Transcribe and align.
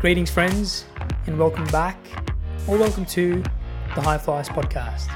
Greetings, 0.00 0.30
friends, 0.30 0.84
and 1.26 1.36
welcome 1.36 1.66
back, 1.72 1.98
or 2.68 2.78
welcome 2.78 3.04
to 3.06 3.42
the 3.96 4.00
High 4.00 4.16
Flyers 4.16 4.48
podcast. 4.48 5.08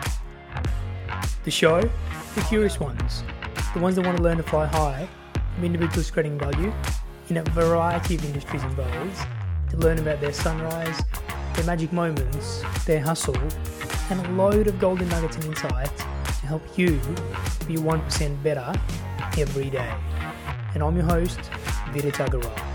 The 1.45 1.53
show 1.53 1.83
for 2.11 2.41
curious 2.49 2.81
ones, 2.81 3.23
the 3.75 3.79
ones 3.79 3.95
that 3.95 4.05
want 4.05 4.17
to 4.17 4.23
learn 4.25 4.39
to 4.39 4.43
fly 4.43 4.67
high 4.67 5.09
from 5.55 5.65
individuals 5.65 6.11
creating 6.11 6.37
value 6.37 6.73
in 7.29 7.37
a 7.37 7.45
variety 7.45 8.17
of 8.17 8.25
industries 8.25 8.65
involved, 8.65 9.25
to 9.71 9.77
learn 9.77 10.01
about 10.01 10.21
their 10.21 10.33
sunrise, 10.33 11.01
their 11.55 11.65
magic 11.65 11.93
moments, 11.93 12.65
their 12.85 13.01
hustle, 13.01 13.39
and 14.11 14.19
a 14.27 14.31
load 14.33 14.67
of 14.67 14.81
golden 14.81 15.09
nuggets 15.11 15.37
and 15.37 15.45
insight 15.45 15.97
to 15.97 16.47
help 16.49 16.77
you 16.77 16.99
be 17.69 17.77
1% 17.77 18.43
better 18.43 18.73
every 19.39 19.71
day. 19.71 19.95
And 20.75 20.83
I'm 20.83 20.97
your 20.97 21.07
host, 21.07 21.39
Vidit 21.93 22.15
Agarwal. 22.15 22.72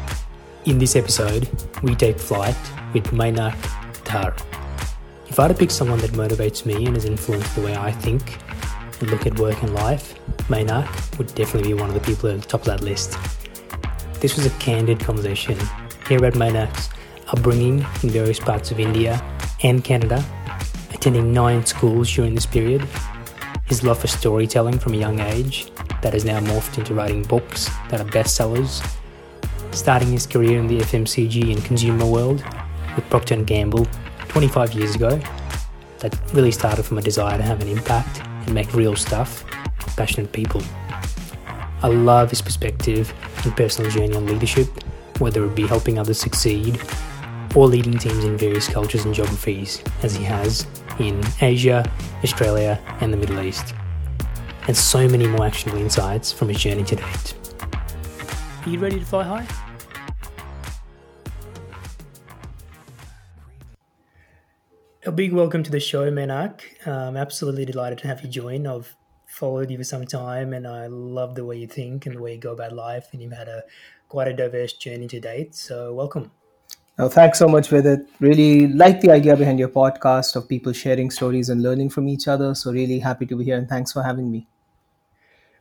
In 0.68 0.80
this 0.80 0.98
episode, 0.98 1.50
we 1.82 1.96
take 1.96 2.20
flight 2.20 2.58
with 2.94 3.06
Mainak 3.12 3.56
Dhar. 4.04 4.36
If 5.30 5.40
I 5.40 5.44
had 5.44 5.48
to 5.48 5.54
pick 5.54 5.72
someone 5.72 6.00
that 6.00 6.12
motivates 6.12 6.66
me 6.66 6.86
and 6.86 6.94
has 6.94 7.06
influenced 7.06 7.56
the 7.56 7.62
way 7.62 7.74
I 7.74 7.90
think 7.90 8.38
and 9.00 9.10
look 9.10 9.26
at 9.26 9.40
work 9.40 9.64
and 9.64 9.74
life, 9.74 10.20
Mainak 10.50 11.18
would 11.18 11.34
definitely 11.36 11.70
be 11.70 11.80
one 11.80 11.88
of 11.88 11.94
the 11.94 12.02
people 12.02 12.30
at 12.30 12.42
the 12.42 12.46
top 12.46 12.62
of 12.62 12.66
that 12.66 12.82
list. 12.82 13.18
This 14.20 14.36
was 14.36 14.46
a 14.46 14.50
candid 14.60 15.00
conversation. 15.00 15.58
Hear 16.06 16.18
about 16.18 16.34
Mainak's 16.34 16.90
upbringing 17.30 17.86
in 18.04 18.10
various 18.10 18.38
parts 18.38 18.70
of 18.70 18.78
India 18.78 19.24
and 19.64 19.86
Canada, 19.86 20.22
attending 20.94 21.32
nine 21.32 21.66
schools 21.66 22.14
during 22.14 22.36
this 22.36 22.46
period, 22.46 22.86
his 23.64 23.86
love 23.86 24.00
for 24.00 24.08
storytelling 24.08 24.80
from 24.80 24.96
a 24.96 24.98
young 24.98 25.22
age 25.22 25.72
that 26.02 26.12
has 26.12 26.26
now 26.26 26.42
morphed 26.42 26.78
into 26.78 26.94
writing 26.94 27.24
books 27.24 27.70
that 27.90 28.02
are 28.02 28.10
bestsellers, 28.12 28.86
starting 29.72 30.12
his 30.12 30.26
career 30.26 30.60
in 30.60 30.68
the 30.68 30.80
FMCG 30.80 31.54
and 31.54 31.64
consumer 31.64 32.06
world 32.06 32.44
with 32.96 33.10
Procter 33.10 33.36
& 33.36 33.44
Gamble 33.44 33.88
25 34.28 34.74
years 34.74 34.96
ago. 34.96 35.20
That 36.00 36.18
really 36.34 36.52
started 36.52 36.84
from 36.84 36.98
a 36.98 37.02
desire 37.02 37.38
to 37.38 37.44
have 37.44 37.62
an 37.62 37.68
impact 37.68 38.22
and 38.24 38.54
make 38.54 38.74
real 38.74 38.96
stuff 38.96 39.44
for 39.80 39.90
passionate 39.92 40.32
people. 40.32 40.62
I 41.82 41.88
love 41.88 42.30
his 42.30 42.42
perspective 42.42 43.14
and 43.44 43.56
personal 43.56 43.92
journey 43.92 44.16
on 44.16 44.26
leadership, 44.26 44.68
whether 45.20 45.46
it 45.46 45.56
be 45.56 45.68
helping 45.68 46.00
others 46.00 46.20
succeed 46.20 46.80
or 47.56 47.68
leading 47.68 47.98
teams 47.98 48.24
in 48.24 48.38
various 48.38 48.68
cultures 48.68 49.06
and 49.06 49.14
geographies, 49.14 49.84
as 50.04 50.16
he 50.16 50.24
has 50.24 50.68
in 51.00 51.24
Asia, 51.42 51.90
Australia, 52.24 52.80
and 53.02 53.12
the 53.14 53.18
Middle 53.18 53.40
East. 53.42 53.74
And 54.68 54.76
so 54.76 55.08
many 55.08 55.28
more 55.28 55.46
actionable 55.46 55.80
insights 55.80 56.32
from 56.32 56.50
his 56.50 56.60
journey 56.60 56.84
to 56.84 56.96
date. 56.96 57.34
Are 58.68 58.70
you 58.70 58.80
ready 58.80 59.00
to 59.00 59.06
fly 59.06 59.24
high? 59.24 59.48
A 65.06 65.12
big 65.14 65.32
welcome 65.32 65.64
to 65.64 65.72
the 65.72 65.80
show, 65.80 66.12
Mainak. 66.12 66.64
I'm 66.86 67.16
absolutely 67.16 67.64
delighted 67.64 68.00
to 68.00 68.08
have 68.08 68.22
you 68.24 68.30
join. 68.30 68.68
I've 68.68 68.94
followed 69.26 69.72
you 69.72 69.78
for 69.78 69.86
some 69.86 70.06
time 70.06 70.52
and 70.52 70.68
I 70.68 70.88
love 70.88 71.36
the 71.36 71.46
way 71.46 71.56
you 71.56 71.68
think 71.68 72.08
and 72.08 72.18
the 72.18 72.22
way 72.22 72.34
you 72.34 72.40
go 72.42 72.52
about 72.52 72.74
life, 72.74 73.08
and 73.14 73.22
you've 73.22 73.32
had 73.32 73.48
a 73.48 73.64
quite 74.10 74.28
a 74.28 74.34
diverse 74.34 74.74
journey 74.74 75.08
to 75.08 75.22
date. 75.22 75.56
So, 75.56 75.94
welcome. 75.94 76.30
Oh, 77.00 77.08
thanks 77.08 77.40
so 77.40 77.48
much, 77.48 77.70
Vidit. 77.70 78.10
Really 78.20 78.68
like 78.68 79.00
the 79.00 79.12
idea 79.12 79.38
behind 79.38 79.60
your 79.60 79.70
podcast 79.70 80.36
of 80.36 80.50
people 80.50 80.74
sharing 80.74 81.10
stories 81.10 81.48
and 81.48 81.64
learning 81.64 81.92
from 81.92 82.10
each 82.10 82.28
other. 82.28 82.54
So, 82.54 82.74
really 82.74 83.00
happy 83.00 83.26
to 83.28 83.38
be 83.38 83.46
here 83.46 83.58
and 83.58 83.70
thanks 83.70 83.94
for 83.94 84.04
having 84.04 84.30
me. 84.30 84.46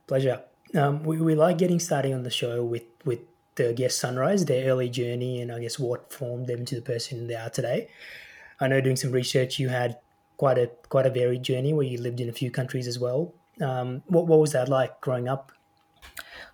Pleasure. 0.08 0.42
Um, 0.74 1.04
we, 1.04 1.20
we 1.20 1.34
like 1.34 1.58
getting 1.58 1.78
started 1.78 2.12
on 2.12 2.24
the 2.24 2.30
show 2.30 2.64
with, 2.64 2.82
with 3.06 3.20
the 3.54 3.72
guest 3.72 3.98
sunrise, 3.98 4.44
their 4.44 4.70
early 4.70 4.90
journey, 4.90 5.40
and 5.40 5.50
I 5.50 5.60
guess 5.60 5.78
what 5.78 6.12
formed 6.12 6.46
them 6.46 6.64
to 6.66 6.74
the 6.74 6.82
person 6.82 7.26
they 7.26 7.34
are 7.34 7.48
today. 7.48 7.88
I 8.60 8.68
know 8.68 8.80
doing 8.80 8.96
some 8.96 9.12
research, 9.12 9.58
you 9.58 9.68
had 9.68 9.98
quite 10.36 10.58
a 10.58 10.70
quite 10.88 11.06
a 11.06 11.10
varied 11.10 11.42
journey 11.42 11.72
where 11.72 11.86
you 11.86 11.98
lived 11.98 12.20
in 12.20 12.28
a 12.28 12.32
few 12.32 12.50
countries 12.50 12.86
as 12.86 12.98
well. 12.98 13.32
Um, 13.60 14.02
what 14.06 14.26
what 14.26 14.38
was 14.38 14.52
that 14.52 14.68
like 14.68 15.00
growing 15.00 15.28
up? 15.28 15.52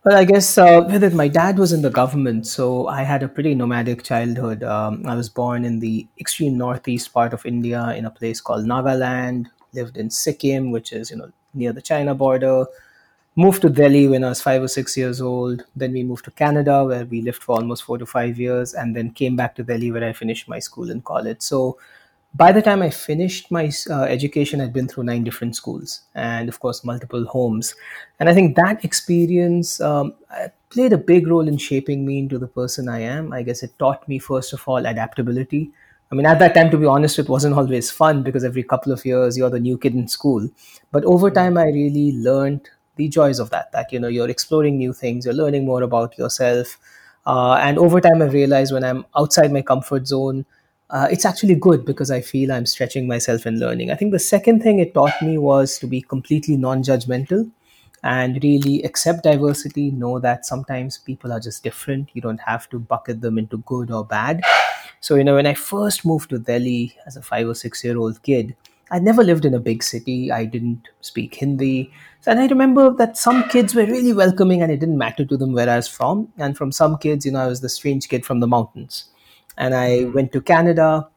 Well, 0.04 0.16
I 0.16 0.24
guess 0.24 0.58
uh, 0.58 0.80
my 1.14 1.28
dad 1.28 1.58
was 1.58 1.72
in 1.72 1.82
the 1.82 1.90
government, 1.90 2.46
so 2.48 2.88
I 2.88 3.02
had 3.02 3.22
a 3.22 3.28
pretty 3.28 3.54
nomadic 3.54 4.02
childhood. 4.02 4.64
Um, 4.64 5.04
I 5.06 5.14
was 5.14 5.28
born 5.28 5.64
in 5.64 5.78
the 5.78 6.08
extreme 6.18 6.58
northeast 6.58 7.12
part 7.12 7.32
of 7.32 7.46
India 7.46 7.94
in 7.96 8.04
a 8.04 8.10
place 8.10 8.40
called 8.40 8.64
Nagaland. 8.66 9.46
Lived 9.72 9.96
in 9.96 10.10
Sikkim, 10.10 10.70
which 10.72 10.92
is 10.92 11.10
you 11.10 11.16
know 11.16 11.30
near 11.54 11.72
the 11.72 11.82
China 11.82 12.14
border. 12.14 12.66
Moved 13.34 13.62
to 13.62 13.70
Delhi 13.70 14.08
when 14.08 14.24
I 14.24 14.28
was 14.28 14.42
five 14.42 14.62
or 14.62 14.68
six 14.68 14.94
years 14.94 15.22
old. 15.22 15.64
Then 15.74 15.92
we 15.92 16.02
moved 16.04 16.26
to 16.26 16.30
Canada, 16.30 16.84
where 16.84 17.06
we 17.06 17.22
lived 17.22 17.42
for 17.42 17.56
almost 17.56 17.84
four 17.84 17.96
to 17.96 18.04
five 18.04 18.38
years, 18.38 18.74
and 18.74 18.94
then 18.94 19.10
came 19.10 19.36
back 19.36 19.54
to 19.54 19.62
Delhi, 19.62 19.90
where 19.90 20.04
I 20.04 20.12
finished 20.12 20.48
my 20.48 20.58
school 20.58 20.90
and 20.90 21.02
college. 21.02 21.40
So 21.40 21.78
by 22.34 22.52
the 22.52 22.60
time 22.60 22.82
I 22.82 22.90
finished 22.90 23.50
my 23.50 23.70
uh, 23.88 24.02
education, 24.02 24.60
I'd 24.60 24.74
been 24.74 24.86
through 24.86 25.04
nine 25.04 25.24
different 25.24 25.56
schools 25.56 26.02
and, 26.14 26.48
of 26.50 26.60
course, 26.60 26.84
multiple 26.84 27.24
homes. 27.24 27.74
And 28.20 28.28
I 28.28 28.34
think 28.34 28.54
that 28.56 28.84
experience 28.84 29.80
um, 29.80 30.14
played 30.68 30.92
a 30.92 30.98
big 30.98 31.26
role 31.26 31.48
in 31.48 31.56
shaping 31.56 32.04
me 32.04 32.18
into 32.18 32.38
the 32.38 32.46
person 32.46 32.86
I 32.86 33.00
am. 33.00 33.32
I 33.32 33.42
guess 33.42 33.62
it 33.62 33.78
taught 33.78 34.06
me, 34.08 34.18
first 34.18 34.52
of 34.52 34.62
all, 34.66 34.84
adaptability. 34.84 35.70
I 36.10 36.14
mean, 36.14 36.26
at 36.26 36.38
that 36.40 36.54
time, 36.54 36.70
to 36.70 36.76
be 36.76 36.84
honest, 36.84 37.18
it 37.18 37.30
wasn't 37.30 37.54
always 37.54 37.90
fun 37.90 38.22
because 38.22 38.44
every 38.44 38.62
couple 38.62 38.92
of 38.92 39.06
years 39.06 39.38
you're 39.38 39.48
the 39.48 39.58
new 39.58 39.78
kid 39.78 39.94
in 39.94 40.06
school. 40.06 40.50
But 40.90 41.04
over 41.06 41.30
time, 41.30 41.56
I 41.56 41.64
really 41.64 42.12
learned 42.12 42.68
the 42.96 43.08
joys 43.08 43.38
of 43.38 43.50
that, 43.50 43.72
that, 43.72 43.92
you 43.92 43.98
know, 44.00 44.08
you're 44.08 44.28
exploring 44.28 44.76
new 44.78 44.92
things, 44.92 45.24
you're 45.24 45.34
learning 45.34 45.64
more 45.64 45.82
about 45.82 46.16
yourself. 46.18 46.78
Uh, 47.26 47.54
and 47.54 47.78
over 47.78 48.00
time, 48.00 48.20
I 48.20 48.26
realized 48.26 48.72
when 48.72 48.84
I'm 48.84 49.04
outside 49.16 49.52
my 49.52 49.62
comfort 49.62 50.06
zone, 50.06 50.44
uh, 50.90 51.08
it's 51.10 51.24
actually 51.24 51.54
good 51.54 51.84
because 51.84 52.10
I 52.10 52.20
feel 52.20 52.52
I'm 52.52 52.66
stretching 52.66 53.06
myself 53.06 53.46
and 53.46 53.58
learning. 53.58 53.90
I 53.90 53.94
think 53.94 54.12
the 54.12 54.18
second 54.18 54.62
thing 54.62 54.78
it 54.78 54.92
taught 54.92 55.22
me 55.22 55.38
was 55.38 55.78
to 55.78 55.86
be 55.86 56.02
completely 56.02 56.56
non 56.56 56.82
judgmental 56.82 57.50
and 58.02 58.42
really 58.42 58.82
accept 58.82 59.22
diversity, 59.22 59.90
know 59.92 60.18
that 60.18 60.44
sometimes 60.44 60.98
people 60.98 61.32
are 61.32 61.38
just 61.40 61.62
different. 61.62 62.08
You 62.14 62.20
don't 62.20 62.40
have 62.40 62.68
to 62.70 62.78
bucket 62.78 63.20
them 63.20 63.38
into 63.38 63.58
good 63.58 63.90
or 63.90 64.04
bad. 64.04 64.42
So, 65.00 65.14
you 65.14 65.24
know, 65.24 65.36
when 65.36 65.46
I 65.46 65.54
first 65.54 66.04
moved 66.04 66.30
to 66.30 66.38
Delhi 66.38 66.96
as 67.06 67.16
a 67.16 67.22
five 67.22 67.48
or 67.48 67.54
six 67.54 67.82
year 67.84 67.96
old 67.96 68.22
kid, 68.22 68.56
I 68.92 68.98
never 68.98 69.24
lived 69.24 69.46
in 69.46 69.54
a 69.54 69.58
big 69.58 69.82
city. 69.82 70.30
I 70.30 70.44
didn't 70.44 70.88
speak 71.00 71.34
Hindi. 71.34 71.90
And 72.26 72.38
I 72.38 72.46
remember 72.46 72.92
that 72.94 73.16
some 73.16 73.48
kids 73.48 73.74
were 73.74 73.86
really 73.86 74.12
welcoming 74.12 74.60
and 74.60 74.70
it 74.70 74.80
didn't 74.80 74.98
matter 74.98 75.24
to 75.24 75.36
them 75.36 75.54
where 75.54 75.68
I 75.68 75.76
was 75.76 75.88
from. 75.88 76.30
And 76.36 76.56
from 76.56 76.70
some 76.72 76.98
kids, 76.98 77.24
you 77.24 77.32
know, 77.32 77.40
I 77.40 77.46
was 77.46 77.62
the 77.62 77.70
strange 77.70 78.10
kid 78.10 78.26
from 78.26 78.40
the 78.40 78.46
mountains 78.46 79.06
and 79.56 79.74
I 79.74 80.02
hmm. 80.02 80.12
went 80.12 80.32
to 80.32 80.42
Canada. 80.42 81.08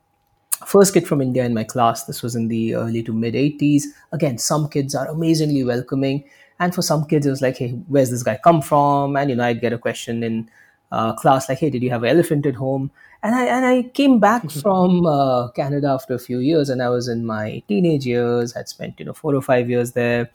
First 0.65 0.93
kid 0.93 1.05
from 1.05 1.21
India 1.21 1.43
in 1.43 1.53
my 1.53 1.65
class. 1.65 2.05
This 2.05 2.23
was 2.23 2.33
in 2.33 2.47
the 2.47 2.75
early 2.75 3.03
to 3.03 3.13
mid 3.13 3.33
80s. 3.33 3.83
Again, 4.13 4.37
some 4.37 4.69
kids 4.69 4.95
are 4.95 5.07
amazingly 5.09 5.65
welcoming. 5.65 6.23
And 6.59 6.73
for 6.73 6.81
some 6.81 7.05
kids, 7.05 7.25
it 7.25 7.29
was 7.29 7.41
like, 7.41 7.57
hey, 7.57 7.71
where's 7.89 8.09
this 8.09 8.23
guy 8.23 8.39
come 8.41 8.61
from? 8.61 9.17
And, 9.17 9.29
you 9.29 9.35
know, 9.35 9.43
I'd 9.43 9.59
get 9.59 9.73
a 9.73 9.77
question 9.77 10.23
in 10.23 10.49
uh, 10.93 11.13
class 11.13 11.49
like, 11.49 11.59
hey, 11.59 11.69
did 11.69 11.83
you 11.83 11.89
have 11.89 12.03
an 12.03 12.09
elephant 12.09 12.45
at 12.45 12.55
home? 12.55 12.89
And 13.25 13.35
I, 13.35 13.45
and 13.45 13.65
I 13.65 13.83
came 13.83 14.19
back 14.19 14.49
from 14.61 15.05
uh, 15.05 15.49
Canada 15.49 15.87
after 15.87 16.13
a 16.13 16.19
few 16.19 16.39
years 16.39 16.69
and 16.69 16.81
I 16.81 16.89
was 16.89 17.07
in 17.07 17.25
my 17.25 17.63
teenage 17.67 18.05
years, 18.05 18.53
had 18.53 18.69
spent, 18.69 18.99
you 18.99 19.05
know, 19.05 19.13
four 19.13 19.33
or 19.35 19.41
five 19.41 19.69
years 19.69 19.93
there, 19.93 20.29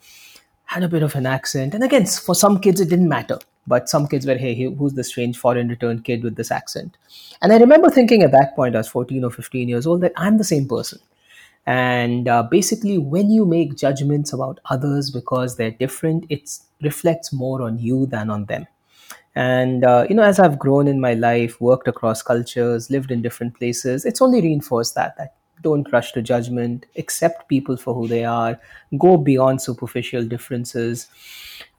had 0.65 0.83
a 0.83 0.89
bit 0.89 1.03
of 1.03 1.15
an 1.15 1.25
accent. 1.25 1.73
And 1.73 1.83
again, 1.83 2.05
for 2.05 2.35
some 2.35 2.59
kids, 2.59 2.81
it 2.81 2.89
didn't 2.89 3.09
matter 3.09 3.39
but 3.67 3.89
some 3.89 4.07
kids 4.07 4.25
were, 4.25 4.35
hey, 4.35 4.55
who's 4.55 4.93
the 4.93 5.03
strange 5.03 5.37
foreign 5.37 5.67
returned 5.67 6.03
kid 6.03 6.23
with 6.23 6.35
this 6.35 6.51
accent? 6.51 6.97
And 7.41 7.53
I 7.53 7.57
remember 7.57 7.89
thinking 7.89 8.23
at 8.23 8.31
that 8.31 8.55
point, 8.55 8.75
I 8.75 8.79
was 8.79 8.87
14 8.87 9.23
or 9.23 9.31
15 9.31 9.69
years 9.69 9.85
old, 9.85 10.01
that 10.01 10.13
I'm 10.15 10.37
the 10.37 10.43
same 10.43 10.67
person. 10.67 10.99
And 11.65 12.27
uh, 12.27 12.43
basically, 12.43 12.97
when 12.97 13.29
you 13.29 13.45
make 13.45 13.77
judgments 13.77 14.33
about 14.33 14.59
others 14.65 15.11
because 15.11 15.57
they're 15.57 15.71
different, 15.71 16.25
it 16.29 16.49
reflects 16.81 17.31
more 17.31 17.61
on 17.61 17.77
you 17.77 18.07
than 18.07 18.31
on 18.31 18.45
them. 18.45 18.65
And, 19.35 19.85
uh, 19.85 20.05
you 20.09 20.15
know, 20.15 20.23
as 20.23 20.39
I've 20.39 20.59
grown 20.59 20.87
in 20.87 20.99
my 20.99 21.13
life, 21.13 21.59
worked 21.61 21.87
across 21.87 22.21
cultures, 22.21 22.89
lived 22.89 23.11
in 23.11 23.21
different 23.21 23.57
places, 23.57 24.05
it's 24.05 24.21
only 24.21 24.41
reinforced 24.41 24.95
that, 24.95 25.17
that 25.17 25.35
don't 25.61 25.91
rush 25.93 26.11
to 26.13 26.21
judgment, 26.21 26.85
accept 26.97 27.47
people 27.47 27.77
for 27.77 27.93
who 27.93 28.07
they 28.07 28.25
are, 28.25 28.59
go 28.97 29.17
beyond 29.17 29.61
superficial 29.61 30.25
differences. 30.25 31.07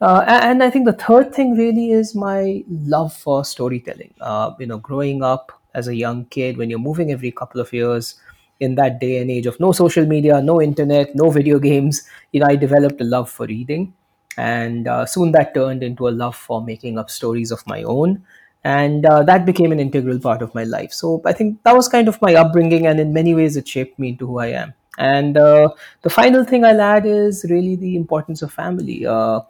Uh, 0.01 0.23
and 0.27 0.63
I 0.63 0.69
think 0.69 0.85
the 0.85 0.93
third 0.93 1.33
thing 1.33 1.55
really 1.55 1.91
is 1.91 2.15
my 2.15 2.63
love 2.69 3.13
for 3.13 3.45
storytelling. 3.45 4.13
Uh, 4.19 4.53
you 4.59 4.65
know, 4.65 4.77
growing 4.77 5.23
up 5.23 5.51
as 5.73 5.87
a 5.87 5.95
young 5.95 6.25
kid, 6.25 6.57
when 6.57 6.69
you're 6.69 6.79
moving 6.79 7.11
every 7.11 7.31
couple 7.31 7.61
of 7.61 7.73
years 7.73 8.15
in 8.59 8.75
that 8.75 8.99
day 8.99 9.17
and 9.17 9.29
age 9.29 9.45
of 9.45 9.59
no 9.59 9.71
social 9.71 10.05
media, 10.05 10.41
no 10.41 10.61
internet, 10.61 11.13
no 11.15 11.29
video 11.29 11.59
games, 11.59 12.03
you 12.31 12.39
know, 12.39 12.47
I 12.47 12.55
developed 12.55 13.01
a 13.01 13.03
love 13.03 13.29
for 13.29 13.45
reading. 13.45 13.93
And 14.37 14.87
uh, 14.87 15.05
soon 15.05 15.31
that 15.33 15.53
turned 15.53 15.83
into 15.83 16.07
a 16.07 16.11
love 16.11 16.35
for 16.35 16.63
making 16.63 16.97
up 16.97 17.09
stories 17.09 17.51
of 17.51 17.65
my 17.67 17.83
own. 17.83 18.23
And 18.63 19.05
uh, 19.05 19.23
that 19.23 19.45
became 19.45 19.71
an 19.71 19.79
integral 19.79 20.19
part 20.19 20.41
of 20.41 20.55
my 20.55 20.63
life. 20.63 20.93
So 20.93 21.21
i 21.25 21.33
think 21.33 21.61
that 21.63 21.75
was 21.75 21.89
kind 21.89 22.07
of 22.07 22.21
my 22.21 22.33
upbringing 22.35 22.87
and 22.87 22.99
in 22.99 23.11
many 23.11 23.33
ways 23.35 23.57
it 23.57 23.67
shaped 23.67 23.99
me 23.99 24.09
into 24.09 24.25
who 24.27 24.39
i 24.39 24.47
am. 24.47 24.73
And 24.97 25.37
uh, 25.37 25.69
the 26.01 26.09
final 26.09 26.45
thing 26.45 26.63
i'll 26.63 26.81
add 26.81 27.05
is 27.05 27.45
really 27.49 27.75
the 27.75 27.95
importance 27.97 28.41
of 28.41 28.53
family. 28.53 29.05
Uh, 29.05 29.41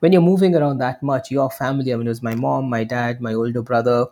when 0.00 0.12
you're 0.12 0.22
moving 0.22 0.54
around 0.54 0.78
that 0.78 1.02
much 1.02 1.30
your 1.30 1.50
family 1.50 1.92
i 1.92 1.96
mean 1.96 2.06
it 2.06 2.10
was 2.10 2.22
my 2.22 2.34
mom 2.34 2.68
my 2.70 2.84
dad 2.84 3.20
my 3.20 3.34
older 3.34 3.62
brother 3.62 4.06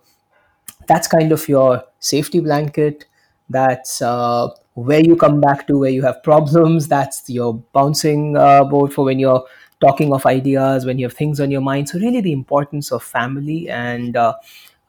that's 0.87 1.09
kind 1.09 1.33
of 1.33 1.49
your 1.49 1.85
safety 1.99 2.41
blanket. 2.41 3.07
That's 3.49 4.03
uh, 4.03 4.49
where 4.75 5.01
you 5.01 5.17
come 5.17 5.41
back 5.41 5.67
to 5.69 5.79
where 5.79 5.91
you 5.91 6.03
have 6.03 6.23
problems. 6.23 6.89
That's 6.89 7.29
your 7.29 7.55
bouncing 7.73 8.37
uh, 8.37 8.65
board 8.65 8.93
for 8.93 9.05
when 9.05 9.19
you're 9.19 9.45
talking 9.87 10.13
of 10.13 10.27
ideas 10.27 10.87
when 10.87 10.99
you 10.99 11.07
have 11.07 11.19
things 11.23 11.41
on 11.41 11.51
your 11.51 11.61
mind 11.61 11.89
so 11.89 11.99
really 11.99 12.21
the 12.21 12.33
importance 12.33 12.93
of 12.93 13.03
family 13.03 13.69
and 13.69 14.17
uh, 14.17 14.35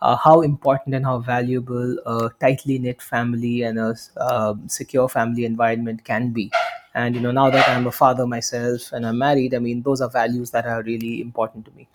uh, 0.02 0.16
how 0.16 0.42
important 0.42 0.96
and 0.96 1.06
how 1.06 1.18
valuable 1.20 1.98
a 2.06 2.30
tightly 2.40 2.80
knit 2.80 3.02
family 3.02 3.62
and 3.64 3.80
a 3.80 3.96
uh, 4.18 4.54
secure 4.68 5.08
family 5.10 5.46
environment 5.46 6.04
can 6.04 6.32
be 6.32 6.52
and 6.94 7.16
you 7.16 7.22
know 7.22 7.32
now 7.32 7.50
that 7.50 7.70
i'm 7.70 7.88
a 7.88 7.92
father 7.92 8.28
myself 8.28 8.92
and 8.92 9.06
i'm 9.06 9.18
married 9.18 9.54
i 9.54 9.60
mean 9.60 9.82
those 9.82 10.02
are 10.02 10.10
values 10.10 10.52
that 10.52 10.66
are 10.66 10.84
really 10.84 11.22
important 11.22 11.66
to 11.66 11.72
me 11.72 11.88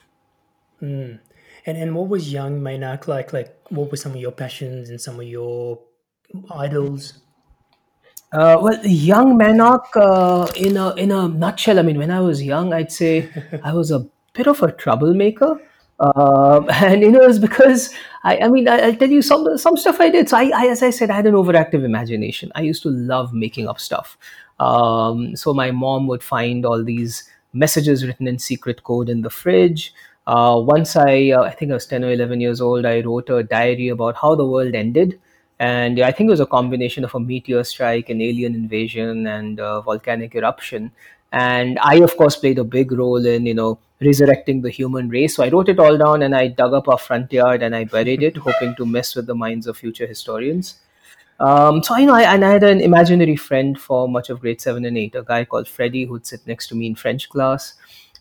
Mm. 0.83 1.21
And 1.65 1.79
and 1.79 1.95
what 1.95 2.09
was 2.09 2.33
young 2.33 2.61
Mainak 2.61 3.07
like? 3.07 3.33
Like, 3.33 3.57
what 3.69 3.91
were 3.91 3.97
some 3.97 4.13
of 4.13 4.21
your 4.21 4.33
passions 4.33 4.91
and 4.91 5.01
some 5.01 5.21
of 5.21 5.27
your 5.27 5.79
idols? 6.51 7.21
Uh, 8.33 8.59
well, 8.63 8.87
young 8.87 9.39
Mainak, 9.39 9.85
uh, 9.95 10.51
in 10.57 10.79
a 10.79 10.95
in 10.95 11.11
a 11.11 11.29
nutshell, 11.29 11.79
I 11.79 11.83
mean, 11.83 11.99
when 11.99 12.11
I 12.11 12.21
was 12.21 12.43
young, 12.43 12.73
I'd 12.73 12.91
say 12.91 13.29
I 13.63 13.75
was 13.75 13.91
a 13.91 14.07
bit 14.33 14.47
of 14.47 14.63
a 14.63 14.73
troublemaker, 14.73 15.61
uh, 16.01 16.63
and 16.73 17.03
you 17.03 17.11
know, 17.11 17.21
it's 17.21 17.39
because 17.39 17.91
I, 18.25 18.39
I 18.39 18.49
mean, 18.49 18.69
I, 18.69 18.79
I'll 18.87 18.97
tell 18.97 19.11
you 19.11 19.21
some 19.21 19.59
some 19.59 19.77
stuff 19.77 20.01
I 20.01 20.09
did. 20.09 20.31
So, 20.31 20.39
I, 20.39 20.51
I, 20.55 20.67
as 20.69 20.83
I 20.83 20.89
said, 20.89 21.11
I 21.11 21.17
had 21.17 21.27
an 21.27 21.35
overactive 21.35 21.85
imagination. 21.85 22.51
I 22.55 22.63
used 22.63 22.83
to 22.85 22.89
love 22.89 23.35
making 23.35 23.69
up 23.69 23.79
stuff. 23.79 24.17
Um, 24.59 25.37
so, 25.37 25.53
my 25.53 25.71
mom 25.71 26.07
would 26.07 26.23
find 26.23 26.65
all 26.65 26.83
these 26.83 27.29
messages 27.53 28.07
written 28.07 28.27
in 28.27 28.39
secret 28.39 28.83
code 28.83 29.11
in 29.11 29.21
the 29.21 29.31
fridge. 29.31 29.93
Uh, 30.27 30.59
once 30.59 30.97
I, 30.97 31.33
uh, 31.33 31.43
I 31.43 31.51
think 31.51 31.71
I 31.71 31.75
was 31.75 31.85
ten 31.85 32.03
or 32.03 32.11
eleven 32.11 32.41
years 32.41 32.63
old, 32.63 32.87
I 32.87 33.03
wrote 33.03 33.29
a 33.29 33.43
diary 33.43 33.89
about 33.89 34.17
how 34.17 34.35
the 34.35 34.47
world 34.47 34.75
ended 34.75 35.21
and 35.63 36.01
I 36.01 36.11
think 36.11 36.27
it 36.27 36.33
was 36.33 36.41
a 36.41 36.47
combination 36.47 37.05
of 37.05 37.15
a 37.15 37.21
meteor 37.21 37.63
strike, 37.63 38.11
an 38.11 38.21
alien 38.21 38.57
invasion, 38.57 39.29
and 39.29 39.61
a 39.61 39.81
volcanic 39.81 40.35
eruption. 40.35 40.91
And 41.31 41.79
I, 41.79 41.99
of 42.07 42.17
course, 42.17 42.35
played 42.35 42.59
a 42.59 42.65
big 42.65 42.91
role 42.91 43.25
in 43.25 43.47
you 43.47 43.55
know 43.55 43.79
resurrecting 44.01 44.63
the 44.63 44.71
human 44.71 45.09
race. 45.09 45.37
So 45.37 45.45
I 45.45 45.51
wrote 45.51 45.69
it 45.69 45.79
all 45.79 45.97
down 45.97 46.23
and 46.23 46.35
I 46.35 46.49
dug 46.49 46.75
up 46.75 46.89
our 46.89 46.99
front 46.99 47.33
yard 47.33 47.63
and 47.63 47.77
I 47.77 47.85
buried 47.85 48.25
it, 48.25 48.37
hoping 48.49 48.75
to 48.75 48.85
mess 48.85 49.15
with 49.15 49.29
the 49.29 49.37
minds 49.37 49.69
of 49.69 49.77
future 49.77 50.05
historians. 50.05 50.81
Um, 51.39 51.81
so 51.85 51.97
you 51.97 52.07
know, 52.07 52.15
I, 52.15 52.23
and 52.35 52.45
I 52.45 52.51
had 52.51 52.65
an 52.65 52.81
imaginary 52.81 53.37
friend 53.37 53.81
for 53.81 54.09
much 54.09 54.31
of 54.31 54.41
grade 54.41 54.61
seven 54.61 54.85
and 54.85 54.99
eight, 54.99 55.15
a 55.15 55.23
guy 55.23 55.45
called 55.45 55.69
Freddie 55.69 56.07
who'd 56.07 56.27
sit 56.27 56.45
next 56.45 56.67
to 56.69 56.75
me 56.75 56.89
in 56.89 56.97
French 56.97 57.29
class. 57.29 57.75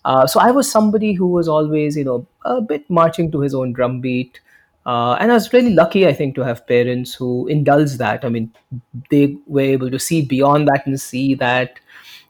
Uh, 0.05 0.27
so 0.27 0.39
I 0.39 0.51
was 0.51 0.71
somebody 0.71 1.13
who 1.13 1.25
was 1.25 1.47
always, 1.47 1.97
you 1.97 2.03
know, 2.03 2.27
a 2.45 2.61
bit 2.61 2.88
marching 2.88 3.31
to 3.31 3.41
his 3.41 3.55
own 3.55 3.73
drumbeat. 3.73 4.39
Uh, 4.85 5.13
and 5.19 5.31
I 5.31 5.35
was 5.35 5.53
really 5.53 5.73
lucky, 5.73 6.07
I 6.07 6.13
think, 6.13 6.33
to 6.35 6.41
have 6.41 6.65
parents 6.65 7.13
who 7.13 7.47
indulged 7.47 7.99
that. 7.99 8.25
I 8.25 8.29
mean, 8.29 8.51
they 9.11 9.37
were 9.45 9.61
able 9.61 9.91
to 9.91 9.99
see 9.99 10.23
beyond 10.23 10.67
that 10.67 10.87
and 10.87 10.99
see 10.99 11.35
that, 11.35 11.79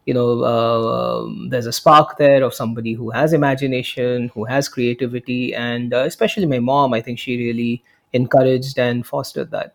you 0.05 0.13
know, 0.13 0.41
uh, 0.41 1.29
there's 1.49 1.65
a 1.65 1.71
spark 1.71 2.17
there 2.17 2.43
of 2.43 2.53
somebody 2.53 2.93
who 2.93 3.09
has 3.11 3.31
imagination, 3.31 4.29
who 4.33 4.43
has 4.45 4.67
creativity, 4.67 5.55
and 5.55 5.93
uh, 5.93 5.99
especially 5.99 6.45
my 6.45 6.59
mom. 6.59 6.93
I 6.93 7.01
think 7.01 7.19
she 7.19 7.37
really 7.37 7.83
encouraged 8.11 8.77
and 8.77 9.07
fostered 9.07 9.51
that. 9.51 9.73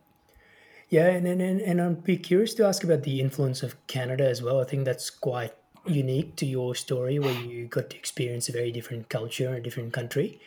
Yeah, 0.90 1.08
and, 1.08 1.26
and 1.26 1.40
and 1.40 1.60
and 1.60 1.80
I'd 1.80 2.04
be 2.04 2.16
curious 2.16 2.54
to 2.54 2.66
ask 2.66 2.84
about 2.84 3.02
the 3.02 3.20
influence 3.20 3.62
of 3.62 3.74
Canada 3.86 4.28
as 4.28 4.42
well. 4.42 4.60
I 4.60 4.64
think 4.64 4.84
that's 4.84 5.10
quite 5.10 5.54
unique 5.86 6.36
to 6.36 6.46
your 6.46 6.74
story, 6.74 7.18
where 7.18 7.32
you 7.32 7.66
got 7.66 7.90
to 7.90 7.96
experience 7.96 8.48
a 8.48 8.52
very 8.52 8.70
different 8.70 9.08
culture, 9.08 9.54
a 9.54 9.62
different 9.62 9.92
country. 9.92 10.40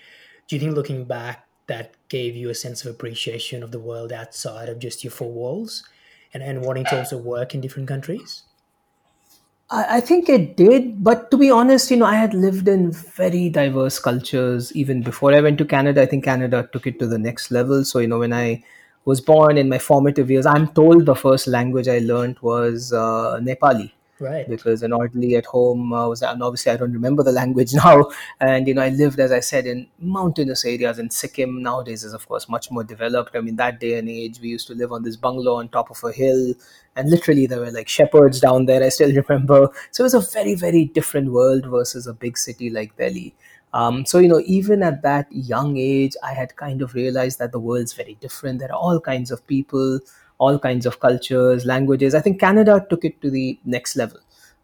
Do 0.47 0.55
you 0.55 0.61
think, 0.61 0.75
looking 0.75 1.05
back, 1.05 1.45
that 1.69 1.93
gave 2.09 2.35
you 2.35 2.49
a 2.49 2.55
sense 2.55 2.83
of 2.83 2.91
appreciation 2.91 3.63
of 3.63 3.71
the 3.71 3.79
world 3.79 4.11
outside 4.11 4.67
of 4.67 4.79
just 4.79 5.03
your 5.03 5.11
four 5.11 5.31
walls, 5.31 5.83
and 6.33 6.43
and 6.43 6.61
wanting 6.61 6.85
to 6.85 6.97
also 6.97 7.17
work 7.17 7.55
in 7.55 7.61
different 7.61 7.87
countries? 7.87 8.43
I, 9.71 9.97
I 9.97 9.99
think 10.01 10.29
it 10.29 10.57
did, 10.57 11.03
but 11.03 11.31
to 11.31 11.37
be 11.37 11.49
honest, 11.51 11.91
you 11.91 11.97
know, 11.97 12.05
I 12.05 12.15
had 12.15 12.33
lived 12.33 12.67
in 12.67 12.91
very 12.91 13.49
diverse 13.49 13.99
cultures 13.99 14.75
even 14.75 15.01
before 15.03 15.33
I 15.33 15.41
went 15.41 15.57
to 15.59 15.65
Canada. 15.65 16.01
I 16.01 16.05
think 16.07 16.23
Canada 16.25 16.67
took 16.73 16.87
it 16.87 16.99
to 16.99 17.07
the 17.07 17.19
next 17.19 17.51
level. 17.51 17.85
So, 17.85 17.99
you 17.99 18.07
know, 18.07 18.19
when 18.19 18.33
I 18.33 18.63
was 19.05 19.21
born 19.21 19.57
in 19.57 19.69
my 19.69 19.77
formative 19.77 20.29
years, 20.29 20.45
I'm 20.45 20.67
told 20.69 21.05
the 21.05 21.15
first 21.15 21.47
language 21.47 21.87
I 21.87 21.99
learned 21.99 22.39
was 22.41 22.91
uh, 22.93 23.39
Nepali 23.41 23.91
Right. 24.19 24.49
because 24.49 24.83
an 24.83 24.91
orderly 24.91 25.35
at 25.37 25.45
home 25.45 25.93
uh, 25.93 26.09
was 26.09 26.21
and 26.21 26.43
obviously 26.43 26.73
I 26.73 26.77
don't 26.77 26.91
remember 26.91 27.23
the 27.23 27.31
language 27.41 27.73
now. 27.73 28.09
And 28.39 28.67
you 28.67 28.73
know 28.73 28.81
I 28.81 28.89
lived 28.89 29.19
as 29.19 29.31
I 29.31 29.39
said 29.39 29.65
in 29.65 29.87
mountainous 29.99 30.65
areas 30.65 30.99
in 30.99 31.09
Sikkim. 31.09 31.63
Nowadays 31.63 32.03
is 32.03 32.13
of 32.13 32.27
course 32.27 32.49
much 32.49 32.69
more 32.69 32.83
developed. 32.83 33.35
I 33.35 33.41
mean 33.41 33.55
that 33.55 33.79
day 33.79 33.97
and 33.97 34.09
age 34.09 34.39
we 34.41 34.49
used 34.49 34.67
to 34.67 34.73
live 34.73 34.91
on 34.91 35.03
this 35.03 35.15
bungalow 35.15 35.55
on 35.55 35.69
top 35.69 35.89
of 35.89 36.03
a 36.03 36.11
hill. 36.11 36.53
And 36.95 37.09
literally 37.09 37.47
there 37.47 37.59
were 37.59 37.71
like 37.71 37.87
shepherds 37.87 38.41
down 38.41 38.65
there 38.65 38.83
I 38.83 38.89
still 38.89 39.13
remember. 39.29 39.69
So 39.91 40.03
it 40.03 40.11
was 40.11 40.13
a 40.13 40.33
very 40.33 40.55
very 40.55 40.85
different 40.85 41.31
world 41.31 41.65
versus 41.65 42.05
a 42.05 42.13
big 42.13 42.37
city 42.37 42.69
like 42.69 42.97
Delhi. 42.97 43.35
Um, 43.71 44.05
so 44.05 44.19
you 44.19 44.27
know 44.27 44.41
even 44.45 44.83
at 44.83 45.01
that 45.03 45.27
young 45.31 45.77
age 45.77 46.15
I 46.23 46.33
had 46.33 46.55
kind 46.57 46.81
of 46.81 46.93
realized 46.93 47.39
that 47.39 47.51
the 47.51 47.59
world's 47.59 47.93
very 47.93 48.17
different. 48.19 48.59
There 48.59 48.71
are 48.71 48.79
all 48.79 48.99
kinds 48.99 49.31
of 49.31 49.45
people 49.47 49.99
all 50.39 50.57
kinds 50.59 50.85
of 50.85 50.99
cultures, 50.99 51.65
languages. 51.65 52.15
I 52.15 52.21
think 52.21 52.39
Canada 52.39 52.85
took 52.89 53.05
it 53.05 53.21
to 53.21 53.29
the 53.29 53.59
next 53.65 53.95
level 53.95 54.19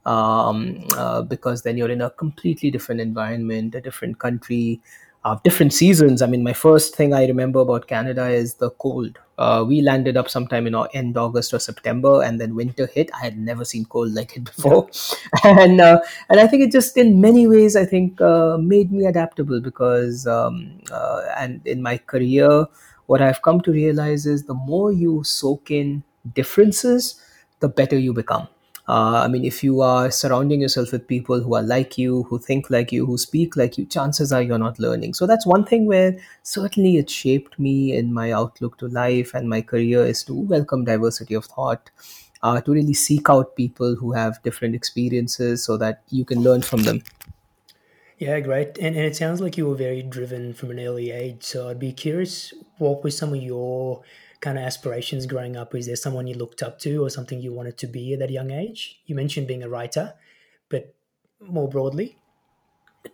um, 0.05 0.83
uh, 0.97 1.21
because 1.21 1.63
then 1.63 1.77
you're 1.77 1.91
in 1.91 2.01
a 2.01 2.09
completely 2.09 2.71
different 2.71 3.01
environment, 3.01 3.75
a 3.75 3.81
different 3.81 4.19
country, 4.19 4.81
uh, 5.23 5.37
different 5.43 5.73
seasons. 5.73 6.21
I 6.21 6.27
mean, 6.27 6.43
my 6.43 6.53
first 6.53 6.95
thing 6.95 7.13
I 7.13 7.25
remember 7.25 7.59
about 7.59 7.87
Canada 7.87 8.27
is 8.27 8.55
the 8.55 8.69
cold. 8.71 9.17
Uh, 9.37 9.65
we 9.67 9.81
landed 9.81 10.15
up 10.15 10.29
sometime 10.29 10.65
in 10.67 10.75
uh, 10.75 10.83
end 10.93 11.17
August 11.17 11.53
or 11.53 11.59
September, 11.59 12.23
and 12.23 12.39
then 12.39 12.55
winter 12.55 12.85
hit. 12.85 13.09
I 13.19 13.25
had 13.25 13.37
never 13.37 13.65
seen 13.65 13.83
cold 13.85 14.13
like 14.13 14.37
it 14.37 14.45
before, 14.45 14.87
and 15.43 15.81
uh, 15.81 15.99
and 16.29 16.39
I 16.39 16.47
think 16.47 16.63
it 16.63 16.71
just 16.71 16.95
in 16.95 17.19
many 17.19 17.45
ways 17.47 17.75
I 17.75 17.83
think 17.85 18.21
uh, 18.21 18.57
made 18.57 18.93
me 18.93 19.05
adaptable 19.07 19.59
because 19.59 20.25
um, 20.25 20.79
uh, 20.89 21.21
and 21.37 21.65
in 21.67 21.81
my 21.81 21.97
career 21.97 22.67
what 23.07 23.21
I've 23.21 23.41
come 23.41 23.61
to 23.61 23.71
realize 23.71 24.25
is 24.25 24.43
the 24.45 24.53
more 24.53 24.91
you 24.91 25.23
soak 25.23 25.71
in 25.71 26.03
differences, 26.33 27.21
the 27.59 27.67
better 27.69 27.97
you 27.97 28.13
become. 28.13 28.47
Uh, 28.87 29.23
I 29.23 29.27
mean, 29.27 29.45
if 29.45 29.63
you 29.63 29.81
are 29.81 30.11
surrounding 30.11 30.61
yourself 30.61 30.91
with 30.91 31.07
people 31.07 31.41
who 31.41 31.55
are 31.55 31.63
like 31.63 31.97
you, 31.97 32.23
who 32.23 32.37
think 32.37 32.69
like 32.69 32.91
you, 32.91 33.05
who 33.05 33.17
speak 33.17 33.57
like 33.57 33.79
you, 33.79 33.85
chances 33.85 34.31
are 34.31 34.43
you're 34.43 34.59
not 34.59 34.77
learning. 34.77 35.15
So 35.15 35.25
that's 35.25 35.45
one 35.45 35.65
thing 35.65 35.87
where 35.87 36.15
certainly 36.43 36.97
it 36.97 37.09
shaped 37.09 37.57
me 37.57 37.95
in 37.97 38.13
my 38.13 38.31
outlook 38.31 38.77
to 38.77 38.87
life 38.87 39.33
and 39.33 39.49
my 39.49 39.61
career 39.61 40.05
is 40.05 40.23
to 40.25 40.35
welcome 40.35 40.85
diversity 40.85 41.33
of 41.33 41.45
thought, 41.45 41.89
uh, 42.43 42.61
to 42.61 42.71
really 42.71 42.93
seek 42.93 43.27
out 43.27 43.55
people 43.55 43.95
who 43.95 44.11
have 44.11 44.41
different 44.43 44.75
experiences 44.75 45.63
so 45.63 45.77
that 45.77 46.03
you 46.09 46.23
can 46.23 46.43
learn 46.43 46.61
from 46.61 46.83
them. 46.83 47.01
Yeah, 48.17 48.39
great. 48.39 48.77
And, 48.77 48.95
and 48.95 49.05
it 49.05 49.15
sounds 49.15 49.41
like 49.41 49.57
you 49.57 49.67
were 49.67 49.75
very 49.75 50.01
driven 50.01 50.53
from 50.53 50.71
an 50.71 50.79
early 50.79 51.11
age. 51.11 51.43
So 51.43 51.69
I'd 51.69 51.79
be 51.79 51.91
curious, 51.91 52.53
what 52.77 53.03
were 53.03 53.11
some 53.11 53.33
of 53.33 53.41
your 53.41 54.03
kind 54.39 54.57
of 54.57 54.63
aspirations 54.63 55.25
growing 55.25 55.57
up? 55.57 55.75
Is 55.75 55.87
there 55.87 55.95
someone 55.95 56.27
you 56.27 56.35
looked 56.35 56.63
up 56.63 56.79
to 56.79 57.03
or 57.03 57.09
something 57.09 57.41
you 57.41 57.51
wanted 57.51 57.77
to 57.79 57.87
be 57.87 58.13
at 58.13 58.19
that 58.19 58.29
young 58.29 58.51
age? 58.51 59.01
You 59.05 59.15
mentioned 59.15 59.47
being 59.47 59.63
a 59.63 59.69
writer, 59.69 60.13
but 60.69 60.95
more 61.41 61.67
broadly? 61.67 62.17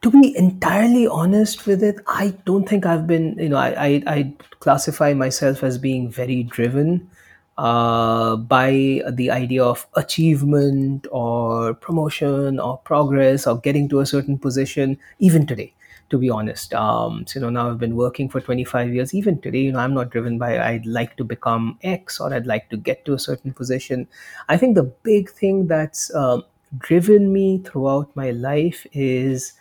to 0.02 0.10
be 0.10 0.36
entirely 0.38 1.06
honest 1.06 1.62
Vidit, 1.64 1.98
I 2.08 2.34
don't 2.46 2.68
think 2.68 2.86
I've 2.86 3.06
been, 3.06 3.38
you 3.38 3.50
know, 3.50 3.58
I, 3.58 3.74
I, 3.78 4.04
I 4.08 4.34
classify 4.60 5.14
myself 5.14 5.64
as 5.64 5.78
being 5.78 6.10
very 6.10 6.44
driven 6.44 7.10
uh, 7.58 8.36
by 8.36 9.02
the 9.12 9.30
idea 9.32 9.64
of 9.64 9.86
achievement 9.96 11.08
or 11.12 11.74
promotion 11.74 12.60
or 12.60 12.78
progress 12.80 13.46
or 13.48 13.58
getting 13.60 13.88
to 13.90 14.00
a 14.00 14.06
certain 14.06 14.38
position, 14.38 14.98
even 15.20 15.46
today. 15.46 15.74
To 16.10 16.18
be 16.18 16.30
honest, 16.30 16.74
um, 16.74 17.26
so 17.26 17.40
you 17.40 17.46
know 17.46 17.50
now 17.50 17.70
I've 17.70 17.80
been 17.80 17.96
working 17.96 18.28
for 18.28 18.42
25 18.42 18.94
years. 18.94 19.14
Even 19.14 19.40
today, 19.40 19.60
you 19.62 19.72
know 19.72 19.80
I'm 19.80 19.94
not 19.94 20.10
driven 20.10 20.38
by 20.38 20.60
I'd 20.60 20.86
like 20.86 21.16
to 21.16 21.24
become 21.24 21.80
X 21.84 22.20
or 22.20 22.34
I'd 22.34 22.46
like 22.46 22.70
to 22.72 22.76
get 22.76 23.06
to 23.06 23.14
a 23.14 23.20
certain 23.20 23.54
position. 23.54 24.10
I 24.50 24.58
think 24.58 24.76
the 24.76 24.84
big 24.84 25.30
thing 25.30 25.68
that's 25.68 26.14
um, 26.14 26.44
driven 26.80 27.32
me 27.32 27.60
throughout 27.60 28.14
my 28.14 28.32
life 28.32 28.86
is 28.92 29.54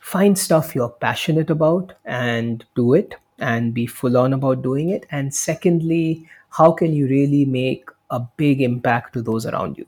find 0.00 0.38
stuff 0.38 0.74
you're 0.74 0.88
passionate 1.06 1.50
about 1.50 1.92
and 2.04 2.64
do 2.74 2.94
it 2.94 3.14
and 3.38 3.74
be 3.74 3.86
full 3.86 4.16
on 4.16 4.32
about 4.32 4.62
doing 4.62 4.88
it 4.90 5.06
and 5.10 5.34
secondly 5.34 6.26
how 6.56 6.72
can 6.72 6.92
you 6.94 7.06
really 7.08 7.44
make 7.44 7.88
a 8.10 8.20
big 8.36 8.60
impact 8.62 9.12
to 9.14 9.22
those 9.22 9.46
around 9.46 9.76
you? 9.76 9.86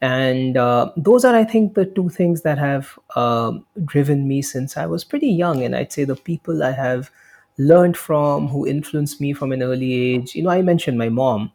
And 0.00 0.56
uh, 0.56 0.90
those 0.96 1.24
are 1.24 1.34
i 1.36 1.44
think 1.44 1.74
the 1.74 1.84
two 1.84 2.08
things 2.08 2.42
that 2.42 2.58
have 2.58 2.98
um 3.16 3.64
driven 3.84 4.26
me 4.28 4.42
since 4.42 4.76
i 4.76 4.86
was 4.86 5.04
pretty 5.04 5.28
young. 5.28 5.62
And 5.62 5.76
i'd 5.76 5.92
say 5.92 6.04
the 6.04 6.16
people 6.16 6.62
i 6.62 6.72
have 6.72 7.10
learned 7.58 7.96
from 7.96 8.48
who 8.48 8.66
influenced 8.66 9.20
me 9.20 9.32
from 9.34 9.52
an 9.52 9.62
early 9.62 9.92
age 9.94 10.34
you 10.34 10.42
know 10.42 10.50
i 10.50 10.62
mentioned 10.62 10.98
my 10.98 11.08
mom. 11.08 11.52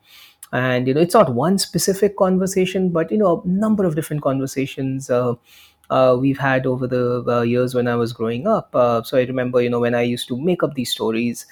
And 0.54 0.88
you 0.88 0.94
know 0.94 1.02
it's 1.02 1.14
not 1.14 1.34
one 1.34 1.58
specific 1.58 2.16
conversation 2.18 2.90
but 2.90 3.12
you 3.12 3.18
know 3.18 3.42
a 3.44 3.48
number 3.48 3.84
of 3.86 3.96
different 3.96 4.22
conversations 4.24 5.10
uh, 5.10 5.34
uh, 5.90 6.18
we've 6.20 6.38
had 6.38 6.66
over 6.66 6.88
the 6.88 7.24
uh, 7.28 7.42
years 7.42 7.76
when 7.76 7.88
I 7.88 7.96
was 7.96 8.12
growing 8.12 8.48
up. 8.48 8.76
Uh, 8.76 9.04
so 9.04 9.18
I 9.20 9.24
remember, 9.26 9.62
you 9.62 9.70
know, 9.70 9.80
when 9.80 9.94
I 9.94 10.02
used 10.02 10.28
to 10.30 10.38
make 10.42 10.64
up 10.64 10.74
these 10.74 10.92
stories, 10.92 11.46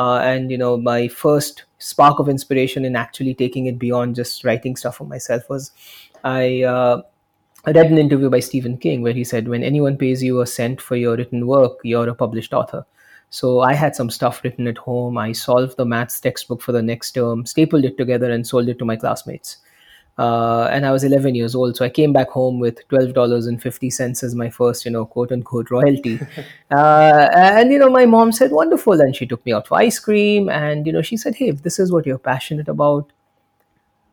Uh, 0.00 0.18
and 0.20 0.50
you 0.50 0.56
know, 0.56 0.76
my 0.78 1.08
first 1.08 1.64
spark 1.78 2.18
of 2.18 2.28
inspiration 2.28 2.86
in 2.86 2.96
actually 2.96 3.34
taking 3.34 3.66
it 3.66 3.78
beyond 3.78 4.16
just 4.16 4.44
writing 4.44 4.74
stuff 4.76 4.96
for 4.96 5.04
myself 5.04 5.48
was 5.50 5.72
I. 6.24 6.62
Uh, 6.62 7.02
I 7.66 7.72
read 7.72 7.90
an 7.90 7.98
interview 7.98 8.30
by 8.30 8.40
Stephen 8.40 8.78
King 8.78 9.02
where 9.02 9.12
he 9.12 9.22
said, 9.22 9.46
When 9.46 9.62
anyone 9.62 9.98
pays 9.98 10.22
you 10.22 10.40
a 10.40 10.46
cent 10.46 10.80
for 10.80 10.96
your 10.96 11.14
written 11.14 11.46
work, 11.46 11.72
you're 11.84 12.08
a 12.08 12.14
published 12.14 12.54
author. 12.54 12.86
So 13.28 13.60
I 13.60 13.74
had 13.74 13.94
some 13.94 14.08
stuff 14.08 14.42
written 14.42 14.66
at 14.66 14.78
home. 14.78 15.18
I 15.18 15.32
solved 15.32 15.76
the 15.76 15.84
maths 15.84 16.18
textbook 16.20 16.62
for 16.62 16.72
the 16.72 16.80
next 16.80 17.12
term, 17.12 17.44
stapled 17.44 17.84
it 17.84 17.98
together, 17.98 18.30
and 18.30 18.46
sold 18.46 18.70
it 18.70 18.78
to 18.78 18.86
my 18.86 18.96
classmates. 18.96 19.58
Uh, 20.18 20.68
and 20.70 20.84
I 20.84 20.90
was 20.90 21.02
11 21.02 21.34
years 21.34 21.54
old, 21.54 21.76
so 21.76 21.84
I 21.84 21.88
came 21.88 22.12
back 22.12 22.28
home 22.28 22.60
with 22.60 22.86
$12.50 22.88 24.22
as 24.22 24.34
my 24.34 24.50
first, 24.50 24.84
you 24.84 24.90
know, 24.90 25.06
quote 25.06 25.32
unquote 25.32 25.70
royalty. 25.70 26.20
uh, 26.70 27.28
and, 27.34 27.72
you 27.72 27.78
know, 27.78 27.88
my 27.88 28.04
mom 28.04 28.32
said, 28.32 28.50
wonderful. 28.50 29.00
And 29.00 29.16
she 29.16 29.26
took 29.26 29.44
me 29.46 29.52
out 29.52 29.66
for 29.66 29.78
ice 29.78 29.98
cream. 29.98 30.50
And, 30.50 30.86
you 30.86 30.92
know, 30.92 31.00
she 31.00 31.16
said, 31.16 31.36
hey, 31.36 31.48
if 31.48 31.62
this 31.62 31.78
is 31.78 31.90
what 31.90 32.04
you're 32.04 32.18
passionate 32.18 32.68
about, 32.68 33.10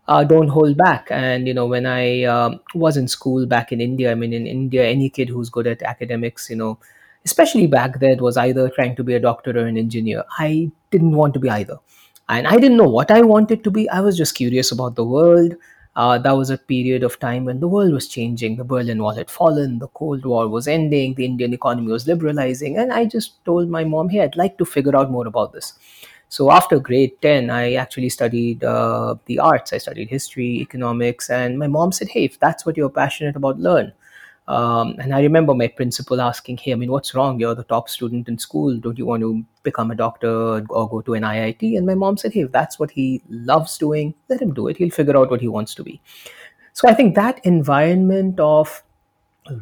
uh, 0.08 0.24
don't 0.24 0.48
hold 0.48 0.78
back. 0.78 1.08
And, 1.12 1.48
you 1.48 1.54
know, 1.54 1.66
when 1.66 1.86
I 1.86 2.24
um, 2.24 2.62
was 2.74 2.96
in 2.96 3.08
school 3.08 3.46
back 3.46 3.72
in 3.72 3.82
India, 3.82 4.12
I 4.12 4.16
mean, 4.16 4.34
in 4.34 4.48
India, 4.48 4.86
any 4.86 5.10
kid 5.10 5.30
who's 5.30 5.50
good 5.50 5.68
at 5.68 5.82
academics, 5.82 6.50
you 6.50 6.56
know, 6.56 6.80
especially 7.26 7.68
back 7.68 8.00
then, 8.00 8.20
was 8.20 8.38
either 8.38 8.70
trying 8.70 8.96
to 8.96 9.04
be 9.04 9.16
a 9.16 9.20
doctor 9.20 9.52
or 9.52 9.66
an 9.66 9.78
engineer. 9.78 10.24
I 10.40 10.72
didn't 10.92 11.12
want 11.12 11.34
to 11.34 11.40
be 11.42 11.50
either. 11.50 11.78
And 12.30 12.48
I 12.48 12.58
didn't 12.58 12.78
know 12.78 12.90
what 12.90 13.12
I 13.12 13.22
wanted 13.22 13.64
to 13.64 13.72
be. 13.72 13.90
I 13.90 14.00
was 14.00 14.18
just 14.18 14.36
curious 14.36 14.72
about 14.72 14.96
the 14.96 15.04
world. 15.04 15.56
Uh, 15.98 16.18
that 16.20 16.34
was 16.38 16.52
a 16.52 16.58
period 16.60 17.04
of 17.04 17.20
time 17.20 17.44
when 17.44 17.60
the 17.60 17.68
world 17.68 17.92
was 17.92 18.08
changing. 18.08 18.56
The 18.56 18.64
Berlin 18.64 19.02
Wall 19.02 19.16
had 19.16 19.32
fallen, 19.32 19.80
the 19.80 19.88
Cold 19.88 20.26
War 20.26 20.48
was 20.48 20.68
ending, 20.68 21.16
the 21.16 21.26
Indian 21.26 21.54
economy 21.54 21.92
was 21.92 22.06
liberalizing. 22.08 22.78
And 22.78 22.94
I 22.94 23.06
just 23.06 23.44
told 23.46 23.68
my 23.70 23.84
mom, 23.84 24.10
hey, 24.10 24.22
I'd 24.22 24.36
like 24.38 24.60
to 24.60 24.66
figure 24.66 24.96
out 24.96 25.10
more 25.10 25.26
about 25.26 25.54
this. 25.54 25.74
So 26.30 26.52
after 26.52 26.80
grade 26.80 27.20
10, 27.24 27.50
I 27.50 27.74
actually 27.74 28.10
studied 28.10 28.64
uh, 28.64 29.16
the 29.26 29.40
arts. 29.40 29.74
I 29.74 29.80
studied 29.80 30.10
history, 30.10 30.60
economics. 30.62 31.32
And 31.32 31.58
my 31.58 31.68
mom 31.68 31.92
said, 31.92 32.10
hey, 32.10 32.26
if 32.26 32.40
that's 32.40 32.66
what 32.66 32.78
you're 32.78 32.90
passionate 32.90 33.36
about, 33.36 33.60
learn. 33.60 33.94
Um, 34.48 34.96
and 35.00 35.14
I 35.14 35.22
remember 35.22 35.54
my 35.54 35.68
principal 35.68 36.22
asking, 36.22 36.58
Hey, 36.58 36.72
I 36.72 36.76
mean, 36.76 36.92
what's 36.92 37.14
wrong? 37.14 37.40
You're 37.40 37.56
the 37.56 37.64
top 37.64 37.90
student 37.90 38.30
in 38.30 38.38
school. 38.38 38.78
Don't 38.78 38.98
you 38.98 39.06
want 39.06 39.22
to 39.22 39.44
become 39.64 39.92
a 39.92 39.96
doctor 39.96 40.66
or 40.70 40.90
go 40.90 41.02
to 41.02 41.14
an 41.16 41.24
IIT? 41.24 41.78
And 41.78 41.86
my 41.86 41.96
mom 41.96 42.18
said, 42.18 42.34
Hey, 42.34 42.42
if 42.42 42.52
that's 42.52 42.80
what 42.80 42.92
he 42.92 43.22
loves 43.30 43.78
doing, 43.78 44.14
let 44.30 44.42
him 44.42 44.54
do 44.54 44.68
it. 44.68 44.78
He'll 44.78 44.90
figure 44.90 45.18
out 45.18 45.30
what 45.30 45.42
he 45.42 45.48
wants 45.48 45.76
to 45.76 45.84
be. 45.84 46.02
So 46.74 46.88
I 46.88 46.94
think 46.94 47.16
that 47.16 47.44
environment 47.46 48.40
of 48.40 48.84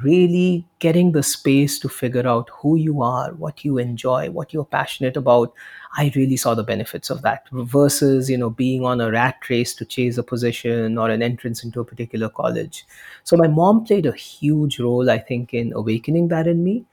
really 0.04 0.68
getting 0.80 1.12
the 1.12 1.24
space 1.24 1.80
to 1.80 1.89
figure 1.89 2.27
out 2.27 2.50
who 2.51 2.75
you 2.75 3.01
are, 3.01 3.34
what 3.34 3.63
you 3.63 3.77
enjoy, 3.77 4.30
what 4.30 4.54
you're 4.54 4.65
passionate 4.65 5.18
about, 5.18 5.54
I 5.98 6.12
really 6.16 6.38
saw 6.38 6.56
the 6.56 6.64
benefits 6.64 7.10
of 7.10 7.22
that 7.22 7.48
versus, 7.52 8.30
you 8.30 8.38
know, 8.38 8.50
being 8.50 8.84
on 8.84 9.00
a 9.00 9.12
rat 9.12 9.38
race 9.50 9.74
to 9.75 9.86
chase 9.86 10.18
a 10.18 10.24
position 10.24 10.98
or 10.98 11.10
an 11.10 11.22
entrance 11.22 11.64
into 11.64 11.80
a 11.80 11.86
particular 11.86 12.30
college. 12.30 12.86
So 13.24 13.38
my 13.38 13.48
mom 13.48 13.86
played 13.86 14.06
a 14.06 14.12
huge 14.12 14.80
role, 14.80 15.10
I 15.10 15.20
think, 15.20 15.54
in 15.54 15.72
awakening 15.74 16.28
that 16.30 16.48
in 16.48 16.64
me. 16.64 16.86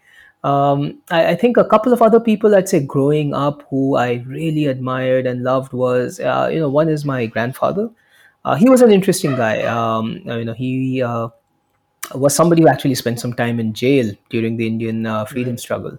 Um, 0.45 1.01
I, 1.11 1.29
I, 1.29 1.35
think 1.37 1.57
a 1.57 1.65
couple 1.65 1.93
of 1.93 2.03
other 2.03 2.19
people 2.19 2.57
I'd 2.57 2.69
say 2.69 2.81
growing 2.81 3.33
up 3.33 3.63
who 3.71 3.97
I 3.97 4.25
really 4.27 4.67
admired 4.67 5.25
and 5.25 5.45
loved 5.45 5.73
was, 5.73 6.19
uh, 6.19 6.51
you 6.53 6.59
know, 6.59 6.69
one 6.69 6.89
is 6.89 7.05
my 7.05 7.27
grandfather. 7.27 7.89
Uh, 8.45 8.57
he 8.57 8.69
was 8.69 8.83
an 8.83 8.91
interesting 8.91 9.37
guy. 9.37 9.63
Um, 9.63 10.21
you 10.25 10.45
know, 10.45 10.53
he 10.53 11.01
uh, 11.01 11.29
was 12.15 12.35
somebody 12.35 12.63
who 12.63 12.69
actually 12.69 12.97
spent 12.97 13.21
some 13.21 13.33
time 13.33 13.61
in 13.61 13.73
jail 13.73 14.13
during 14.31 14.57
the 14.57 14.67
Indian 14.67 15.07
uh, 15.07 15.25
freedom 15.25 15.57
struggle, 15.57 15.97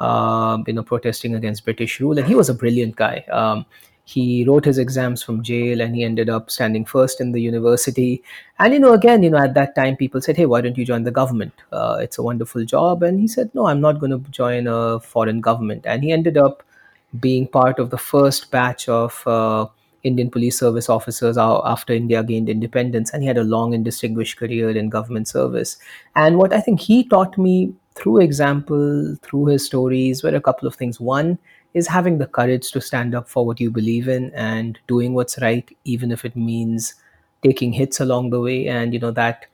um, 0.00 0.64
you 0.66 0.72
know, 0.72 0.82
protesting 0.82 1.34
against 1.34 1.64
British 1.64 2.00
rule. 2.00 2.18
And 2.18 2.26
he 2.26 2.34
was 2.34 2.48
a 2.48 2.54
brilliant 2.54 2.96
guy. 2.96 3.24
Um, 3.30 3.66
he 4.04 4.44
wrote 4.46 4.64
his 4.64 4.78
exams 4.78 5.22
from 5.22 5.42
jail 5.42 5.82
and 5.82 5.94
he 5.94 6.02
ended 6.02 6.30
up 6.30 6.50
standing 6.50 6.86
first 6.86 7.20
in 7.20 7.32
the 7.32 7.42
university. 7.42 8.22
And, 8.58 8.72
you 8.72 8.80
know, 8.80 8.94
again, 8.94 9.22
you 9.22 9.28
know, 9.28 9.36
at 9.38 9.52
that 9.52 9.74
time, 9.74 9.96
people 9.96 10.22
said, 10.22 10.36
hey, 10.36 10.46
why 10.46 10.62
don't 10.62 10.78
you 10.78 10.86
join 10.86 11.02
the 11.02 11.10
government? 11.10 11.52
Uh, 11.72 11.98
it's 12.00 12.16
a 12.16 12.22
wonderful 12.22 12.64
job. 12.64 13.02
And 13.02 13.20
he 13.20 13.28
said, 13.28 13.50
no, 13.54 13.66
I'm 13.66 13.82
not 13.82 14.00
going 14.00 14.12
to 14.12 14.30
join 14.30 14.66
a 14.66 14.98
foreign 14.98 15.42
government. 15.42 15.84
And 15.84 16.02
he 16.02 16.10
ended 16.10 16.38
up 16.38 16.62
being 17.20 17.46
part 17.46 17.78
of 17.78 17.90
the 17.90 17.98
first 17.98 18.50
batch 18.50 18.88
of 18.88 19.26
uh, 19.26 19.66
Indian 20.04 20.30
police 20.30 20.58
service 20.58 20.88
officers 20.88 21.36
after 21.36 21.92
India 21.92 22.22
gained 22.22 22.48
independence, 22.48 23.12
and 23.12 23.22
he 23.22 23.26
had 23.26 23.36
a 23.36 23.44
long 23.44 23.74
and 23.74 23.84
distinguished 23.84 24.38
career 24.38 24.70
in 24.70 24.88
government 24.88 25.28
service. 25.28 25.76
And 26.16 26.38
what 26.38 26.52
I 26.52 26.60
think 26.60 26.80
he 26.80 27.04
taught 27.04 27.36
me 27.36 27.74
through 27.98 28.18
example, 28.18 29.16
through 29.22 29.46
his 29.46 29.66
stories, 29.66 30.22
were 30.22 30.34
a 30.34 30.40
couple 30.40 30.68
of 30.68 30.76
things. 30.76 31.00
One 31.00 31.38
is 31.74 31.86
having 31.86 32.18
the 32.18 32.26
courage 32.26 32.70
to 32.72 32.80
stand 32.80 33.14
up 33.14 33.28
for 33.28 33.44
what 33.44 33.60
you 33.60 33.70
believe 33.70 34.08
in 34.08 34.32
and 34.34 34.78
doing 34.86 35.14
what's 35.14 35.40
right, 35.40 35.68
even 35.84 36.12
if 36.12 36.24
it 36.24 36.36
means 36.36 36.94
taking 37.42 37.72
hits 37.72 38.00
along 38.00 38.30
the 38.30 38.40
way. 38.40 38.68
And 38.68 38.94
you 38.94 39.00
know 39.00 39.10
that 39.10 39.46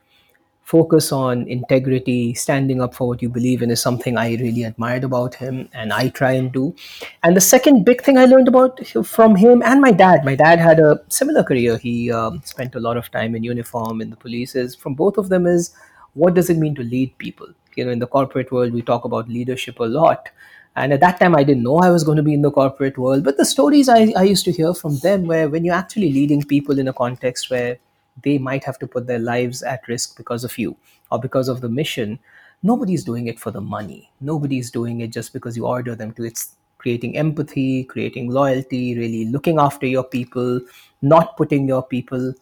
focus 0.65 1.11
on 1.11 1.47
integrity, 1.47 2.33
standing 2.33 2.81
up 2.81 2.95
for 2.95 3.07
what 3.07 3.21
you 3.21 3.29
believe 3.29 3.61
in 3.61 3.69
is 3.69 3.81
something 3.81 4.17
I 4.17 4.29
really 4.35 4.63
admired 4.63 5.03
about 5.03 5.35
him 5.35 5.69
and 5.73 5.93
I 5.93 6.09
try 6.09 6.31
and 6.31 6.51
do. 6.51 6.75
And 7.23 7.37
the 7.37 7.41
second 7.41 7.85
big 7.85 8.01
thing 8.01 8.17
I 8.17 8.25
learned 8.25 8.47
about 8.47 8.85
from 9.05 9.35
him 9.35 9.61
and 9.63 9.79
my 9.79 9.91
dad, 9.91 10.25
my 10.25 10.33
dad 10.35 10.57
had 10.59 10.79
a 10.79 10.99
similar 11.07 11.43
career. 11.43 11.77
He 11.77 12.11
um, 12.11 12.41
spent 12.43 12.73
a 12.73 12.79
lot 12.79 12.97
of 12.97 13.11
time 13.11 13.35
in 13.35 13.43
uniform 13.43 14.01
in 14.01 14.09
the 14.09 14.15
police. 14.15 14.55
Is 14.55 14.75
from 14.75 14.95
both 14.95 15.19
of 15.19 15.29
them 15.29 15.45
is 15.45 15.75
what 16.13 16.33
does 16.33 16.49
it 16.49 16.57
mean 16.57 16.73
to 16.75 16.83
lead 16.83 17.15
people? 17.19 17.47
You 17.75 17.85
know, 17.85 17.91
in 17.91 17.99
the 17.99 18.07
corporate 18.07 18.51
world, 18.51 18.73
we 18.73 18.81
talk 18.81 19.05
about 19.05 19.29
leadership 19.29 19.79
a 19.79 19.83
lot. 19.83 20.29
And 20.75 20.91
at 20.91 20.99
that 20.99 21.19
time, 21.19 21.35
I 21.35 21.43
didn't 21.43 21.63
know 21.63 21.77
I 21.77 21.89
was 21.89 22.03
going 22.03 22.17
to 22.17 22.23
be 22.23 22.33
in 22.33 22.41
the 22.41 22.51
corporate 22.51 22.97
world. 22.97 23.23
But 23.23 23.37
the 23.37 23.45
stories 23.45 23.87
I, 23.87 24.13
I 24.17 24.23
used 24.23 24.43
to 24.45 24.51
hear 24.51 24.73
from 24.73 24.97
them 24.99 25.25
where 25.25 25.47
when 25.47 25.63
you're 25.63 25.75
actually 25.75 26.11
leading 26.11 26.43
people 26.43 26.79
in 26.79 26.87
a 26.87 26.93
context 26.93 27.49
where 27.49 27.77
they 28.23 28.37
might 28.37 28.63
have 28.63 28.79
to 28.79 28.87
put 28.87 29.07
their 29.07 29.19
lives 29.19 29.63
at 29.63 29.87
risk 29.87 30.17
because 30.17 30.43
of 30.43 30.57
you 30.57 30.75
or 31.11 31.19
because 31.19 31.47
of 31.47 31.61
the 31.61 31.69
mission 31.69 32.19
nobody's 32.63 33.03
doing 33.03 33.27
it 33.27 33.39
for 33.39 33.51
the 33.51 33.61
money 33.61 34.09
nobody's 34.21 34.71
doing 34.71 35.01
it 35.01 35.07
just 35.07 35.33
because 35.33 35.57
you 35.57 35.65
order 35.65 35.95
them 35.95 36.11
to 36.13 36.23
it's 36.23 36.55
creating 36.77 37.17
empathy 37.17 37.83
creating 37.83 38.29
loyalty 38.29 38.97
really 38.97 39.25
looking 39.25 39.59
after 39.59 39.85
your 39.85 40.03
people 40.03 40.61
not 41.01 41.35
putting 41.37 41.67
your 41.67 41.83
people 41.83 42.33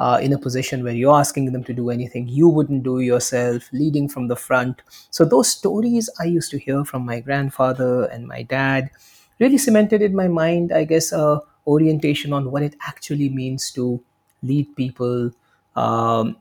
uh, 0.00 0.18
in 0.20 0.32
a 0.32 0.38
position 0.38 0.82
where 0.82 0.92
you're 0.92 1.18
asking 1.18 1.52
them 1.52 1.62
to 1.62 1.74
do 1.74 1.90
anything 1.90 2.26
you 2.28 2.48
wouldn't 2.48 2.82
do 2.82 3.00
yourself 3.00 3.68
leading 3.72 4.08
from 4.08 4.26
the 4.28 4.36
front 4.46 4.82
so 5.10 5.24
those 5.24 5.48
stories 5.48 6.10
i 6.18 6.24
used 6.24 6.50
to 6.50 6.58
hear 6.58 6.84
from 6.84 7.04
my 7.04 7.20
grandfather 7.20 7.92
and 8.06 8.26
my 8.26 8.42
dad 8.42 8.90
really 9.38 9.58
cemented 9.58 10.02
in 10.02 10.14
my 10.14 10.28
mind 10.28 10.72
i 10.72 10.84
guess 10.84 11.12
a 11.12 11.40
orientation 11.66 12.32
on 12.32 12.50
what 12.50 12.62
it 12.62 12.76
actually 12.86 13.28
means 13.28 13.70
to 13.72 14.02
lead 14.42 14.74
people, 14.76 15.30
um, 15.76 16.36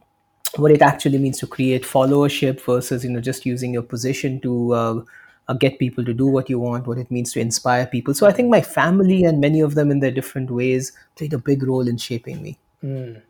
what 0.56 0.72
it 0.72 0.82
actually 0.82 1.18
means 1.18 1.38
to 1.40 1.48
create 1.48 1.84
followership 1.84 2.62
versus 2.62 3.04
you 3.04 3.10
know 3.10 3.22
just 3.22 3.46
using 3.46 3.74
your 3.74 3.84
position 3.84 4.40
to 4.42 4.74
uh, 4.74 5.02
uh, 5.48 5.54
get 5.54 5.78
people 5.80 6.04
to 6.04 6.14
do 6.14 6.28
what 6.28 6.50
you 6.50 6.60
want, 6.60 6.88
what 6.88 6.98
it 6.98 7.12
means 7.12 7.32
to 7.34 7.40
inspire 7.40 7.86
people. 7.86 8.14
So 8.14 8.28
I 8.28 8.32
think 8.32 8.50
my 8.50 8.62
family 8.62 9.24
and 9.24 9.40
many 9.40 9.62
of 9.62 9.76
them 9.76 9.92
in 9.92 10.00
their 10.00 10.12
different 10.12 10.50
ways 10.50 10.92
played 11.16 11.34
a 11.34 11.38
big 11.38 11.64
role 11.64 11.88
in 11.88 11.98
shaping 11.98 12.42
me. 12.42 12.58
Mm. 12.84 13.22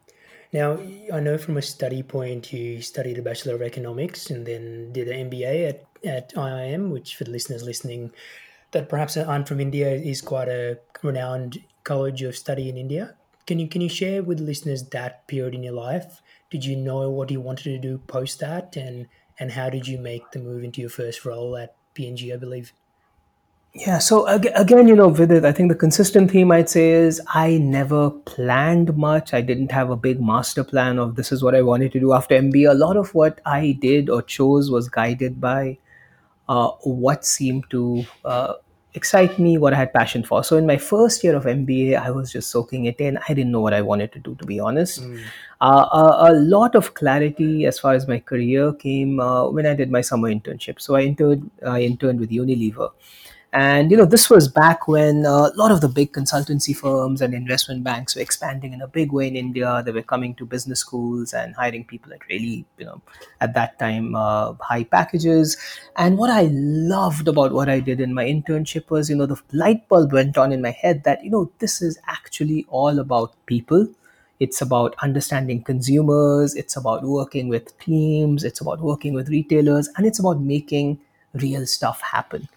Now, 0.52 0.80
I 1.14 1.20
know 1.20 1.38
from 1.38 1.58
a 1.58 1.62
study 1.62 2.02
point, 2.02 2.52
you 2.52 2.82
studied 2.82 3.20
a 3.20 3.22
Bachelor 3.22 3.56
of 3.56 3.62
Economics 3.62 4.30
and 4.32 4.46
then 4.46 4.92
did 4.92 5.08
an 5.08 5.30
MBA 5.30 5.70
at, 5.70 5.86
at 6.04 6.34
IIM, 6.34 6.90
which 6.90 7.16
for 7.16 7.24
the 7.24 7.32
listeners 7.32 7.62
listening 7.62 8.12
that 8.72 8.90
perhaps 8.90 9.16
aren't 9.16 9.48
from 9.48 9.60
India 9.60 9.90
is 9.92 10.22
quite 10.22 10.48
a 10.48 10.80
renowned 11.04 11.60
college 11.84 12.22
of 12.24 12.36
study 12.36 12.70
in 12.70 12.78
India. 12.78 13.16
Can 13.48 13.60
you 13.60 13.68
can 13.68 13.82
you 13.82 13.90
share 13.90 14.22
with 14.22 14.40
listeners 14.40 14.84
that 14.90 15.28
period 15.28 15.56
in 15.56 15.64
your 15.64 15.74
life? 15.74 16.22
Did 16.52 16.66
you 16.66 16.76
know 16.76 17.10
what 17.10 17.32
you 17.32 17.42
wanted 17.42 17.64
to 17.64 17.80
do 17.80 17.98
post 17.98 18.40
that, 18.40 18.76
and 18.76 19.08
and 19.40 19.52
how 19.52 19.70
did 19.70 19.88
you 19.88 19.98
make 19.98 20.32
the 20.32 20.40
move 20.40 20.64
into 20.64 20.82
your 20.82 20.90
first 20.90 21.26
role 21.26 21.58
at 21.58 21.76
P&G? 21.94 22.32
I 22.32 22.38
believe. 22.38 22.74
Yeah, 23.74 24.00
so 24.00 24.26
again, 24.26 24.88
you 24.88 24.96
know, 24.96 25.12
Vidit, 25.12 25.46
I 25.46 25.52
think 25.52 25.70
the 25.70 25.76
consistent 25.76 26.32
theme 26.32 26.52
I'd 26.52 26.70
say 26.70 26.90
is 26.90 27.22
I 27.28 27.60
never 27.60 28.10
planned 28.10 28.98
much. 28.98 29.32
I 29.34 29.42
didn't 29.42 29.72
have 29.72 29.92
a 29.92 29.96
big 29.96 30.20
master 30.20 30.64
plan 30.64 30.98
of 30.98 31.16
this 31.16 31.32
is 31.32 31.44
what 31.44 31.54
I 31.54 31.62
wanted 31.62 31.92
to 31.92 32.00
do 32.00 32.14
after 32.14 32.36
MBA. 32.36 32.72
A 32.72 32.74
lot 32.74 32.98
of 32.98 33.14
what 33.14 33.40
I 33.46 33.78
did 33.80 34.10
or 34.10 34.24
chose 34.24 34.72
was 34.72 34.90
guided 34.90 35.40
by 35.40 35.78
uh, 36.48 36.70
what 36.82 37.24
seemed 37.26 37.70
to 37.70 38.06
uh, 38.26 38.54
excite 38.96 39.38
me, 39.38 39.58
what 39.58 39.74
I 39.74 39.78
had 39.78 39.94
passion 39.94 40.24
for. 40.24 40.44
So 40.44 40.58
in 40.58 40.66
my 40.66 40.78
first 40.78 41.24
year 41.24 41.36
of 41.36 41.44
MBA, 41.44 41.96
I 41.96 42.10
was 42.10 42.32
just 42.32 42.50
soaking 42.50 42.86
it 42.86 43.00
in. 43.00 43.18
I 43.18 43.34
didn't 43.34 43.52
know 43.52 43.62
what 43.62 43.74
I 43.74 43.82
wanted 43.82 44.12
to 44.14 44.20
do, 44.20 44.36
to 44.36 44.46
be 44.46 44.60
honest. 44.60 45.02
Mm. 45.02 45.24
Uh, 45.62 45.86
a, 45.92 46.32
a, 46.32 46.34
lot 46.34 46.74
of 46.74 46.94
clarity 46.96 47.66
as 47.66 47.78
far 47.78 47.94
as 47.94 48.08
my 48.08 48.18
career 48.20 48.74
came 48.74 49.20
uh, 49.20 49.50
when 49.50 49.66
I 49.66 49.76
did 49.76 49.92
my 49.92 50.02
summer 50.02 50.30
internship. 50.30 50.82
So 50.82 50.96
I 50.96 51.02
interned, 51.02 51.52
I 51.66 51.82
interned 51.82 52.20
with 52.20 52.32
Unilever. 52.32 52.92
And 53.52 53.90
you 53.90 53.98
know, 53.98 54.06
this 54.06 54.30
was 54.30 54.48
back 54.48 54.88
when 54.88 55.26
uh, 55.26 55.50
a 55.50 55.54
lot 55.56 55.72
of 55.72 55.82
the 55.82 55.88
big 55.90 56.14
consultancy 56.14 56.76
firms 56.76 57.20
and 57.20 57.34
investment 57.34 57.84
banks 57.84 58.16
were 58.16 58.22
expanding 58.22 58.74
in 58.74 58.82
a 58.82 58.88
big 58.88 59.12
way 59.12 59.28
in 59.28 59.36
India. 59.36 59.82
They 59.84 59.92
were 59.92 60.04
coming 60.04 60.36
to 60.36 60.46
business 60.46 60.82
schools 60.82 61.34
and 61.34 61.56
hiring 61.56 61.84
people 61.84 62.14
at 62.14 62.20
really, 62.30 62.66
you 62.78 62.86
know, 62.86 63.02
at 63.42 63.56
that 63.56 63.80
time, 63.80 64.16
uh, 64.16 64.54
high 64.62 64.84
packages. 64.84 65.58
And 65.96 66.20
what 66.20 66.30
I 66.30 66.44
loved 66.52 67.28
about 67.28 67.52
what 67.52 67.70
I 67.70 67.80
did 67.80 68.00
in 68.00 68.14
my 68.14 68.26
internship 68.26 68.92
was, 68.92 69.10
you 69.10 69.16
know, 69.16 69.26
the 69.26 69.42
light 69.52 69.88
bulb 69.90 70.14
went 70.14 70.38
on 70.38 70.52
in 70.52 70.62
my 70.62 70.72
head 70.72 71.04
that, 71.06 71.24
you 71.24 71.32
know, 71.32 71.52
this 71.58 71.82
is 71.82 71.98
actually 72.06 72.68
all 72.70 73.00
about 73.00 73.34
people. 73.48 73.88
It's 74.40 74.62
about 74.62 74.96
understanding 75.02 75.64
consumers. 75.64 76.54
It's 76.54 76.78
about 76.78 77.04
working 77.04 77.50
with 77.50 77.78
teams. 77.80 78.44
It's 78.44 78.62
about 78.62 78.80
working 78.80 79.16
with 79.16 79.28
retailers. 79.28 79.90
And 79.98 80.06
it's 80.06 80.20
about 80.20 80.40
making 80.40 81.00
real 81.34 81.66
stuff 81.66 82.00
happen. 82.02 82.48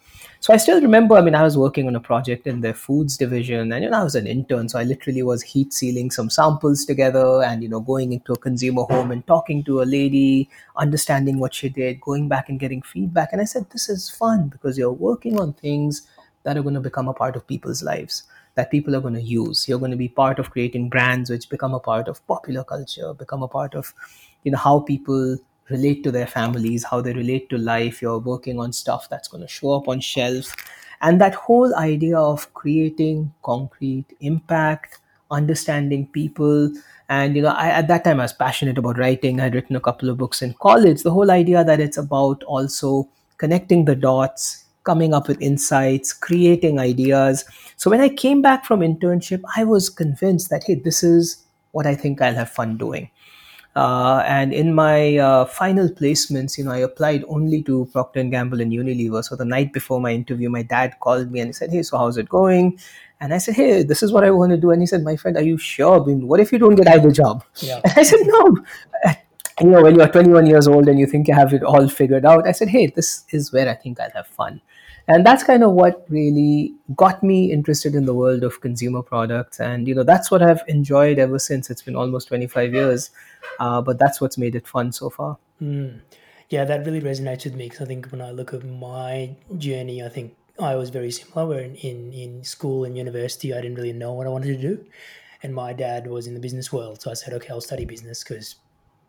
So 0.42 0.52
I 0.52 0.56
still 0.56 0.80
remember, 0.80 1.14
I 1.14 1.20
mean, 1.20 1.37
I 1.37 1.44
was 1.44 1.56
working 1.56 1.87
on 1.87 1.94
a 1.94 2.00
project 2.00 2.49
in 2.49 2.62
their 2.62 2.75
foods 2.75 3.16
division 3.16 3.70
and, 3.70 3.84
you 3.84 3.88
know, 3.88 4.00
I 4.00 4.02
was 4.02 4.16
an 4.16 4.26
intern. 4.26 4.68
So 4.68 4.76
I 4.76 4.82
literally 4.82 5.22
was 5.22 5.40
heat 5.40 5.72
sealing 5.72 6.11
some 6.11 6.28
samples 6.30 6.84
together 6.84 7.44
and, 7.44 7.62
you 7.62 7.68
know, 7.68 7.78
going 7.78 8.12
into 8.12 8.32
a 8.32 8.37
consumer 8.37 8.82
home 8.82 9.12
and 9.12 9.25
talking 9.28 9.62
to 9.62 9.82
a 9.82 9.84
lady, 9.84 10.50
understanding 10.75 11.38
what 11.38 11.54
she 11.54 11.68
did, 11.68 12.00
going 12.00 12.26
back 12.26 12.49
and 12.49 12.58
getting 12.58 12.82
feedback. 12.82 13.28
And 13.30 13.40
I 13.40 13.44
said, 13.44 13.70
this 13.70 13.88
is 13.88 14.11
fun 14.11 14.49
because 14.49 14.76
you're 14.76 14.90
working 14.90 15.38
on 15.38 15.52
things 15.52 16.08
that 16.42 16.56
are 16.56 16.62
going 16.62 16.75
to 16.75 16.80
become 16.80 17.06
a 17.06 17.14
part 17.14 17.37
of 17.37 17.46
people's 17.46 17.84
lives 17.84 18.25
that 18.56 18.72
people 18.72 18.96
are 18.96 19.00
going 19.00 19.14
to 19.14 19.22
use. 19.22 19.68
You're 19.68 19.78
going 19.78 19.92
to 19.92 19.96
be 19.96 20.08
part 20.08 20.40
of 20.40 20.50
creating 20.50 20.88
brands 20.88 21.30
which 21.30 21.50
become 21.50 21.72
a 21.72 21.78
part 21.78 22.08
of 22.08 22.26
popular 22.26 22.64
culture, 22.64 23.14
become 23.14 23.44
a 23.44 23.49
part 23.49 23.76
of, 23.76 23.94
you 24.42 24.50
know, 24.50 24.58
how 24.58 24.80
people 24.80 25.38
relate 25.69 26.02
to 26.04 26.11
their 26.11 26.26
families, 26.26 26.85
how 26.85 27.00
they 27.00 27.12
relate 27.12 27.49
to 27.50 27.59
life. 27.59 28.02
You're 28.02 28.19
working 28.19 28.59
on 28.59 28.73
stuff 28.73 29.09
that's 29.09 29.28
going 29.28 29.42
to 29.42 29.49
show 29.49 29.73
up 29.73 29.88
on 29.88 30.00
shelves. 30.00 30.54
And 31.00 31.21
that 31.21 31.35
whole 31.35 31.75
idea 31.75 32.19
of 32.19 32.52
creating 32.54 33.33
concrete 33.42 34.07
impact, 34.21 35.00
understanding 35.31 36.07
people. 36.09 36.73
And, 37.09 37.35
you 37.35 37.42
know, 37.42 37.49
I, 37.49 37.69
at 37.69 37.88
that 37.88 38.04
time, 38.04 38.21
I 38.21 38.25
was 38.25 38.33
passionate 38.33 38.78
about 38.78 38.99
writing. 38.99 39.40
I'd 39.40 39.54
written 39.54 39.76
a 39.76 39.81
couple 39.81 40.09
of 40.11 40.19
books 40.19 40.42
in 40.42 40.54
college. 40.54 41.02
The 41.02 41.11
whole 41.11 41.31
idea 41.31 41.64
that 41.64 41.81
it's 41.81 41.97
about 41.97 42.42
also 42.45 43.09
connecting 43.38 43.85
the 43.85 43.97
dots, 43.97 44.64
coming 44.85 45.14
up 45.14 45.28
with 45.28 45.40
insights, 45.40 46.12
creating 46.12 46.78
ideas. 46.78 47.45
So 47.76 47.90
when 47.90 48.00
I 48.00 48.09
came 48.09 48.42
back 48.42 48.64
from 48.64 48.81
internship, 48.81 49.42
I 49.57 49.64
was 49.64 49.88
convinced 49.88 50.50
that, 50.50 50.64
hey, 50.64 50.75
this 50.75 51.02
is 51.02 51.45
what 51.73 51.87
I 51.87 51.95
think 51.95 52.21
I'll 52.21 52.35
have 52.35 52.50
fun 52.50 52.76
doing. 52.76 53.11
Uh, 53.75 54.23
and 54.26 54.52
in 54.52 54.75
my 54.75 55.17
uh, 55.17 55.45
final 55.47 55.88
placements, 55.88 56.59
you 56.59 56.64
know, 56.64 56.73
I 56.73 56.79
applied 56.79 57.25
only 57.26 57.62
to 57.62 57.88
Procter 57.93 58.21
and 58.21 58.31
Gamble 58.31 58.61
and 58.61 58.71
Unilever. 58.71 59.25
So 59.25 59.35
the 59.35 59.47
night 59.47 59.73
before 59.73 60.00
my 60.00 60.12
interview, 60.12 60.50
my 60.50 60.62
dad 60.62 60.95
called 61.00 61.31
me 61.31 61.41
and 61.41 61.49
he 61.49 61.52
said, 61.52 61.71
"Hey, 61.71 61.83
so 61.83 61.97
how's 61.97 62.19
it 62.19 62.29
going?" 62.29 62.79
And 63.21 63.33
I 63.33 63.38
said, 63.38 63.55
"Hey, 63.55 63.83
this 63.83 64.02
is 64.02 64.12
what 64.12 64.25
I 64.25 64.31
want 64.31 64.50
to 64.50 64.59
do." 64.59 64.73
And 64.73 64.83
he 64.83 64.87
said, 64.87 65.02
"My 65.02 65.17
friend, 65.17 65.38
are 65.38 65.43
you 65.43 65.57
sure? 65.57 66.02
I 66.02 66.05
mean, 66.05 66.29
what 66.29 66.41
if 66.41 66.52
you 66.52 66.59
don't 66.59 66.75
get 66.75 66.88
either 66.88 67.11
job?" 67.11 67.45
Yeah. 67.57 67.81
And 67.85 67.93
I 67.97 68.02
said, 68.02 68.21
"No." 68.25 68.57
You 69.61 69.69
know, 69.69 69.83
when 69.83 69.95
you're 69.95 70.09
21 70.09 70.47
years 70.47 70.67
old 70.67 70.88
and 70.88 70.99
you 70.99 71.07
think 71.07 71.29
you 71.29 71.35
have 71.35 71.52
it 71.52 71.62
all 71.62 71.87
figured 71.87 72.25
out, 72.26 72.47
I 72.47 72.52
said, 72.52 72.69
"Hey, 72.69 72.87
this 72.88 73.25
is 73.31 73.52
where 73.52 73.69
I 73.69 73.75
think 73.75 74.00
I'll 74.00 74.11
have 74.11 74.26
fun." 74.26 74.61
And 75.09 75.26
that's 75.26 75.42
kind 75.42 75.64
of 75.64 75.73
what 75.73 76.04
really 76.09 76.75
got 76.97 77.23
me 77.23 77.52
interested 77.52 77.94
in 77.94 78.06
the 78.06 78.14
world 78.14 78.44
of 78.44 78.61
consumer 78.61 79.02
products. 79.02 79.61
And 79.61 79.88
you 79.88 79.94
know 79.94 80.04
that's 80.04 80.30
what 80.30 80.42
i've 80.42 80.62
enjoyed 80.68 81.18
ever 81.18 81.38
since. 81.38 81.71
It's 81.71 81.82
been 81.82 81.97
almost 81.97 82.28
25 82.28 82.75
years. 82.75 83.11
Uh, 83.59 83.80
but 83.80 83.99
that's 83.99 84.21
what's 84.21 84.38
made 84.38 84.54
it 84.54 84.66
fun 84.66 84.92
so 84.92 85.11
far. 85.11 85.38
Mm. 85.61 86.00
yeah 86.50 86.64
that 86.64 86.85
really 86.85 87.00
resonates 87.00 87.44
with 87.44 87.54
me 87.54 87.68
because 87.68 87.82
i 87.82 87.85
think 87.85 88.06
when 88.06 88.21
i 88.21 88.32
look 88.32 88.52
at 88.52 88.64
my 88.64 89.37
journey 89.59 90.02
i 90.02 90.09
think 90.09 90.35
i 90.59 90.75
was 90.75 90.90
very 90.90 91.12
similar. 91.12 91.47
Where 91.47 91.61
in, 91.61 91.76
in, 91.76 92.12
in 92.12 92.44
school 92.44 92.85
and 92.85 92.97
university 92.97 93.54
i 93.54 93.61
didn't 93.61 93.76
really 93.76 93.92
know 93.92 94.12
what 94.12 94.26
i 94.26 94.30
wanted 94.30 94.61
to 94.61 94.68
do. 94.68 94.85
And 95.44 95.54
my 95.54 95.73
dad 95.73 96.06
was 96.06 96.28
in 96.28 96.35
the 96.35 96.40
business 96.40 96.73
world. 96.73 97.00
So 97.02 97.11
i 97.11 97.14
said 97.14 97.32
okay 97.35 97.49
i'll 97.50 97.61
study 97.61 97.85
business 97.85 98.25
because 98.25 98.56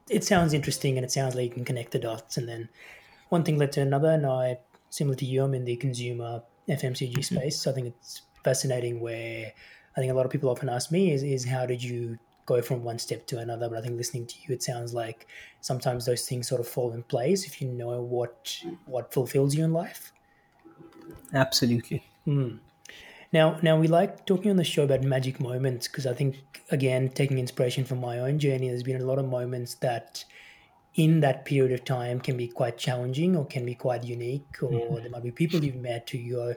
it 0.09 0.23
sounds 0.23 0.53
interesting 0.53 0.97
and 0.97 1.05
it 1.05 1.11
sounds 1.11 1.33
like 1.35 1.45
you 1.45 1.55
can 1.55 1.65
connect 1.65 1.91
the 1.91 1.99
dots. 1.99 2.37
And 2.37 2.47
then 2.47 2.69
one 3.29 3.43
thing 3.43 3.57
led 3.57 3.71
to 3.73 3.81
another 3.81 4.11
and 4.11 4.25
i 4.25 4.57
similar 4.93 5.15
to 5.15 5.25
you, 5.25 5.43
I'm 5.43 5.55
in 5.55 5.65
the 5.65 5.75
consumer 5.75 6.43
FMCG 6.69 7.13
mm-hmm. 7.13 7.35
space. 7.35 7.59
So 7.59 7.71
I 7.71 7.73
think 7.73 7.87
it's 7.87 8.21
fascinating 8.43 8.99
where 8.99 9.51
I 9.97 9.99
think 9.99 10.11
a 10.11 10.15
lot 10.15 10.25
of 10.25 10.31
people 10.31 10.49
often 10.51 10.69
ask 10.69 10.91
me 10.91 11.11
is, 11.11 11.23
is 11.23 11.45
how 11.45 11.65
did 11.65 11.83
you 11.83 12.19
go 12.45 12.61
from 12.61 12.83
one 12.83 12.99
step 12.99 13.25
to 13.27 13.39
another? 13.39 13.69
But 13.69 13.79
I 13.79 13.81
think 13.81 13.97
listening 13.97 14.27
to 14.27 14.35
you, 14.41 14.53
it 14.53 14.61
sounds 14.61 14.93
like 14.93 15.25
sometimes 15.61 16.05
those 16.05 16.27
things 16.27 16.47
sort 16.47 16.61
of 16.61 16.67
fall 16.67 16.91
in 16.93 17.01
place 17.01 17.47
if 17.47 17.59
you 17.59 17.69
know 17.69 18.01
what 18.01 18.55
what 18.85 19.11
fulfills 19.11 19.55
you 19.55 19.63
in 19.63 19.73
life. 19.73 20.13
Absolutely. 21.33 22.05
Mm. 22.27 22.59
Now, 23.31 23.57
now 23.63 23.75
we 23.77 23.87
like 23.87 24.27
talking 24.27 24.51
on 24.51 24.57
the 24.57 24.63
show 24.63 24.83
about 24.83 25.01
magic 25.01 25.39
moments 25.39 25.87
because 25.87 26.05
I 26.05 26.13
think 26.13 26.35
again, 26.69 27.09
taking 27.09 27.39
inspiration 27.39 27.83
from 27.83 27.99
my 27.99 28.19
own 28.19 28.37
journey, 28.37 28.67
there's 28.69 28.83
been 28.83 29.01
a 29.01 29.05
lot 29.05 29.17
of 29.17 29.25
moments 29.25 29.73
that 29.75 30.23
in 30.95 31.21
that 31.21 31.45
period 31.45 31.71
of 31.71 31.83
time 31.83 32.19
can 32.19 32.37
be 32.37 32.47
quite 32.47 32.77
challenging 32.77 33.35
or 33.35 33.45
can 33.45 33.65
be 33.65 33.73
quite 33.73 34.03
unique 34.03 34.61
or 34.61 34.69
mm-hmm. 34.69 34.95
there 34.95 35.09
might 35.09 35.23
be 35.23 35.31
people 35.31 35.63
you've 35.63 35.75
met 35.75 36.09
who 36.09 36.17
you 36.17 36.35
go 36.35 36.55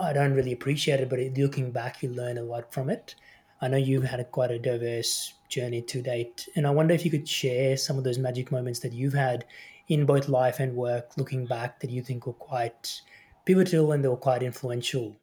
i 0.00 0.12
don't 0.12 0.34
really 0.34 0.52
appreciate 0.52 1.00
it 1.00 1.08
but 1.08 1.18
looking 1.36 1.70
back 1.70 2.02
you 2.02 2.10
learn 2.10 2.38
a 2.38 2.42
lot 2.42 2.72
from 2.72 2.90
it 2.90 3.14
i 3.62 3.68
know 3.68 3.76
you've 3.76 4.04
had 4.04 4.20
a, 4.20 4.24
quite 4.24 4.50
a 4.50 4.58
diverse 4.58 5.34
journey 5.48 5.80
to 5.80 6.02
date 6.02 6.46
and 6.56 6.66
i 6.66 6.70
wonder 6.70 6.94
if 6.94 7.04
you 7.04 7.10
could 7.10 7.28
share 7.28 7.76
some 7.76 7.96
of 7.96 8.04
those 8.04 8.18
magic 8.18 8.52
moments 8.52 8.80
that 8.80 8.92
you've 8.92 9.14
had 9.14 9.44
in 9.88 10.04
both 10.04 10.28
life 10.28 10.60
and 10.60 10.74
work 10.74 11.16
looking 11.16 11.46
back 11.46 11.80
that 11.80 11.90
you 11.90 12.02
think 12.02 12.26
were 12.26 12.34
quite 12.34 13.00
pivotal 13.46 13.92
and 13.92 14.04
they 14.04 14.08
were 14.08 14.16
quite 14.16 14.42
influential 14.42 15.16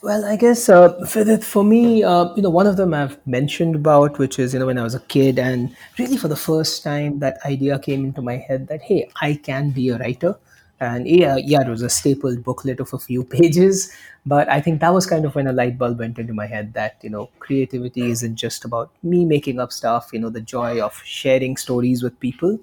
well, 0.00 0.24
I 0.24 0.36
guess 0.36 0.68
uh, 0.68 1.04
for, 1.06 1.24
the, 1.24 1.38
for 1.38 1.64
me, 1.64 2.02
uh, 2.02 2.34
you 2.34 2.42
know, 2.42 2.50
one 2.50 2.66
of 2.66 2.76
them 2.76 2.94
I've 2.94 3.18
mentioned 3.26 3.74
about, 3.74 4.18
which 4.18 4.38
is, 4.38 4.52
you 4.52 4.60
know, 4.60 4.66
when 4.66 4.78
I 4.78 4.82
was 4.84 4.94
a 4.94 5.00
kid, 5.00 5.38
and 5.38 5.74
really 5.98 6.16
for 6.16 6.28
the 6.28 6.36
first 6.36 6.82
time, 6.82 7.18
that 7.18 7.38
idea 7.44 7.78
came 7.78 8.04
into 8.04 8.22
my 8.22 8.36
head 8.36 8.68
that, 8.68 8.82
hey, 8.82 9.10
I 9.20 9.34
can 9.34 9.70
be 9.70 9.88
a 9.90 9.98
writer. 9.98 10.36
And 10.80 11.06
yeah, 11.06 11.36
yeah, 11.36 11.62
it 11.62 11.68
was 11.68 11.82
a 11.82 11.88
stapled 11.88 12.42
booklet 12.42 12.80
of 12.80 12.92
a 12.92 12.98
few 12.98 13.24
pages. 13.36 13.92
But 14.24 14.48
I 14.48 14.60
think 14.60 14.80
that 14.80 14.92
was 14.92 15.06
kind 15.06 15.24
of 15.24 15.34
when 15.34 15.46
a 15.46 15.52
light 15.52 15.78
bulb 15.78 15.98
went 15.98 16.18
into 16.18 16.32
my 16.32 16.46
head 16.46 16.74
that, 16.74 16.96
you 17.02 17.10
know, 17.10 17.30
creativity 17.38 18.10
isn't 18.10 18.36
just 18.36 18.64
about 18.64 18.90
me 19.02 19.24
making 19.24 19.58
up 19.60 19.72
stuff, 19.72 20.10
you 20.12 20.20
know, 20.20 20.30
the 20.30 20.40
joy 20.40 20.80
of 20.80 21.00
sharing 21.04 21.56
stories 21.56 22.02
with 22.02 22.18
people. 22.20 22.58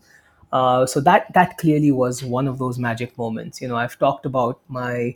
Uh, 0.52 0.86
so 0.86 1.00
that 1.00 1.32
that 1.34 1.58
clearly 1.60 1.92
was 1.92 2.24
one 2.24 2.48
of 2.48 2.58
those 2.58 2.80
magic 2.80 3.16
moments. 3.18 3.62
You 3.62 3.68
know, 3.68 3.76
I've 3.76 3.98
talked 4.00 4.26
about 4.26 4.60
my 4.68 5.16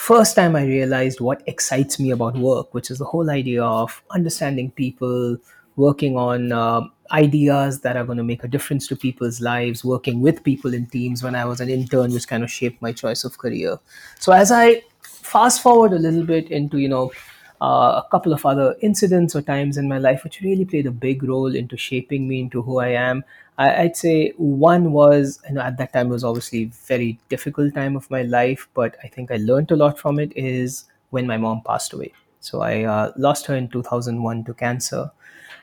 first 0.00 0.34
time 0.34 0.56
I 0.56 0.64
realized 0.64 1.20
what 1.20 1.42
excites 1.46 2.00
me 2.00 2.10
about 2.10 2.34
work, 2.34 2.72
which 2.72 2.90
is 2.90 2.98
the 2.98 3.04
whole 3.04 3.28
idea 3.28 3.62
of 3.62 4.02
understanding 4.10 4.70
people, 4.70 5.36
working 5.76 6.16
on 6.16 6.52
uh, 6.52 6.80
ideas 7.12 7.80
that 7.82 7.98
are 7.98 8.04
going 8.04 8.16
to 8.16 8.24
make 8.24 8.42
a 8.42 8.48
difference 8.48 8.88
to 8.88 8.96
people's 8.96 9.42
lives, 9.42 9.84
working 9.84 10.22
with 10.22 10.42
people 10.42 10.72
in 10.72 10.86
teams 10.86 11.22
when 11.22 11.34
I 11.34 11.44
was 11.44 11.60
an 11.60 11.68
intern, 11.68 12.14
which 12.14 12.26
kind 12.26 12.42
of 12.42 12.50
shaped 12.50 12.80
my 12.80 12.92
choice 12.92 13.24
of 13.24 13.36
career. 13.36 13.78
So 14.18 14.32
as 14.32 14.50
I 14.50 14.82
fast 15.02 15.62
forward 15.62 15.92
a 15.92 15.98
little 15.98 16.24
bit 16.24 16.50
into, 16.50 16.78
you 16.78 16.88
know, 16.88 17.12
uh, 17.60 18.00
a 18.02 18.08
couple 18.10 18.32
of 18.32 18.46
other 18.46 18.74
incidents 18.80 19.36
or 19.36 19.42
times 19.42 19.76
in 19.76 19.86
my 19.86 19.98
life 19.98 20.24
which 20.24 20.40
really 20.40 20.64
played 20.64 20.86
a 20.86 20.90
big 20.90 21.22
role 21.22 21.54
into 21.54 21.76
shaping 21.76 22.26
me 22.26 22.40
into 22.40 22.62
who 22.62 22.78
I 22.78 22.88
am. 22.88 23.22
I, 23.68 23.82
would 23.84 23.96
say 23.96 24.32
one 24.36 24.92
was, 24.92 25.40
you 25.48 25.54
know, 25.54 25.60
at 25.60 25.76
that 25.78 25.92
time 25.92 26.08
was 26.08 26.24
obviously 26.24 26.66
very 26.86 27.18
difficult 27.28 27.74
time 27.74 27.96
of 27.96 28.10
my 28.10 28.22
life, 28.22 28.68
but 28.74 28.96
I 29.04 29.08
think 29.08 29.30
I 29.30 29.36
learned 29.36 29.70
a 29.70 29.76
lot 29.76 29.98
from 29.98 30.18
it. 30.18 30.32
Is 30.36 30.84
when 31.10 31.26
my 31.26 31.36
mom 31.36 31.62
passed 31.66 31.92
away. 31.92 32.12
So 32.40 32.62
I 32.62 32.84
uh, 32.84 33.12
lost 33.16 33.46
her 33.46 33.56
in 33.56 33.68
2001 33.68 34.44
to 34.44 34.54
cancer, 34.54 35.10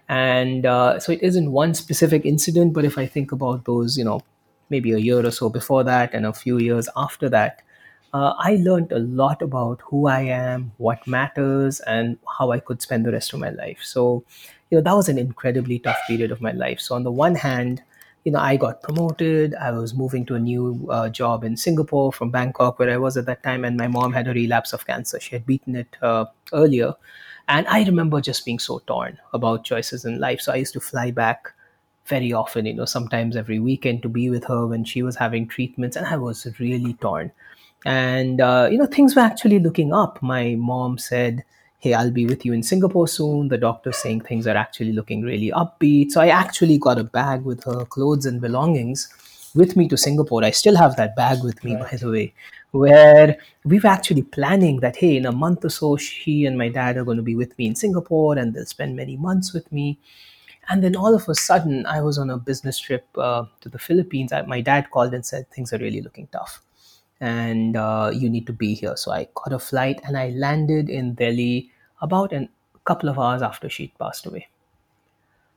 and 0.10 0.66
uh, 0.66 1.00
so 1.00 1.12
it 1.12 1.22
isn't 1.24 1.52
one 1.52 1.74
specific 1.74 2.26
incident. 2.26 2.74
But 2.74 2.86
if 2.86 2.98
I 2.98 3.06
think 3.06 3.32
about 3.32 3.66
those, 3.66 3.98
you 3.98 4.04
know, 4.04 4.22
maybe 4.70 4.92
a 4.92 4.98
year 4.98 5.26
or 5.26 5.32
so 5.32 5.50
before 5.50 5.84
that, 5.84 6.14
and 6.14 6.26
a 6.26 6.34
few 6.34 6.60
years 6.60 6.88
after 6.96 7.30
that, 7.30 7.62
uh, 8.14 8.34
I 8.38 8.56
learned 8.62 8.92
a 8.92 9.00
lot 9.00 9.42
about 9.42 9.82
who 9.86 10.08
I 10.08 10.22
am, 10.22 10.72
what 10.78 11.06
matters, 11.08 11.80
and 11.82 12.18
how 12.38 12.52
I 12.52 12.60
could 12.60 12.82
spend 12.82 13.06
the 13.06 13.12
rest 13.12 13.34
of 13.34 13.40
my 13.40 13.50
life. 13.50 13.80
So, 13.84 14.24
you 14.70 14.78
know, 14.78 14.82
that 14.82 14.96
was 14.96 15.10
an 15.10 15.18
incredibly 15.18 15.80
tough 15.80 15.98
period 16.08 16.32
of 16.32 16.42
my 16.42 16.52
life. 16.52 16.80
So, 16.80 16.96
on 16.96 17.04
the 17.04 17.12
one 17.12 17.36
hand, 17.36 17.82
you 18.24 18.32
know, 18.32 18.40
I 18.40 18.58
got 18.58 18.82
promoted. 18.84 19.56
I 19.56 19.72
was 19.72 19.94
moving 19.94 20.26
to 20.28 20.36
a 20.36 20.40
new 20.40 20.88
uh, 20.92 21.10
job 21.10 21.44
in 21.44 21.56
Singapore 21.56 22.12
from 22.12 22.30
Bangkok, 22.32 22.78
where 22.80 22.92
I 22.92 22.98
was 22.98 23.16
at 23.18 23.26
that 23.28 23.44
time, 23.44 23.64
and 23.64 23.78
my 23.78 23.88
mom 23.88 24.12
had 24.14 24.28
a 24.28 24.34
relapse 24.34 24.74
of 24.74 24.86
cancer. 24.86 25.20
She 25.20 25.36
had 25.36 25.46
beaten 25.46 25.76
it 25.76 25.96
uh, 26.02 26.26
earlier. 26.54 26.94
And 27.48 27.66
I 27.68 27.84
remember 27.86 28.20
just 28.20 28.44
being 28.46 28.60
so 28.60 28.80
torn 28.88 29.20
about 29.34 29.64
choices 29.64 30.04
in 30.04 30.20
life. 30.20 30.42
So 30.42 30.52
I 30.52 30.58
used 30.58 30.74
to 30.74 30.82
fly 30.82 31.12
back 31.12 31.54
very 32.06 32.34
often, 32.34 32.66
you 32.66 32.74
know, 32.74 32.86
sometimes 32.86 33.36
every 33.38 33.60
weekend 33.60 34.02
to 34.04 34.10
be 34.10 34.30
with 34.30 34.44
her 34.46 34.66
when 34.68 34.84
she 34.84 35.02
was 35.04 35.16
having 35.16 35.48
treatments. 35.48 35.96
And 35.96 36.06
I 36.06 36.18
was 36.18 36.46
really 36.60 36.94
torn 36.96 37.32
and 37.86 38.42
uh, 38.42 38.68
you 38.72 38.78
know 38.78 38.86
things 38.86 39.16
were 39.16 39.22
actually 39.22 39.60
looking 39.60 39.94
up 39.94 40.22
my 40.22 40.56
mom 40.56 40.98
said 40.98 41.44
hey 41.80 41.94
i'll 41.94 42.12
be 42.12 42.26
with 42.26 42.46
you 42.46 42.54
in 42.54 42.64
singapore 42.64 43.08
soon 43.08 43.48
the 43.48 43.58
doctor 43.58 43.92
saying 43.92 44.22
things 44.22 44.48
are 44.48 44.58
actually 44.58 44.94
looking 44.94 45.22
really 45.22 45.52
upbeat 45.52 46.12
so 46.12 46.22
i 46.22 46.28
actually 46.28 46.78
got 46.78 47.00
a 47.00 47.04
bag 47.04 47.44
with 47.44 47.64
her 47.64 47.86
clothes 47.86 48.26
and 48.26 48.42
belongings 48.42 49.10
with 49.56 49.76
me 49.76 49.88
to 49.88 49.98
singapore 49.98 50.44
i 50.44 50.52
still 50.52 50.76
have 50.76 50.96
that 50.96 51.16
bag 51.16 51.44
with 51.44 51.64
me 51.64 51.76
right. 51.76 51.92
by 51.92 51.98
the 51.98 52.10
way 52.10 52.34
where 52.72 53.38
we 53.64 53.80
were 53.80 53.90
actually 53.90 54.22
planning 54.22 54.80
that, 54.82 54.98
hey, 54.98 55.18
in 55.18 55.26
a 55.26 55.32
month 55.32 55.66
or 55.66 55.70
so, 55.70 55.98
she 55.98 56.46
and 56.46 56.58
my 56.58 56.70
dad 56.70 56.98
are 56.98 57.04
going 57.04 57.18
to 57.18 57.24
be 57.24 57.36
with 57.36 57.58
me 57.58 57.68
in 57.68 57.76
Singapore 57.76 58.38
and 58.38 58.54
they'll 58.54 58.66
spend 58.66 58.96
many 58.96 59.18
months 59.18 59.54
with 59.54 59.72
me. 59.72 60.00
And 60.70 60.84
then 60.84 60.96
all 60.96 61.16
of 61.16 61.30
a 61.30 61.36
sudden, 61.36 61.86
I 61.86 62.02
was 62.02 62.18
on 62.18 62.30
a 62.30 62.38
business 62.38 62.78
trip 62.78 63.06
uh, 63.18 63.46
to 63.62 63.70
the 63.70 63.80
Philippines. 63.80 64.34
I, 64.34 64.42
my 64.42 64.62
dad 64.62 64.92
called 64.92 65.14
and 65.14 65.26
said, 65.26 65.50
things 65.50 65.72
are 65.72 65.78
really 65.78 66.02
looking 66.02 66.28
tough 66.32 66.62
and 67.20 67.76
uh, 67.76 68.12
you 68.14 68.30
need 68.30 68.48
to 68.48 68.54
be 68.54 68.74
here. 68.74 68.96
So 68.96 69.12
I 69.12 69.26
caught 69.34 69.54
a 69.54 69.60
flight 69.60 70.02
and 70.04 70.18
I 70.18 70.30
landed 70.30 70.90
in 70.90 71.16
Delhi 71.16 71.72
about 72.02 72.34
a 72.34 72.48
couple 72.86 73.10
of 73.10 73.18
hours 73.18 73.42
after 73.42 73.70
she'd 73.70 73.98
passed 73.98 74.26
away. 74.26 74.48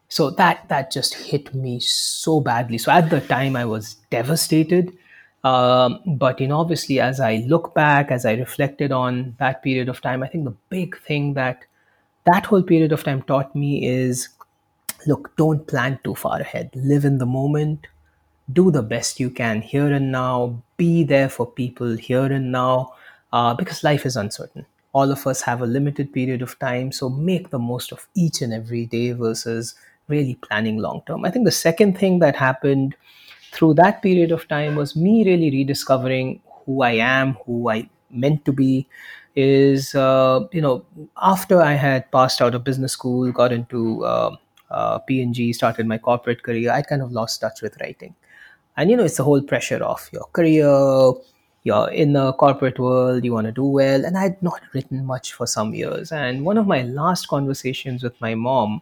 So 0.09 0.31
that 0.31 0.69
that 0.69 0.91
just 0.91 1.15
hit 1.15 1.55
me 1.55 1.79
so 1.79 2.41
badly. 2.41 2.79
So 2.79 2.91
at 2.91 3.11
the 3.11 3.21
time 3.21 3.57
I 3.57 3.65
was 3.65 3.95
devastated. 4.11 4.97
Um, 5.45 6.01
but 6.05 6.41
you 6.41 6.49
know, 6.49 6.59
obviously, 6.59 7.01
as 7.01 7.21
I 7.21 7.45
look 7.47 7.75
back, 7.75 8.11
as 8.11 8.27
I 8.27 8.35
reflected 8.35 8.93
on 8.93 9.37
that 9.39 9.63
period 9.63 9.89
of 9.89 10.01
time, 10.03 10.23
I 10.23 10.29
think 10.29 10.45
the 10.45 10.57
big 10.69 10.99
thing 10.99 11.35
that 11.35 11.65
that 12.27 12.47
whole 12.47 12.63
period 12.63 12.93
of 12.93 13.05
time 13.05 13.23
taught 13.23 13.55
me 13.55 13.87
is 13.87 14.29
look, 15.07 15.35
don't 15.37 15.67
plan 15.67 15.99
too 16.05 16.15
far 16.15 16.41
ahead. 16.41 16.71
Live 16.75 17.05
in 17.05 17.19
the 17.19 17.27
moment. 17.27 17.87
Do 18.53 18.71
the 18.71 18.83
best 18.83 19.21
you 19.21 19.31
can 19.31 19.61
here 19.63 19.93
and 19.93 20.11
now. 20.11 20.63
Be 20.77 21.05
there 21.05 21.29
for 21.29 21.47
people 21.47 21.97
here 21.97 22.25
and 22.25 22.51
now 22.51 22.95
uh, 23.33 23.55
because 23.55 23.85
life 23.85 24.07
is 24.07 24.17
uncertain. 24.17 24.67
All 24.93 25.13
of 25.13 25.27
us 25.27 25.43
have 25.43 25.63
a 25.63 25.67
limited 25.67 26.13
period 26.13 26.43
of 26.43 26.59
time, 26.59 26.91
so 26.91 27.09
make 27.09 27.51
the 27.51 27.59
most 27.59 27.93
of 27.93 28.09
each 28.15 28.41
and 28.43 28.53
every 28.53 28.87
day 28.87 29.13
versus 29.13 29.75
really 30.09 30.35
planning 30.35 30.79
long 30.79 31.03
term. 31.07 31.25
I 31.25 31.31
think 31.31 31.45
the 31.45 31.53
second 31.53 31.97
thing 31.97 32.19
that 32.21 32.35
happened 32.35 32.97
through 33.53 33.75
that 33.75 34.03
period 34.03 34.33
of 34.33 34.49
time 34.49 34.75
was 34.75 34.97
me 34.97 35.25
really 35.25 35.51
rediscovering 35.51 36.41
who 36.65 36.83
I 36.83 36.93
am, 36.93 37.35
who 37.47 37.71
I 37.71 37.89
meant 38.11 38.45
to 38.47 38.53
be. 38.53 38.89
Is 39.37 39.95
uh, 39.95 40.41
you 40.51 40.61
know 40.61 40.85
after 41.23 41.63
I 41.63 41.75
had 41.75 42.11
passed 42.11 42.43
out 42.43 42.55
of 42.55 42.65
business 42.65 42.93
school, 42.93 43.31
got 43.31 43.53
into 43.53 44.05
uh, 44.05 44.37
uh, 44.71 44.99
P&G, 44.99 45.53
started 45.53 45.87
my 45.87 45.99
corporate 45.99 46.43
career, 46.43 46.73
I 46.73 46.83
kind 46.83 47.03
of 47.03 47.13
lost 47.13 47.41
touch 47.41 47.63
with 47.63 47.77
writing. 47.81 48.15
And 48.81 48.91
you 48.91 48.97
know, 48.97 49.05
it's 49.05 49.19
the 49.19 49.25
whole 49.25 49.43
pressure 49.43 49.85
of 49.85 50.09
your 50.11 50.25
career, 50.33 51.13
you're 51.65 51.91
in 51.91 52.15
the 52.15 52.33
corporate 52.33 52.79
world, 52.79 53.27
you 53.27 53.35
want 53.35 53.47
to 53.47 53.53
do 53.53 53.67
well. 53.67 54.07
And 54.07 54.17
I'd 54.17 54.43
not 54.43 54.63
written 54.73 55.05
much 55.05 55.35
for 55.35 55.47
some 55.47 55.75
years. 55.75 56.11
And 56.11 56.47
one 56.47 56.57
of 56.57 56.67
my 56.67 56.81
last 56.85 57.29
conversations 57.29 58.03
with 58.03 58.19
my 58.23 58.35
mom, 58.35 58.81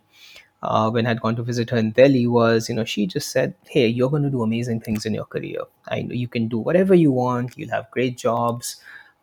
uh, 0.62 0.88
when 0.88 1.04
I'd 1.04 1.20
gone 1.20 1.34
to 1.34 1.42
visit 1.42 1.70
her 1.70 1.78
in 1.78 1.90
Delhi, 1.90 2.28
was, 2.28 2.68
you 2.68 2.76
know, 2.76 2.84
she 2.84 3.08
just 3.08 3.32
said, 3.32 3.54
Hey, 3.66 3.88
you're 3.88 4.08
going 4.08 4.22
to 4.22 4.30
do 4.30 4.44
amazing 4.44 4.82
things 4.82 5.04
in 5.04 5.14
your 5.14 5.24
career. 5.24 5.62
I 5.88 6.02
know 6.02 6.14
you 6.14 6.28
can 6.28 6.46
do 6.46 6.61
whatever 6.61 6.94
you 6.94 7.11
want, 7.11 7.58
you'll 7.58 7.70
have 7.70 7.90
great 7.90 8.16
jobs. 8.16 8.76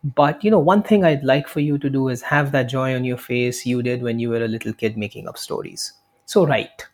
But, 0.04 0.44
you 0.44 0.50
know, 0.50 0.58
one 0.58 0.82
thing 0.82 1.04
I'd 1.04 1.24
like 1.24 1.48
for 1.48 1.60
you 1.60 1.78
to 1.78 1.88
do 1.88 2.08
is 2.08 2.20
have 2.20 2.52
that 2.52 2.64
joy 2.64 2.94
on 2.94 3.04
your 3.04 3.16
face 3.16 3.64
you 3.64 3.82
did 3.82 4.02
when 4.02 4.18
you 4.18 4.28
were 4.28 4.44
a 4.44 4.48
little 4.48 4.74
kid 4.74 4.98
making 4.98 5.26
up 5.26 5.38
stories. 5.38 5.94
So 6.26 6.46
write 6.46 6.86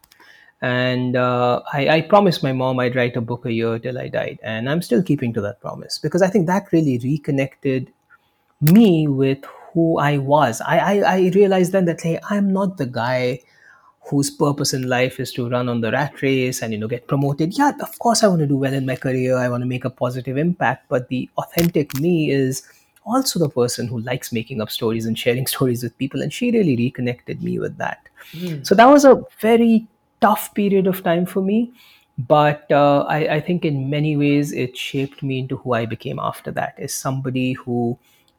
and 0.62 1.16
uh, 1.16 1.60
I, 1.72 1.88
I, 1.88 2.00
promised 2.02 2.44
my 2.44 2.52
mom 2.52 2.78
I'd 2.78 2.94
write 2.94 3.16
a 3.16 3.20
book 3.20 3.44
a 3.44 3.52
year 3.52 3.80
till 3.80 3.98
I 3.98 4.06
died, 4.08 4.38
and 4.44 4.70
I'm 4.70 4.80
still 4.80 5.02
keeping 5.02 5.32
to 5.34 5.40
that 5.40 5.60
promise 5.60 5.98
because 5.98 6.22
I 6.22 6.28
think 6.28 6.46
that 6.46 6.70
really 6.70 6.98
reconnected 6.98 7.92
me 8.60 9.08
with 9.08 9.44
who 9.72 9.98
I 9.98 10.18
was. 10.18 10.60
I, 10.60 10.78
I, 10.78 10.98
I 11.00 11.30
realized 11.34 11.72
then 11.72 11.86
that 11.86 12.00
hey, 12.00 12.20
I'm 12.30 12.52
not 12.52 12.76
the 12.76 12.86
guy 12.86 13.40
whose 14.04 14.30
purpose 14.30 14.72
in 14.72 14.88
life 14.88 15.18
is 15.18 15.32
to 15.32 15.48
run 15.48 15.68
on 15.68 15.80
the 15.80 15.90
rat 15.90 16.22
race 16.22 16.62
and 16.62 16.72
you 16.72 16.78
know 16.78 16.88
get 16.88 17.08
promoted. 17.08 17.58
Yeah, 17.58 17.72
of 17.80 17.98
course 17.98 18.22
I 18.22 18.28
want 18.28 18.40
to 18.40 18.46
do 18.46 18.56
well 18.56 18.72
in 18.72 18.86
my 18.86 18.94
career. 18.96 19.36
I 19.36 19.48
want 19.48 19.62
to 19.62 19.68
make 19.68 19.84
a 19.84 19.90
positive 19.90 20.36
impact, 20.36 20.86
but 20.88 21.08
the 21.08 21.28
authentic 21.38 21.98
me 21.98 22.30
is 22.30 22.62
also 23.04 23.40
the 23.40 23.48
person 23.48 23.88
who 23.88 23.98
likes 24.00 24.32
making 24.32 24.60
up 24.60 24.70
stories 24.70 25.06
and 25.06 25.18
sharing 25.18 25.46
stories 25.54 25.82
with 25.82 25.98
people 25.98 26.22
and 26.22 26.32
she 26.32 26.52
really 26.52 26.76
reconnected 26.76 27.42
me 27.42 27.58
with 27.58 27.76
that 27.78 28.08
mm. 28.32 28.64
so 28.64 28.76
that 28.76 28.86
was 28.86 29.04
a 29.04 29.20
very 29.40 29.88
tough 30.22 30.54
period 30.54 30.86
of 30.86 31.02
time 31.02 31.26
for 31.26 31.42
me 31.42 31.72
but 32.18 32.70
uh, 32.70 33.04
I, 33.08 33.36
I, 33.36 33.40
think 33.40 33.64
in 33.64 33.88
many 33.88 34.16
ways 34.16 34.52
it 34.52 34.76
shaped 34.76 35.22
me 35.22 35.38
into 35.38 35.56
who 35.56 35.72
i 35.72 35.86
became 35.86 36.18
after 36.18 36.50
that. 36.52 36.74
Is 36.78 36.94
somebody 36.94 37.54
who 37.54 37.98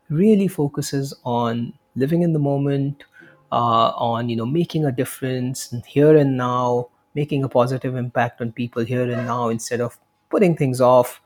really 0.09 0.47
focuses 0.47 1.13
on 1.23 1.73
living 1.95 2.21
in 2.21 2.33
the 2.33 2.39
moment 2.39 3.03
uh, 3.51 3.89
on 3.95 4.29
you 4.29 4.35
know 4.35 4.45
making 4.45 4.85
a 4.85 4.91
difference 4.91 5.73
here 5.87 6.15
and 6.15 6.37
now 6.37 6.89
making 7.15 7.43
a 7.43 7.49
positive 7.49 7.95
impact 7.95 8.41
on 8.41 8.51
people 8.51 8.83
here 8.83 9.03
and 9.03 9.27
now 9.27 9.49
instead 9.49 9.81
of 9.81 9.97
putting 10.29 10.55
things 10.55 10.81
off 10.81 11.21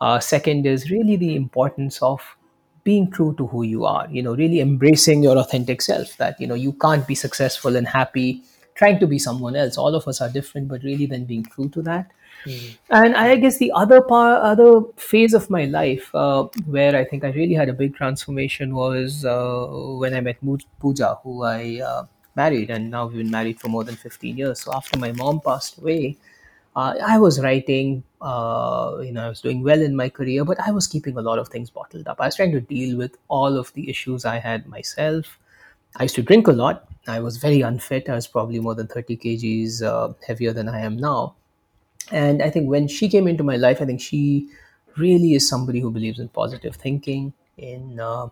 uh, 0.00 0.18
second 0.18 0.66
is 0.66 0.90
really 0.90 1.16
the 1.16 1.36
importance 1.36 2.00
of 2.02 2.36
being 2.82 3.10
true 3.10 3.34
to 3.36 3.46
who 3.46 3.62
you 3.62 3.84
are 3.84 4.08
you 4.10 4.22
know 4.22 4.34
really 4.34 4.60
embracing 4.60 5.22
your 5.22 5.38
authentic 5.38 5.80
self 5.80 6.16
that 6.16 6.40
you 6.40 6.46
know 6.46 6.54
you 6.54 6.72
can't 6.72 7.06
be 7.06 7.14
successful 7.14 7.76
and 7.76 7.86
happy 7.86 8.42
trying 8.80 8.98
to 8.98 9.06
be 9.06 9.18
someone 9.18 9.56
else. 9.62 9.76
All 9.76 9.94
of 9.94 10.08
us 10.08 10.20
are 10.22 10.30
different, 10.36 10.68
but 10.68 10.82
really 10.82 11.06
then 11.06 11.24
being 11.32 11.44
true 11.54 11.68
to 11.76 11.82
that. 11.88 12.10
Mm. 12.44 12.76
And 12.88 13.16
I 13.22 13.36
guess 13.36 13.58
the 13.58 13.72
other 13.80 14.00
part, 14.00 14.42
other 14.42 14.70
phase 14.96 15.34
of 15.34 15.50
my 15.50 15.66
life 15.66 16.14
uh, 16.14 16.44
where 16.76 16.96
I 16.96 17.04
think 17.04 17.24
I 17.24 17.32
really 17.40 17.58
had 17.62 17.68
a 17.68 17.74
big 17.74 17.94
transformation 17.94 18.74
was 18.74 19.26
uh, 19.26 19.66
when 20.04 20.14
I 20.14 20.22
met 20.22 20.38
Pooja, 20.80 21.18
who 21.22 21.44
I 21.44 21.82
uh, 21.90 22.04
married, 22.34 22.70
and 22.70 22.90
now 22.90 23.06
we've 23.06 23.18
been 23.18 23.30
married 23.30 23.60
for 23.60 23.68
more 23.68 23.84
than 23.84 23.96
15 23.96 24.38
years. 24.38 24.62
So 24.62 24.72
after 24.74 24.98
my 24.98 25.12
mom 25.12 25.42
passed 25.42 25.76
away, 25.78 26.16
uh, 26.74 26.94
I 27.06 27.18
was 27.18 27.38
writing, 27.40 28.02
uh, 28.22 28.96
you 29.02 29.12
know, 29.12 29.26
I 29.26 29.28
was 29.28 29.42
doing 29.42 29.62
well 29.62 29.82
in 29.82 29.94
my 29.94 30.08
career, 30.08 30.46
but 30.46 30.58
I 30.66 30.70
was 30.70 30.86
keeping 30.86 31.18
a 31.18 31.22
lot 31.28 31.38
of 31.38 31.48
things 31.48 31.68
bottled 31.68 32.08
up. 32.08 32.18
I 32.18 32.26
was 32.26 32.36
trying 32.36 32.52
to 32.52 32.60
deal 32.60 32.96
with 32.96 33.18
all 33.28 33.58
of 33.58 33.74
the 33.74 33.90
issues 33.90 34.24
I 34.24 34.38
had 34.38 34.66
myself. 34.66 35.38
I 35.96 36.04
used 36.04 36.14
to 36.16 36.22
drink 36.22 36.46
a 36.46 36.52
lot. 36.52 36.88
I 37.06 37.20
was 37.20 37.36
very 37.38 37.60
unfit. 37.62 38.08
I 38.08 38.14
was 38.14 38.26
probably 38.26 38.60
more 38.60 38.74
than 38.74 38.86
30 38.86 39.16
kgs 39.16 39.82
uh, 39.82 40.12
heavier 40.26 40.52
than 40.52 40.68
I 40.68 40.80
am 40.80 40.96
now. 40.96 41.34
And 42.12 42.42
I 42.42 42.50
think 42.50 42.68
when 42.68 42.88
she 42.88 43.08
came 43.08 43.28
into 43.28 43.44
my 43.44 43.56
life, 43.56 43.80
I 43.80 43.86
think 43.86 44.00
she 44.00 44.48
really 44.96 45.34
is 45.34 45.48
somebody 45.48 45.80
who 45.80 45.90
believes 45.90 46.18
in 46.18 46.28
positive 46.28 46.76
thinking, 46.76 47.32
in 47.56 48.00
uh, 48.00 48.28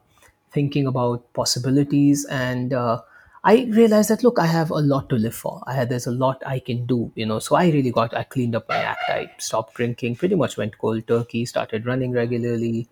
thinking 0.53 0.87
about 0.87 1.33
possibilities. 1.33 2.27
And 2.27 2.73
uh, 2.73 3.03
I 3.45 3.67
realized 3.71 4.11
that, 4.11 4.25
look, 4.25 4.39
I 4.39 4.47
have 4.47 4.71
a 4.71 4.77
lot 4.81 5.09
to 5.11 5.17
live 5.17 5.35
for. 5.35 5.63
Had, 5.69 5.91
there's 5.91 6.07
a 6.07 6.13
lot 6.13 6.43
I 6.47 6.59
can 6.59 6.87
do, 6.87 7.13
you 7.15 7.27
know. 7.27 7.39
So 7.39 7.57
I 7.57 7.67
really 7.71 7.91
got, 7.93 8.15
I 8.17 8.25
cleaned 8.25 8.57
up 8.57 8.69
my 8.69 8.77
act. 8.79 9.05
I 9.09 9.31
stopped 9.39 9.75
drinking, 9.75 10.17
pretty 10.17 10.35
much 10.35 10.57
went 10.57 10.79
cold 10.79 11.07
turkey, 11.07 11.47
started 11.47 11.87
running 11.87 12.13
regularly, 12.13 12.89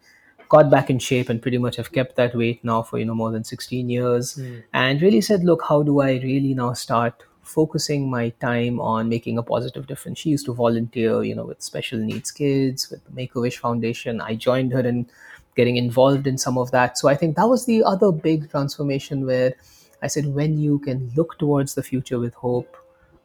got 0.49 0.71
back 0.71 0.91
in 0.91 0.99
shape 0.99 1.29
and 1.29 1.43
pretty 1.43 1.59
much 1.59 1.77
have 1.77 1.93
kept 1.93 2.17
that 2.17 2.35
weight 2.35 2.65
now 2.65 2.83
for 2.83 2.99
you 2.99 3.05
know 3.05 3.15
more 3.15 3.31
than 3.31 3.45
16 3.45 3.91
years. 3.91 4.37
Mm. 4.37 4.63
and 4.73 5.03
really 5.03 5.21
said 5.21 5.45
look 5.45 5.63
how 5.69 5.83
do 5.83 6.01
i 6.01 6.13
really 6.25 6.55
now 6.55 6.73
start 6.73 7.25
focusing 7.43 8.11
my 8.11 8.29
time 8.41 8.81
on 8.81 9.09
making 9.09 9.39
a 9.39 9.43
positive 9.43 9.87
difference? 9.87 10.19
She 10.19 10.31
used 10.31 10.47
to 10.47 10.53
volunteer 10.53 11.23
you 11.23 11.35
know 11.35 11.45
with 11.45 11.63
special 11.63 11.99
needs 11.99 12.31
kids 12.31 12.91
with 12.91 13.05
the 13.05 13.13
make-a-wish 13.13 13.59
foundation. 13.59 14.21
I 14.21 14.35
joined 14.35 14.73
her 14.73 14.81
in 14.81 15.09
getting 15.55 15.77
involved 15.77 16.27
in 16.27 16.37
some 16.39 16.59
of 16.59 16.71
that. 16.73 16.99
So 16.99 17.09
i 17.09 17.15
think 17.15 17.37
that 17.37 17.49
was 17.49 17.67
the 17.67 17.83
other 17.85 18.13
big 18.13 18.51
transformation 18.51 19.27
where 19.27 19.55
i 20.03 20.07
said 20.07 20.27
when 20.35 20.59
you 20.59 20.79
can 20.81 21.11
look 21.17 21.39
towards 21.39 21.75
the 21.75 21.83
future 21.83 22.19
with 22.19 22.35
hope 22.35 22.77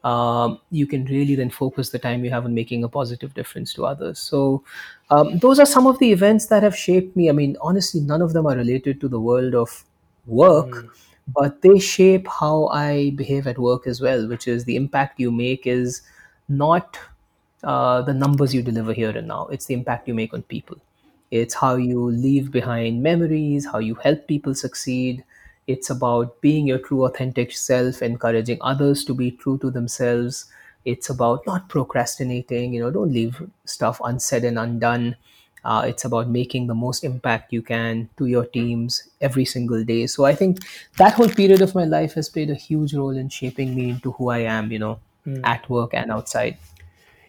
um, 0.04 0.60
you 0.72 0.88
can 0.88 1.06
really 1.06 1.36
then 1.36 1.50
focus 1.50 1.90
the 1.90 2.00
time 2.00 2.26
you 2.26 2.32
have 2.32 2.46
on 2.46 2.54
making 2.54 2.84
a 2.84 2.90
positive 2.90 3.34
difference 3.34 3.74
to 3.74 3.86
others. 3.86 4.20
So, 4.20 4.64
um, 5.10 5.38
those 5.38 5.60
are 5.60 5.66
some 5.66 5.86
of 5.88 6.00
the 6.00 6.12
events 6.12 6.48
that 6.48 6.64
have 6.64 6.76
shaped 6.76 7.16
me. 7.16 7.30
I 7.30 7.34
mean, 7.34 7.58
honestly, 7.62 8.02
none 8.02 8.22
of 8.22 8.34
them 8.34 8.48
are 8.48 8.56
related 8.56 9.00
to 9.02 9.08
the 9.08 9.20
world 9.20 9.54
of 9.54 9.84
work, 10.26 10.70
mm. 10.70 10.90
but 11.28 11.62
they 11.62 11.78
shape 11.78 12.28
how 12.28 12.68
I 12.68 13.12
behave 13.12 13.46
at 13.48 13.60
work 13.60 13.86
as 13.86 14.02
well, 14.02 14.28
which 14.28 14.48
is 14.48 14.66
the 14.66 14.76
impact 14.76 15.20
you 15.20 15.32
make 15.32 15.68
is 15.68 16.02
not 16.50 16.98
uh, 17.64 18.02
the 18.02 18.14
numbers 18.14 18.54
you 18.54 18.62
deliver 18.62 18.94
here 18.94 19.12
and 19.12 19.28
now, 19.28 19.48
it's 19.48 19.66
the 19.66 19.74
impact 19.74 20.08
you 20.08 20.14
make 20.14 20.34
on 20.34 20.42
people. 20.44 20.78
It's 21.30 21.54
how 21.54 21.76
you 21.76 22.06
leave 22.06 22.52
behind 22.52 23.04
memories, 23.04 23.66
how 23.66 23.80
you 23.80 23.96
help 23.96 24.28
people 24.28 24.54
succeed, 24.54 25.24
it's 25.72 25.90
about 25.90 26.42
being 26.42 26.68
your 26.68 26.80
true, 26.80 27.06
authentic 27.06 27.52
self, 27.54 28.02
encouraging 28.02 28.58
others 28.62 29.06
to 29.06 29.14
be 29.14 29.32
true 29.32 29.58
to 29.60 29.72
themselves. 29.72 30.46
It's 30.84 31.10
about 31.10 31.46
not 31.46 31.70
procrastinating, 31.70 32.74
you 32.74 32.82
know, 32.82 32.92
don't 32.92 33.14
leave 33.14 33.42
stuff 33.66 34.02
unsaid 34.04 34.44
and 34.44 34.60
undone. 34.60 35.16
Uh, 35.64 35.84
it's 35.88 36.06
about 36.06 36.28
making 36.28 36.68
the 36.68 36.74
most 36.74 37.04
impact 37.04 37.54
you 37.54 37.62
can 37.62 38.10
to 38.18 38.26
your 38.26 38.46
teams 38.46 39.10
every 39.22 39.46
single 39.46 39.84
day. 39.84 40.08
So 40.08 40.26
I 40.26 40.34
think 40.34 40.60
that 40.98 41.14
whole 41.14 41.30
period 41.30 41.62
of 41.62 41.76
my 41.76 41.86
life 41.86 42.14
has 42.16 42.30
played 42.30 42.50
a 42.50 42.56
huge 42.56 42.96
role 42.96 43.16
in 43.16 43.30
shaping 43.30 43.76
me 43.76 43.92
into 43.92 44.12
who 44.14 44.30
I 44.30 44.40
am, 44.40 44.72
you 44.72 44.80
know, 44.80 45.00
mm. 45.26 45.40
at 45.44 45.70
work 45.70 45.94
and 45.94 46.12
outside. 46.12 46.58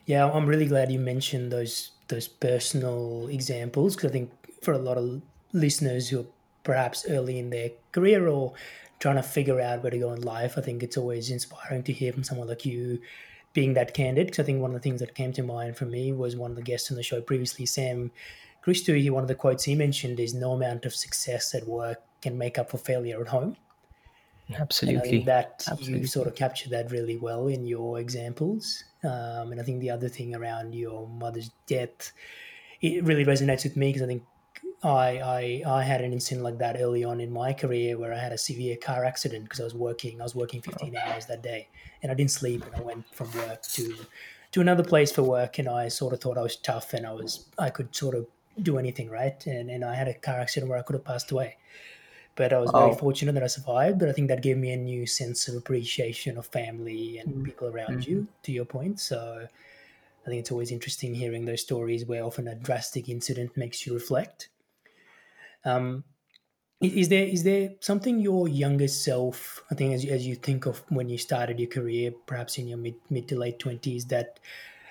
Yeah, 0.06 0.30
I'm 0.30 0.46
really 0.46 0.66
glad 0.66 0.90
you 0.90 0.98
mentioned 0.98 1.52
those 1.52 1.90
those 2.08 2.26
personal 2.28 3.28
examples 3.28 3.96
because 3.96 4.10
I 4.10 4.12
think 4.12 4.30
for 4.60 4.72
a 4.72 4.78
lot 4.78 4.98
of 4.98 5.22
listeners 5.52 6.08
who 6.08 6.20
are 6.20 6.26
perhaps 6.64 7.06
early 7.08 7.38
in 7.38 7.50
their 7.50 7.70
career 7.92 8.28
or 8.28 8.54
trying 9.00 9.16
to 9.16 9.22
figure 9.22 9.60
out 9.60 9.82
where 9.82 9.90
to 9.90 9.98
go 9.98 10.12
in 10.12 10.22
life. 10.22 10.56
I 10.56 10.60
think 10.60 10.82
it's 10.82 10.96
always 10.96 11.30
inspiring 11.30 11.82
to 11.84 11.92
hear 11.92 12.12
from 12.12 12.24
someone 12.24 12.48
like 12.48 12.64
you 12.64 13.00
being 13.52 13.74
that 13.74 13.94
candid. 13.94 14.26
Because 14.26 14.40
I 14.40 14.46
think 14.46 14.60
one 14.60 14.70
of 14.70 14.74
the 14.74 14.80
things 14.80 15.00
that 15.00 15.14
came 15.14 15.32
to 15.32 15.42
mind 15.42 15.76
for 15.76 15.86
me 15.86 16.12
was 16.12 16.36
one 16.36 16.52
of 16.52 16.56
the 16.56 16.62
guests 16.62 16.90
on 16.90 16.96
the 16.96 17.02
show 17.02 17.20
previously, 17.20 17.66
Sam 17.66 18.10
Chris 18.62 18.84
Toohey, 18.84 19.10
one 19.10 19.24
of 19.24 19.28
the 19.28 19.34
quotes 19.34 19.64
he 19.64 19.74
mentioned 19.74 20.20
is 20.20 20.34
no 20.34 20.52
amount 20.52 20.86
of 20.86 20.94
success 20.94 21.54
at 21.54 21.66
work 21.66 22.00
can 22.22 22.38
make 22.38 22.58
up 22.58 22.70
for 22.70 22.78
failure 22.78 23.20
at 23.20 23.28
home. 23.28 23.56
Absolutely. 24.56 24.94
And 24.94 25.06
I 25.06 25.10
think 25.10 25.24
that 25.26 25.64
Absolutely. 25.68 26.00
you 26.00 26.06
sort 26.06 26.28
of 26.28 26.36
captured 26.36 26.70
that 26.70 26.90
really 26.90 27.16
well 27.16 27.48
in 27.48 27.66
your 27.66 27.98
examples. 27.98 28.84
Um, 29.02 29.50
and 29.50 29.60
I 29.60 29.64
think 29.64 29.80
the 29.80 29.90
other 29.90 30.08
thing 30.08 30.34
around 30.34 30.74
your 30.74 31.08
mother's 31.08 31.50
death, 31.66 32.12
it 32.80 33.02
really 33.04 33.24
resonates 33.24 33.64
with 33.64 33.76
me 33.76 33.88
because 33.88 34.02
I 34.02 34.06
think 34.06 34.22
I, 34.84 35.62
I 35.66 35.78
I 35.78 35.82
had 35.82 36.00
an 36.00 36.12
incident 36.12 36.42
like 36.42 36.58
that 36.58 36.76
early 36.80 37.04
on 37.04 37.20
in 37.20 37.32
my 37.32 37.52
career 37.52 37.96
where 37.98 38.12
I 38.12 38.18
had 38.18 38.32
a 38.32 38.38
severe 38.38 38.76
car 38.76 39.04
accident 39.04 39.44
because 39.44 39.60
I 39.60 39.64
was 39.64 39.74
working. 39.74 40.20
I 40.20 40.24
was 40.24 40.34
working 40.34 40.60
15 40.60 40.96
hours 40.96 41.26
that 41.26 41.42
day, 41.42 41.68
and 42.02 42.10
I 42.10 42.14
didn't 42.14 42.32
sleep. 42.32 42.64
And 42.66 42.74
I 42.74 42.80
went 42.80 43.04
from 43.14 43.30
work 43.32 43.62
to 43.62 43.94
to 44.52 44.60
another 44.60 44.82
place 44.82 45.12
for 45.12 45.22
work, 45.22 45.58
and 45.58 45.68
I 45.68 45.88
sort 45.88 46.12
of 46.12 46.20
thought 46.20 46.36
I 46.36 46.42
was 46.42 46.56
tough 46.56 46.94
and 46.94 47.06
I 47.06 47.12
was 47.12 47.46
I 47.58 47.70
could 47.70 47.94
sort 47.94 48.14
of 48.16 48.26
do 48.60 48.76
anything, 48.76 49.08
right? 49.08 49.46
And 49.46 49.70
and 49.70 49.84
I 49.84 49.94
had 49.94 50.08
a 50.08 50.14
car 50.14 50.40
accident 50.40 50.68
where 50.68 50.78
I 50.78 50.82
could 50.82 50.94
have 50.94 51.04
passed 51.04 51.30
away. 51.30 51.58
But 52.34 52.52
I 52.52 52.58
was 52.58 52.70
very 52.70 52.92
Oh. 52.92 52.94
fortunate 52.94 53.32
that 53.34 53.42
I 53.42 53.46
survived. 53.46 53.98
But 53.98 54.08
I 54.08 54.12
think 54.12 54.28
that 54.28 54.42
gave 54.42 54.56
me 54.56 54.72
a 54.72 54.76
new 54.76 55.06
sense 55.06 55.48
of 55.48 55.54
appreciation 55.54 56.38
of 56.38 56.46
family 56.46 57.18
and 57.18 57.28
mm-hmm. 57.28 57.44
people 57.44 57.68
around 57.68 58.06
you, 58.06 58.16
mm-hmm. 58.16 58.42
to 58.44 58.52
your 58.52 58.64
point. 58.64 59.00
So 59.00 59.46
I 60.24 60.28
think 60.28 60.40
it's 60.40 60.50
always 60.50 60.70
interesting 60.70 61.14
hearing 61.14 61.44
those 61.44 61.60
stories 61.60 62.06
where 62.06 62.24
often 62.24 62.48
a 62.48 62.54
drastic 62.54 63.08
incident 63.08 63.56
makes 63.56 63.86
you 63.86 63.92
reflect. 63.94 64.48
Um, 65.64 66.04
is 66.80 67.08
there 67.08 67.24
is 67.24 67.44
there 67.44 67.70
something 67.80 68.18
your 68.18 68.48
younger 68.48 68.88
self, 68.88 69.62
I 69.70 69.76
think, 69.76 69.94
as 69.94 70.04
you, 70.04 70.10
as 70.10 70.26
you 70.26 70.34
think 70.34 70.66
of 70.66 70.82
when 70.88 71.08
you 71.08 71.16
started 71.16 71.60
your 71.60 71.68
career, 71.68 72.12
perhaps 72.26 72.58
in 72.58 72.66
your 72.66 72.78
mid 72.78 72.96
mid 73.08 73.28
to 73.28 73.38
late 73.38 73.60
twenties, 73.60 74.06
that 74.06 74.40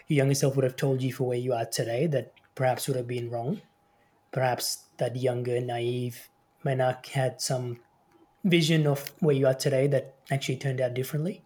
your 0.07 0.17
younger 0.17 0.35
self 0.35 0.55
would 0.55 0.63
have 0.63 0.77
told 0.77 1.01
you 1.01 1.11
for 1.11 1.27
where 1.27 1.37
you 1.37 1.53
are 1.53 1.65
today 1.65 2.07
that 2.07 2.33
perhaps 2.55 2.87
would 2.87 2.95
have 2.95 3.07
been 3.07 3.29
wrong? 3.29 3.61
Perhaps 4.31 4.85
that 4.97 5.17
younger, 5.17 5.59
naive 5.59 6.29
Mainak 6.63 7.07
had 7.07 7.41
some 7.41 7.79
vision 8.43 8.87
of 8.87 9.11
where 9.19 9.35
you 9.35 9.47
are 9.47 9.53
today 9.53 9.87
that 9.87 10.15
actually 10.31 10.57
turned 10.57 10.79
out 10.79 10.93
differently. 10.93 11.43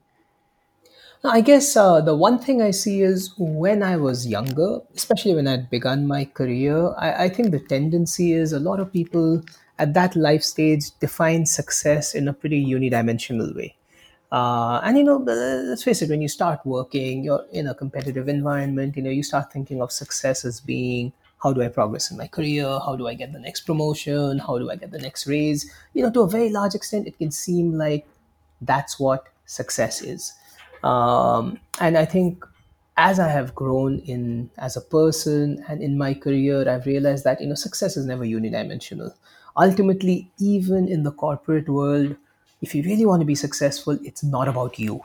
I 1.27 1.41
guess 1.41 1.75
uh, 1.75 2.01
the 2.01 2.15
one 2.15 2.39
thing 2.39 2.61
I 2.61 2.71
see 2.71 3.01
is 3.01 3.33
when 3.37 3.83
I 3.83 3.95
was 3.97 4.27
younger, 4.27 4.79
especially 4.95 5.35
when 5.35 5.47
I'd 5.47 5.69
begun 5.69 6.07
my 6.07 6.25
career, 6.25 6.93
I, 6.97 7.25
I 7.25 7.29
think 7.29 7.51
the 7.51 7.59
tendency 7.59 8.33
is 8.33 8.53
a 8.53 8.59
lot 8.59 8.79
of 8.79 8.91
people 8.91 9.43
at 9.79 9.93
that 9.93 10.15
life 10.15 10.43
stage 10.43 10.91
define 10.99 11.45
success 11.45 12.15
in 12.15 12.27
a 12.27 12.33
pretty 12.33 12.65
unidimensional 12.65 13.55
way. 13.55 13.75
Uh, 14.31 14.81
and 14.83 14.97
you 14.97 15.03
know, 15.03 15.17
uh, 15.17 15.63
let's 15.69 15.83
face 15.83 16.01
it, 16.01 16.09
when 16.09 16.21
you 16.21 16.27
start 16.27 16.59
working, 16.65 17.23
you're 17.23 17.45
in 17.51 17.67
a 17.67 17.73
competitive 17.73 18.27
environment, 18.27 18.95
you 18.95 19.03
know, 19.03 19.09
you 19.09 19.23
start 19.23 19.51
thinking 19.51 19.81
of 19.81 19.91
success 19.91 20.45
as 20.45 20.59
being 20.59 21.13
how 21.41 21.53
do 21.53 21.61
I 21.61 21.67
progress 21.67 22.09
in 22.09 22.17
my 22.17 22.27
career? 22.27 22.65
How 22.85 22.95
do 22.95 23.07
I 23.07 23.13
get 23.13 23.31
the 23.31 23.39
next 23.39 23.61
promotion? 23.61 24.39
How 24.39 24.57
do 24.57 24.71
I 24.71 24.75
get 24.75 24.91
the 24.91 24.99
next 24.99 25.27
raise? 25.27 25.69
You 25.93 26.03
know, 26.03 26.11
to 26.11 26.21
a 26.21 26.29
very 26.29 26.49
large 26.49 26.73
extent, 26.73 27.07
it 27.07 27.17
can 27.17 27.31
seem 27.31 27.73
like 27.77 28.07
that's 28.61 28.99
what 28.99 29.27
success 29.45 30.01
is. 30.01 30.33
Um, 30.85 31.59
and 31.79 31.97
I 31.97 32.05
think 32.05 32.45
as 32.97 33.19
I 33.19 33.27
have 33.27 33.55
grown 33.55 33.99
in 33.99 34.49
as 34.57 34.77
a 34.77 34.81
person 34.81 35.63
and 35.67 35.81
in 35.81 35.97
my 35.97 36.13
career, 36.13 36.69
I've 36.69 36.85
realized 36.85 37.23
that 37.25 37.41
you 37.41 37.47
know 37.47 37.55
success 37.55 37.97
is 37.97 38.05
never 38.05 38.25
unidimensional. 38.25 39.13
Ultimately, 39.57 40.31
even 40.39 40.87
in 40.87 41.03
the 41.03 41.11
corporate 41.11 41.69
world, 41.69 42.15
if 42.61 42.75
you 42.75 42.83
really 42.83 43.05
want 43.05 43.21
to 43.21 43.25
be 43.25 43.35
successful, 43.35 43.97
it's 44.03 44.23
not 44.23 44.47
about 44.47 44.79
you. 44.79 45.01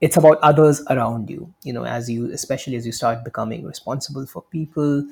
It's 0.00 0.16
about 0.16 0.38
others 0.42 0.82
around 0.90 1.30
you. 1.30 1.52
You 1.64 1.72
know 1.74 1.84
as 1.84 2.10
you 2.10 2.32
especially 2.32 2.76
as 2.76 2.86
you 2.86 2.92
start 2.92 3.24
becoming 3.24 3.64
responsible 3.66 4.26
for 4.26 4.42
people 4.42 5.06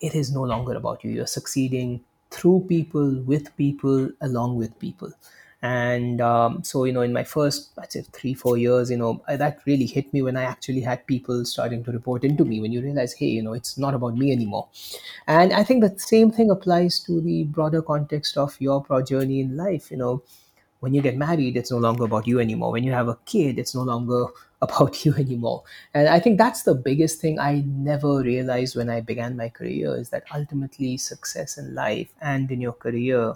it 0.00 0.14
is 0.14 0.32
no 0.32 0.42
longer 0.42 0.74
about 0.74 1.04
you. 1.04 1.10
You're 1.12 1.26
succeeding 1.26 2.04
through 2.30 2.66
people 2.68 3.20
with 3.22 3.56
people 3.56 4.10
along 4.20 4.56
with 4.56 4.78
people 4.78 5.12
and 5.64 6.20
um, 6.20 6.62
so 6.62 6.84
you 6.84 6.92
know 6.92 7.00
in 7.00 7.12
my 7.12 7.24
first 7.24 7.70
i'd 7.78 7.90
say 7.90 8.02
three 8.12 8.34
four 8.34 8.56
years 8.58 8.90
you 8.90 8.96
know 8.98 9.22
I- 9.26 9.36
that 9.36 9.60
really 9.66 9.86
hit 9.86 10.12
me 10.12 10.20
when 10.22 10.36
i 10.36 10.42
actually 10.42 10.82
had 10.82 11.06
people 11.06 11.44
starting 11.46 11.82
to 11.84 11.92
report 11.92 12.22
into 12.22 12.44
me 12.44 12.60
when 12.60 12.70
you 12.72 12.82
realize 12.82 13.14
hey 13.14 13.28
you 13.28 13.42
know 13.42 13.54
it's 13.54 13.78
not 13.78 13.94
about 13.94 14.14
me 14.14 14.30
anymore 14.32 14.68
and 15.26 15.52
i 15.54 15.64
think 15.64 15.82
the 15.82 15.98
same 15.98 16.30
thing 16.30 16.50
applies 16.50 17.00
to 17.00 17.20
the 17.20 17.44
broader 17.44 17.82
context 17.82 18.36
of 18.36 18.60
your 18.60 18.82
pro 18.84 19.00
journey 19.02 19.40
in 19.40 19.56
life 19.56 19.90
you 19.90 19.96
know 19.96 20.22
when 20.80 20.92
you 20.92 21.00
get 21.00 21.16
married, 21.16 21.56
it's 21.56 21.70
no 21.70 21.78
longer 21.78 22.04
about 22.04 22.26
you 22.26 22.40
anymore. 22.40 22.72
When 22.72 22.84
you 22.84 22.92
have 22.92 23.08
a 23.08 23.16
kid, 23.24 23.58
it's 23.58 23.74
no 23.74 23.82
longer 23.82 24.26
about 24.62 25.04
you 25.04 25.14
anymore. 25.14 25.62
And 25.94 26.08
I 26.08 26.20
think 26.20 26.38
that's 26.38 26.62
the 26.64 26.74
biggest 26.74 27.20
thing 27.20 27.38
I 27.38 27.64
never 27.66 28.20
realized 28.20 28.76
when 28.76 28.90
I 28.90 29.00
began 29.00 29.36
my 29.36 29.48
career 29.48 29.96
is 29.96 30.10
that 30.10 30.24
ultimately 30.34 30.98
success 30.98 31.56
in 31.56 31.74
life 31.74 32.12
and 32.20 32.50
in 32.50 32.60
your 32.60 32.74
career 32.74 33.34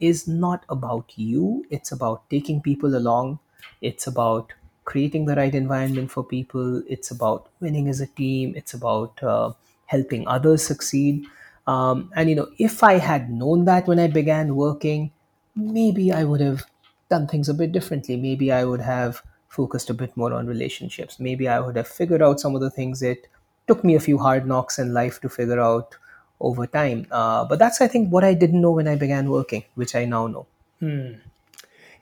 is 0.00 0.26
not 0.28 0.64
about 0.68 1.12
you. 1.16 1.64
It's 1.70 1.92
about 1.92 2.28
taking 2.30 2.60
people 2.60 2.96
along. 2.96 3.38
It's 3.80 4.06
about 4.06 4.52
creating 4.84 5.26
the 5.26 5.36
right 5.36 5.54
environment 5.54 6.10
for 6.10 6.24
people. 6.24 6.82
It's 6.88 7.10
about 7.10 7.48
winning 7.60 7.88
as 7.88 8.00
a 8.00 8.06
team. 8.06 8.54
It's 8.56 8.74
about 8.74 9.22
uh, 9.22 9.52
helping 9.86 10.26
others 10.26 10.62
succeed. 10.64 11.26
Um, 11.66 12.10
and 12.16 12.28
you 12.30 12.36
know, 12.36 12.48
if 12.58 12.82
I 12.82 12.94
had 12.94 13.30
known 13.30 13.64
that 13.66 13.86
when 13.86 13.98
I 13.98 14.08
began 14.08 14.56
working, 14.56 15.12
maybe 15.54 16.12
I 16.12 16.24
would 16.24 16.40
have 16.40 16.64
done 17.08 17.26
things 17.26 17.48
a 17.48 17.54
bit 17.54 17.72
differently. 17.72 18.16
Maybe 18.16 18.50
I 18.52 18.64
would 18.64 18.80
have 18.80 19.22
focused 19.48 19.90
a 19.90 19.94
bit 19.94 20.16
more 20.16 20.32
on 20.32 20.46
relationships. 20.46 21.18
Maybe 21.20 21.48
I 21.48 21.60
would 21.60 21.76
have 21.76 21.88
figured 21.88 22.22
out 22.22 22.40
some 22.40 22.54
of 22.54 22.60
the 22.60 22.70
things 22.70 23.00
that 23.00 23.26
took 23.66 23.84
me 23.84 23.94
a 23.94 24.00
few 24.00 24.18
hard 24.18 24.46
knocks 24.46 24.78
in 24.78 24.92
life 24.94 25.20
to 25.20 25.28
figure 25.28 25.60
out 25.60 25.96
over 26.40 26.66
time. 26.66 27.06
Uh, 27.10 27.44
but 27.44 27.58
that's, 27.58 27.80
I 27.80 27.88
think, 27.88 28.10
what 28.10 28.24
I 28.24 28.34
didn't 28.34 28.60
know 28.60 28.70
when 28.72 28.88
I 28.88 28.96
began 28.96 29.30
working, 29.30 29.64
which 29.74 29.94
I 29.94 30.04
now 30.04 30.26
know. 30.26 30.46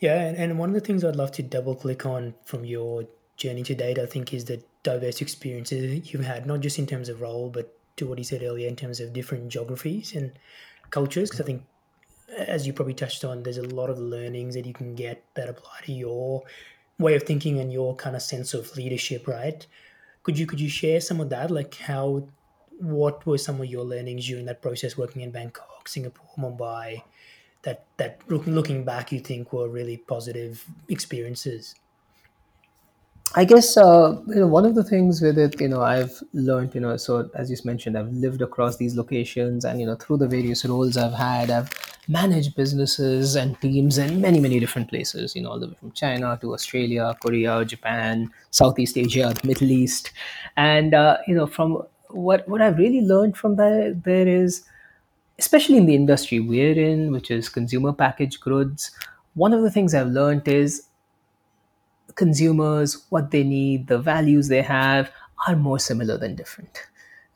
Yeah, 0.01 0.21
and, 0.21 0.37
and 0.37 0.59
one 0.59 0.69
of 0.69 0.75
the 0.75 0.81
things 0.81 1.05
I'd 1.05 1.17
love 1.17 1.33
to 1.33 1.43
double 1.43 1.75
click 1.75 2.07
on 2.07 2.35
from 2.45 2.65
your 2.65 3.05
journey 3.37 3.63
to 3.65 3.75
date, 3.75 3.99
I 3.99 4.07
think, 4.07 4.33
is 4.33 4.45
the 4.45 4.63
diverse 4.85 5.21
experiences 5.21 6.13
you've 6.13 6.25
had, 6.25 6.47
not 6.47 6.61
just 6.61 6.79
in 6.79 6.87
terms 6.87 7.09
of 7.09 7.21
role, 7.21 7.51
but 7.51 7.75
to 7.97 8.07
what 8.07 8.19
you 8.19 8.25
said 8.25 8.43
earlier, 8.43 8.69
in 8.69 8.77
terms 8.77 9.01
of 9.01 9.13
different 9.13 9.49
geographies 9.49 10.15
and 10.15 10.33
cultures. 10.91 11.31
Because 11.31 11.41
I 11.41 11.45
think, 11.45 11.65
as 12.37 12.67
you 12.67 12.73
probably 12.73 12.95
touched 12.95 13.25
on, 13.25 13.43
there's 13.43 13.59
a 13.59 13.63
lot 13.63 13.91
of 13.91 13.99
learnings 13.99 14.55
that 14.55 14.67
you 14.67 14.73
can 14.73 14.95
get 14.95 15.25
that 15.35 15.49
apply 15.49 15.81
to 15.87 15.93
your 15.93 16.45
way 16.99 17.17
of 17.17 17.25
thinking 17.25 17.59
and 17.59 17.73
your 17.73 17.97
kind 17.97 18.15
of 18.15 18.23
sense 18.23 18.55
of 18.55 18.77
leadership, 18.77 19.27
right? 19.27 19.67
Could 20.23 20.39
you 20.39 20.47
could 20.47 20.61
you 20.61 20.69
share 20.69 21.01
some 21.01 21.21
of 21.21 21.31
that, 21.31 21.51
like 21.51 21.75
how, 21.75 22.29
what 22.81 23.25
were 23.27 23.39
some 23.39 23.61
of 23.61 23.67
your 23.67 23.85
learnings 23.85 24.27
during 24.27 24.47
that 24.47 24.63
process 24.63 24.97
working 24.97 25.23
in 25.23 25.31
Bangkok, 25.31 25.89
Singapore, 25.89 26.31
Mumbai? 26.39 27.03
that 27.63 27.85
that 27.97 28.21
looking 28.29 28.85
back 28.85 29.11
you 29.13 29.21
think 29.21 29.53
were 29.53 29.69
really 29.69 29.97
positive 29.97 30.65
experiences 30.89 31.75
I 33.35 33.45
guess 33.45 33.77
uh, 33.77 34.17
you 34.27 34.37
know 34.37 34.47
one 34.47 34.65
of 34.65 34.75
the 34.75 34.83
things 34.83 35.21
Vidit, 35.21 35.61
you 35.61 35.69
know, 35.69 35.83
I've 35.83 36.23
learned, 36.33 36.75
you 36.75 36.81
know, 36.81 36.97
so 36.97 37.29
as 37.35 37.51
you 37.51 37.59
mentioned, 37.63 37.99
I've 37.99 38.11
lived 38.11 38.41
across 38.41 38.79
these 38.79 38.97
locations, 38.97 39.67
and 39.67 39.79
you 39.79 39.85
know, 39.85 39.97
through 39.97 40.17
the 40.17 40.27
various 40.27 40.65
roles 40.65 40.97
I've 40.97 41.13
had, 41.13 41.51
I've 41.51 41.69
managed 42.09 42.57
businesses 42.57 43.37
and 43.37 43.61
teams 43.61 43.99
in 43.99 44.23
many, 44.23 44.41
many 44.41 44.59
different 44.59 44.89
places. 44.89 45.37
You 45.37 45.43
know, 45.43 45.51
all 45.51 45.61
the 45.61 45.69
way 45.69 45.75
from 45.75 45.93
China 45.93 46.39
to 46.41 46.55
Australia, 46.55 47.15
Korea, 47.21 47.67
Japan, 47.67 48.31
Southeast 48.51 48.97
Asia, 48.97 49.35
the 49.39 49.47
Middle 49.47 49.71
East, 49.73 50.11
and 50.57 50.95
uh, 50.95 51.19
you 51.27 51.35
know, 51.35 51.47
from 51.47 51.83
what 52.11 52.49
what 52.49 52.63
I've 52.63 52.79
really 52.79 53.01
learned 53.01 53.37
from 53.37 53.57
that 53.57 54.03
there 54.05 54.27
is 54.27 54.65
especially 55.39 55.77
in 55.77 55.87
the 55.87 55.95
industry 55.95 56.41
we're 56.41 56.79
in, 56.79 57.13
which 57.13 57.31
is 57.31 57.49
consumer 57.49 57.93
packaged 57.93 58.41
goods, 58.41 58.91
one 59.35 59.53
of 59.53 59.63
the 59.63 59.71
things 59.71 59.95
I've 59.95 60.09
learned 60.09 60.49
is 60.49 60.89
consumers, 62.17 63.07
what 63.11 63.31
they 63.31 63.45
need, 63.45 63.87
the 63.87 63.99
values 63.99 64.49
they 64.49 64.63
have 64.63 65.11
are 65.47 65.55
more 65.55 65.79
similar 65.79 66.19
than 66.19 66.35
different. 66.35 66.83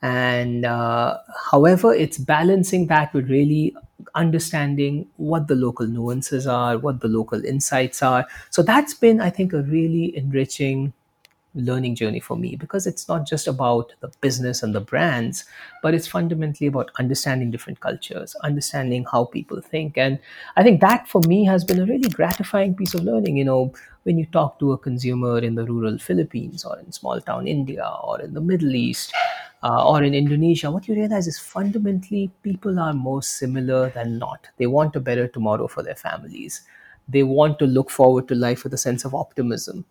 And 0.01 0.65
uh, 0.65 1.19
however, 1.49 1.93
it's 1.93 2.17
balancing 2.17 2.87
that 2.87 3.13
with 3.13 3.29
really 3.29 3.73
understanding 4.15 5.07
what 5.15 5.47
the 5.47 5.55
local 5.55 5.87
nuances 5.87 6.45
are, 6.45 6.77
what 6.77 6.99
the 6.99 7.07
local 7.07 7.43
insights 7.45 8.01
are. 8.03 8.27
So 8.49 8.61
that's 8.61 8.93
been, 8.93 9.21
I 9.21 9.29
think, 9.29 9.53
a 9.53 9.61
really 9.61 10.15
enriching 10.17 10.91
learning 11.55 11.95
journey 11.95 12.19
for 12.19 12.35
me 12.35 12.55
because 12.55 12.87
it's 12.87 13.07
not 13.07 13.27
just 13.27 13.47
about 13.47 13.93
the 13.99 14.11
business 14.21 14.63
and 14.63 14.73
the 14.73 14.79
brands, 14.81 15.45
but 15.81 15.93
it's 15.93 16.07
fundamentally 16.07 16.67
about 16.67 16.89
understanding 16.99 17.51
different 17.51 17.79
cultures, 17.79 18.35
understanding 18.43 19.05
how 19.11 19.25
people 19.25 19.61
think. 19.61 19.97
And 19.97 20.19
I 20.55 20.63
think 20.63 20.81
that 20.81 21.07
for 21.07 21.21
me 21.27 21.45
has 21.45 21.63
been 21.63 21.79
a 21.79 21.85
really 21.85 22.09
gratifying 22.09 22.75
piece 22.75 22.93
of 22.93 23.03
learning. 23.03 23.37
You 23.37 23.45
know, 23.45 23.73
when 24.03 24.17
you 24.17 24.25
talk 24.25 24.59
to 24.59 24.71
a 24.73 24.77
consumer 24.77 25.39
in 25.39 25.55
the 25.55 25.65
rural 25.65 25.97
Philippines 25.99 26.65
or 26.65 26.79
in 26.79 26.91
small 26.91 27.21
town 27.21 27.47
India 27.47 27.87
or 28.03 28.19
in 28.21 28.33
the 28.33 28.41
Middle 28.41 28.73
East, 28.75 29.13
uh, 29.63 29.87
or 29.87 30.03
in 30.03 30.13
Indonesia, 30.13 30.69
what 30.71 30.87
you 30.87 30.95
realize 30.95 31.27
is 31.27 31.39
fundamentally 31.39 32.31
people 32.43 32.79
are 32.79 32.93
more 32.93 33.21
similar 33.23 33.89
than 33.91 34.17
not. 34.17 34.47
They 34.57 34.67
want 34.67 34.95
a 34.95 34.99
better 34.99 35.27
tomorrow 35.27 35.67
for 35.67 35.83
their 35.83 35.95
families 35.95 36.61
They 37.13 37.21
want 37.23 37.59
to 37.59 37.65
look 37.67 37.89
forward 37.89 38.27
to 38.29 38.35
life 38.35 38.63
with 38.63 38.73
a 38.73 38.77
sense 38.77 39.03
of 39.03 39.13
optimism. 39.13 39.83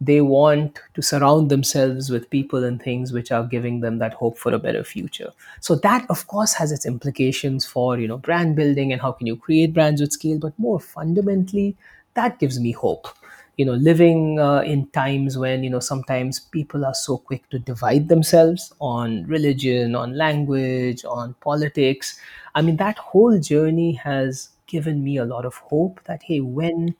They 0.00 0.20
want 0.22 0.78
to 0.94 1.02
surround 1.02 1.50
themselves 1.50 2.08
with 2.10 2.30
people 2.30 2.64
and 2.64 2.80
things 2.82 3.12
which 3.12 3.30
are 3.30 3.44
giving 3.44 3.80
them 3.80 3.98
that 3.98 4.14
hope 4.14 4.38
for 4.38 4.52
a 4.52 4.58
better 4.58 4.82
future. 4.82 5.32
So 5.60 5.74
that, 5.76 6.06
of 6.08 6.26
course, 6.26 6.54
has 6.54 6.72
its 6.72 6.86
implications 6.86 7.66
for 7.66 7.98
you 7.98 8.08
know 8.08 8.18
brand 8.18 8.56
building 8.56 8.92
and 8.92 9.00
how 9.02 9.12
can 9.12 9.26
you 9.26 9.36
create 9.36 9.74
brands 9.74 10.00
with 10.00 10.12
scale. 10.12 10.38
But 10.38 10.58
more 10.58 10.80
fundamentally, 10.80 11.76
that 12.14 12.38
gives 12.38 12.58
me 12.58 12.72
hope 12.72 13.08
you 13.56 13.64
know 13.64 13.74
living 13.74 14.38
uh, 14.38 14.60
in 14.60 14.86
times 14.88 15.36
when 15.36 15.62
you 15.64 15.70
know 15.70 15.80
sometimes 15.80 16.40
people 16.40 16.84
are 16.84 16.94
so 16.94 17.18
quick 17.18 17.48
to 17.50 17.58
divide 17.58 18.08
themselves 18.08 18.72
on 18.80 19.26
religion 19.26 19.94
on 19.94 20.16
language 20.16 21.04
on 21.04 21.34
politics 21.40 22.18
i 22.54 22.62
mean 22.62 22.76
that 22.76 22.96
whole 22.98 23.38
journey 23.38 23.92
has 23.92 24.48
given 24.66 25.02
me 25.04 25.16
a 25.16 25.24
lot 25.24 25.44
of 25.44 25.54
hope 25.56 26.00
that 26.04 26.22
hey 26.22 26.40
when 26.40 26.94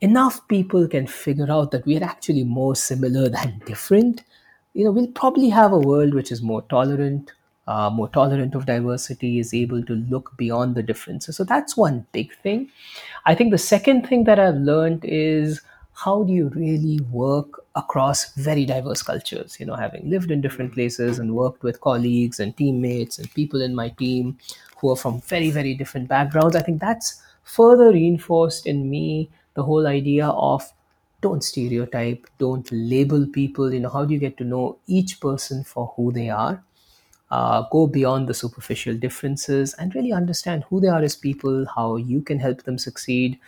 enough 0.00 0.46
people 0.48 0.88
can 0.88 1.06
figure 1.06 1.50
out 1.50 1.70
that 1.70 1.84
we're 1.86 2.04
actually 2.04 2.44
more 2.44 2.74
similar 2.74 3.28
than 3.28 3.60
different, 3.66 4.24
you 4.74 4.84
know, 4.84 4.90
we'll 4.90 5.08
probably 5.08 5.48
have 5.48 5.72
a 5.72 5.78
world 5.78 6.14
which 6.14 6.30
is 6.32 6.42
more 6.42 6.62
tolerant, 6.62 7.32
uh, 7.66 7.90
more 7.90 8.08
tolerant 8.08 8.54
of 8.54 8.66
diversity, 8.66 9.38
is 9.38 9.52
able 9.52 9.82
to 9.84 9.94
look 9.94 10.36
beyond 10.36 10.74
the 10.74 10.82
differences. 10.82 11.36
So 11.36 11.44
that's 11.44 11.76
one 11.76 12.06
big 12.12 12.34
thing. 12.36 12.70
I 13.26 13.34
think 13.34 13.50
the 13.50 13.58
second 13.58 14.06
thing 14.06 14.24
that 14.24 14.38
I've 14.38 14.56
learned 14.56 15.04
is 15.04 15.60
how 15.92 16.22
do 16.22 16.32
you 16.32 16.48
really 16.54 17.00
work 17.10 17.62
across 17.74 18.32
very 18.34 18.64
diverse 18.64 19.02
cultures? 19.02 19.58
You 19.60 19.66
know, 19.66 19.74
having 19.74 20.08
lived 20.08 20.30
in 20.30 20.40
different 20.40 20.72
places 20.72 21.18
and 21.18 21.34
worked 21.34 21.62
with 21.62 21.80
colleagues 21.80 22.40
and 22.40 22.56
teammates 22.56 23.18
and 23.18 23.32
people 23.34 23.60
in 23.60 23.74
my 23.74 23.90
team 23.90 24.38
who 24.78 24.90
are 24.90 24.96
from 24.96 25.20
very, 25.22 25.50
very 25.50 25.74
different 25.74 26.08
backgrounds, 26.08 26.56
I 26.56 26.62
think 26.62 26.80
that's 26.80 27.20
further 27.42 27.90
reinforced 27.90 28.66
in 28.66 28.88
me 28.88 29.28
the 29.54 29.62
whole 29.62 29.86
idea 29.86 30.26
of 30.28 30.72
don't 31.20 31.44
stereotype, 31.44 32.26
don't 32.38 32.68
label 32.72 33.26
people. 33.26 33.72
You 33.72 33.80
know, 33.80 33.90
how 33.90 34.04
do 34.04 34.14
you 34.14 34.20
get 34.20 34.36
to 34.38 34.44
know 34.44 34.78
each 34.86 35.20
person 35.20 35.64
for 35.64 35.92
who 35.96 36.12
they 36.12 36.30
are? 36.30 36.62
Uh, 37.30 37.62
go 37.70 37.86
beyond 37.86 38.28
the 38.28 38.34
superficial 38.34 38.94
differences 38.94 39.74
and 39.74 39.94
really 39.94 40.12
understand 40.12 40.64
who 40.68 40.80
they 40.80 40.88
are 40.88 41.00
as 41.00 41.14
people, 41.14 41.64
how 41.76 41.94
you 41.96 42.20
can 42.22 42.40
help 42.40 42.64
them 42.64 42.76
succeed. 42.76 43.38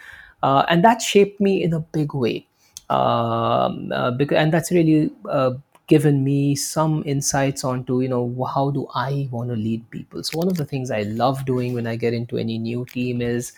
Uh, 0.42 0.64
and 0.68 0.84
that 0.84 1.02
shaped 1.02 1.40
me 1.40 1.62
in 1.62 1.72
a 1.72 1.80
big 1.80 2.14
way. 2.14 2.46
Um, 2.90 3.90
uh, 3.92 4.12
because, 4.12 4.36
and 4.36 4.52
that's 4.52 4.70
really 4.70 5.10
uh, 5.28 5.54
given 5.88 6.22
me 6.22 6.54
some 6.54 7.02
insights 7.06 7.64
onto, 7.64 8.00
you 8.00 8.08
know, 8.08 8.48
how 8.54 8.70
do 8.70 8.86
I 8.94 9.28
want 9.32 9.50
to 9.50 9.56
lead 9.56 9.88
people. 9.90 10.22
So 10.22 10.38
one 10.38 10.46
of 10.48 10.56
the 10.56 10.64
things 10.64 10.92
I 10.92 11.02
love 11.02 11.44
doing 11.44 11.74
when 11.74 11.86
I 11.88 11.96
get 11.96 12.14
into 12.14 12.38
any 12.38 12.58
new 12.58 12.84
team 12.84 13.20
is 13.20 13.52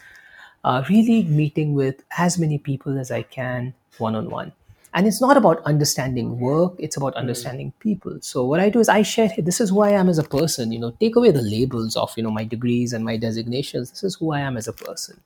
uh, 0.65 0.83
really 0.89 1.25
meeting 1.25 1.75
with 1.75 2.03
as 2.19 2.39
many 2.39 2.59
people 2.59 2.99
as 2.99 3.11
I 3.11 3.23
can 3.23 3.75
one 3.99 4.15
on 4.15 4.31
one. 4.31 4.53
And 4.95 5.09
it's 5.09 5.21
not 5.21 5.37
about 5.37 5.61
understanding 5.65 6.39
work, 6.39 6.75
it's 6.79 6.97
about 6.97 7.15
understanding 7.15 7.73
people. 7.81 8.19
So 8.21 8.45
what 8.45 8.61
I 8.61 8.69
do 8.69 8.79
is 8.79 8.89
I 8.89 9.03
share 9.03 9.27
hey, 9.29 9.43
this 9.43 9.61
is 9.61 9.71
who 9.71 9.81
I 9.81 9.91
am 9.91 10.09
as 10.09 10.19
a 10.19 10.23
person, 10.23 10.71
you 10.71 10.79
know, 10.79 10.93
take 11.01 11.17
away 11.17 11.33
the 11.33 11.43
labels 11.43 11.97
of, 11.97 12.13
you 12.17 12.23
know, 12.23 12.31
my 12.31 12.45
degrees 12.45 12.93
and 12.93 13.05
my 13.05 13.17
designations. 13.17 13.91
This 13.91 14.05
is 14.05 14.15
who 14.15 14.33
I 14.33 14.41
am 14.41 14.57
as 14.57 14.69
a 14.69 14.73
person. 14.73 15.21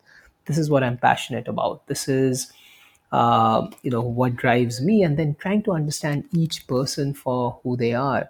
This 0.47 0.57
is 0.57 0.71
what 0.71 0.83
I'm 0.83 0.97
passionate 0.97 1.49
about. 1.49 1.87
This 1.87 2.09
is 2.09 2.51
uh, 3.13 3.67
you 3.83 3.91
know 3.91 4.03
what 4.03 4.37
drives 4.37 4.81
me 4.81 5.03
and 5.03 5.17
then 5.19 5.35
trying 5.39 5.63
to 5.63 5.73
understand 5.73 6.25
each 6.33 6.67
person 6.67 7.15
for 7.15 7.59
who 7.63 7.77
they 7.77 7.95
are 7.95 8.29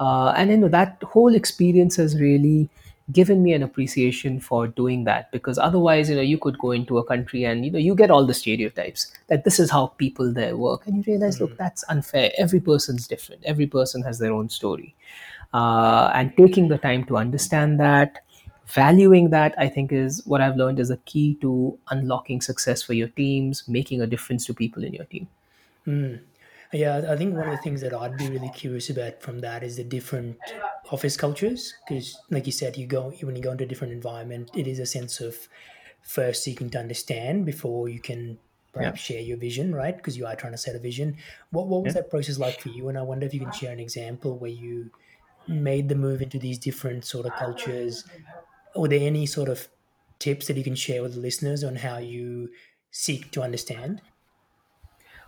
uh, 0.00 0.32
and 0.36 0.50
you 0.50 0.56
know 0.56 0.68
that 0.68 1.02
whole 1.02 1.34
experience 1.34 1.96
has 1.96 2.18
really 2.18 2.68
given 3.12 3.42
me 3.42 3.52
an 3.52 3.62
appreciation 3.62 4.40
for 4.40 4.66
doing 4.66 5.04
that 5.04 5.30
because 5.30 5.58
otherwise 5.58 6.08
you 6.08 6.16
know 6.16 6.22
you 6.22 6.38
could 6.38 6.56
go 6.58 6.70
into 6.70 6.98
a 6.98 7.04
country 7.04 7.44
and 7.44 7.64
you 7.64 7.70
know 7.70 7.78
you 7.78 7.94
get 7.94 8.10
all 8.10 8.24
the 8.26 8.32
stereotypes 8.32 9.12
that 9.28 9.44
this 9.44 9.60
is 9.60 9.70
how 9.70 9.88
people 9.98 10.32
there 10.32 10.56
work. 10.56 10.86
And 10.86 10.96
you 10.96 11.02
realize 11.06 11.40
look 11.40 11.56
that's 11.56 11.84
unfair. 11.88 12.32
Every 12.38 12.60
person's 12.60 13.06
different. 13.06 13.42
Every 13.44 13.66
person 13.66 14.02
has 14.02 14.18
their 14.18 14.32
own 14.32 14.48
story. 14.48 14.94
Uh, 15.52 16.10
and 16.14 16.36
taking 16.36 16.68
the 16.68 16.78
time 16.78 17.04
to 17.04 17.16
understand 17.16 17.78
that 17.78 18.20
valuing 18.66 19.30
that 19.30 19.54
i 19.58 19.68
think 19.68 19.92
is 19.92 20.22
what 20.26 20.40
i've 20.40 20.56
learned 20.56 20.80
is 20.80 20.90
a 20.90 20.96
key 20.98 21.34
to 21.40 21.78
unlocking 21.90 22.40
success 22.40 22.82
for 22.82 22.94
your 22.94 23.08
teams 23.08 23.62
making 23.68 24.00
a 24.00 24.06
difference 24.06 24.46
to 24.46 24.54
people 24.54 24.82
in 24.82 24.94
your 24.94 25.04
team 25.04 25.28
Yeah, 26.74 27.06
I 27.08 27.16
think 27.16 27.36
one 27.36 27.48
of 27.48 27.56
the 27.56 27.62
things 27.62 27.80
that 27.82 27.94
I'd 27.94 28.16
be 28.16 28.28
really 28.28 28.50
curious 28.50 28.90
about 28.90 29.22
from 29.22 29.38
that 29.40 29.62
is 29.62 29.76
the 29.76 29.84
different 29.84 30.38
office 30.90 31.16
cultures. 31.16 31.72
Because, 31.86 32.18
like 32.30 32.46
you 32.46 32.52
said, 32.52 32.76
you 32.76 32.86
go 32.86 33.12
when 33.20 33.36
you 33.36 33.42
go 33.42 33.52
into 33.52 33.62
a 33.62 33.66
different 33.66 33.92
environment, 33.92 34.50
it 34.56 34.66
is 34.66 34.80
a 34.80 34.86
sense 34.86 35.20
of 35.20 35.36
first 36.02 36.42
seeking 36.42 36.70
to 36.70 36.78
understand 36.78 37.46
before 37.46 37.88
you 37.88 38.00
can 38.00 38.28
yeah 38.28 38.36
perhaps 38.72 39.00
share 39.00 39.20
your 39.20 39.36
vision, 39.36 39.72
right? 39.72 39.96
Because 39.96 40.18
you 40.18 40.26
are 40.26 40.34
trying 40.34 40.52
to 40.52 40.58
set 40.58 40.74
a 40.74 40.80
vision. 40.80 41.16
What 41.50 41.68
what 41.68 41.84
was 41.84 41.94
yeah 41.94 42.00
that 42.00 42.10
process 42.10 42.38
like 42.38 42.60
for 42.60 42.70
you? 42.70 42.88
And 42.88 42.98
I 42.98 43.02
wonder 43.02 43.24
if 43.24 43.32
you 43.32 43.40
can 43.40 43.52
share 43.52 43.72
an 43.72 43.78
example 43.78 44.36
where 44.36 44.50
you 44.50 44.90
made 45.46 45.88
the 45.88 45.94
move 45.94 46.22
into 46.22 46.40
these 46.40 46.58
different 46.58 47.04
sort 47.04 47.26
of 47.26 47.34
cultures. 47.34 48.04
Were 48.74 48.88
there 48.88 49.06
any 49.06 49.26
sort 49.26 49.48
of 49.48 49.68
tips 50.18 50.48
that 50.48 50.56
you 50.56 50.64
can 50.64 50.74
share 50.74 51.02
with 51.02 51.14
the 51.14 51.20
listeners 51.20 51.62
on 51.62 51.76
how 51.76 51.98
you 51.98 52.50
seek 52.90 53.30
to 53.30 53.42
understand? 53.42 54.02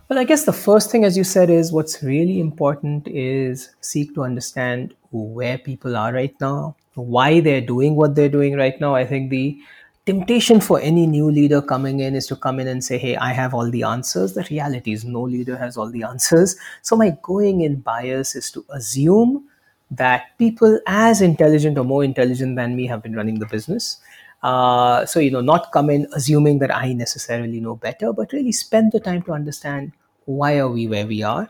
Well, 0.09 0.19
I 0.19 0.23
guess 0.23 0.45
the 0.45 0.53
first 0.53 0.89
thing, 0.89 1.03
as 1.03 1.17
you 1.17 1.25
said, 1.25 1.49
is 1.49 1.73
what's 1.73 2.01
really 2.01 2.39
important 2.39 3.07
is 3.09 3.71
seek 3.81 4.13
to 4.15 4.23
understand 4.23 4.95
where 5.11 5.57
people 5.57 5.97
are 5.97 6.13
right 6.13 6.33
now, 6.39 6.77
why 6.95 7.41
they're 7.41 7.61
doing 7.61 7.95
what 7.95 8.15
they're 8.15 8.29
doing 8.29 8.55
right 8.55 8.79
now. 8.79 8.95
I 8.95 9.05
think 9.05 9.29
the 9.29 9.59
temptation 10.05 10.61
for 10.61 10.79
any 10.79 11.05
new 11.05 11.29
leader 11.29 11.61
coming 11.61 11.99
in 11.99 12.15
is 12.15 12.25
to 12.27 12.37
come 12.37 12.61
in 12.61 12.69
and 12.69 12.81
say, 12.81 12.97
Hey, 12.97 13.17
I 13.17 13.33
have 13.33 13.53
all 13.53 13.69
the 13.69 13.83
answers. 13.83 14.33
The 14.33 14.47
reality 14.49 14.93
is, 14.93 15.03
no 15.03 15.23
leader 15.23 15.57
has 15.57 15.75
all 15.75 15.89
the 15.91 16.03
answers. 16.03 16.55
So, 16.83 16.95
my 16.95 17.17
going 17.21 17.61
in 17.61 17.81
bias 17.81 18.33
is 18.33 18.49
to 18.51 18.63
assume 18.69 19.49
that 19.91 20.37
people 20.37 20.79
as 20.87 21.21
intelligent 21.21 21.77
or 21.77 21.83
more 21.83 22.05
intelligent 22.05 22.55
than 22.55 22.77
me 22.77 22.87
have 22.87 23.03
been 23.03 23.15
running 23.15 23.39
the 23.39 23.45
business. 23.45 23.97
Uh, 24.43 25.05
so, 25.05 25.19
you 25.19 25.31
know, 25.31 25.41
not 25.41 25.71
come 25.71 25.89
in 25.89 26.07
assuming 26.13 26.59
that 26.59 26.73
I 26.73 26.93
necessarily 26.93 27.59
know 27.59 27.75
better, 27.75 28.13
but 28.13 28.31
really 28.31 28.51
spend 28.51 28.91
the 28.91 28.99
time 28.99 29.23
to 29.23 29.31
understand 29.33 29.91
why 30.27 30.57
are 30.59 30.69
we 30.69 30.87
where 30.87 31.07
we 31.07 31.23
are, 31.23 31.49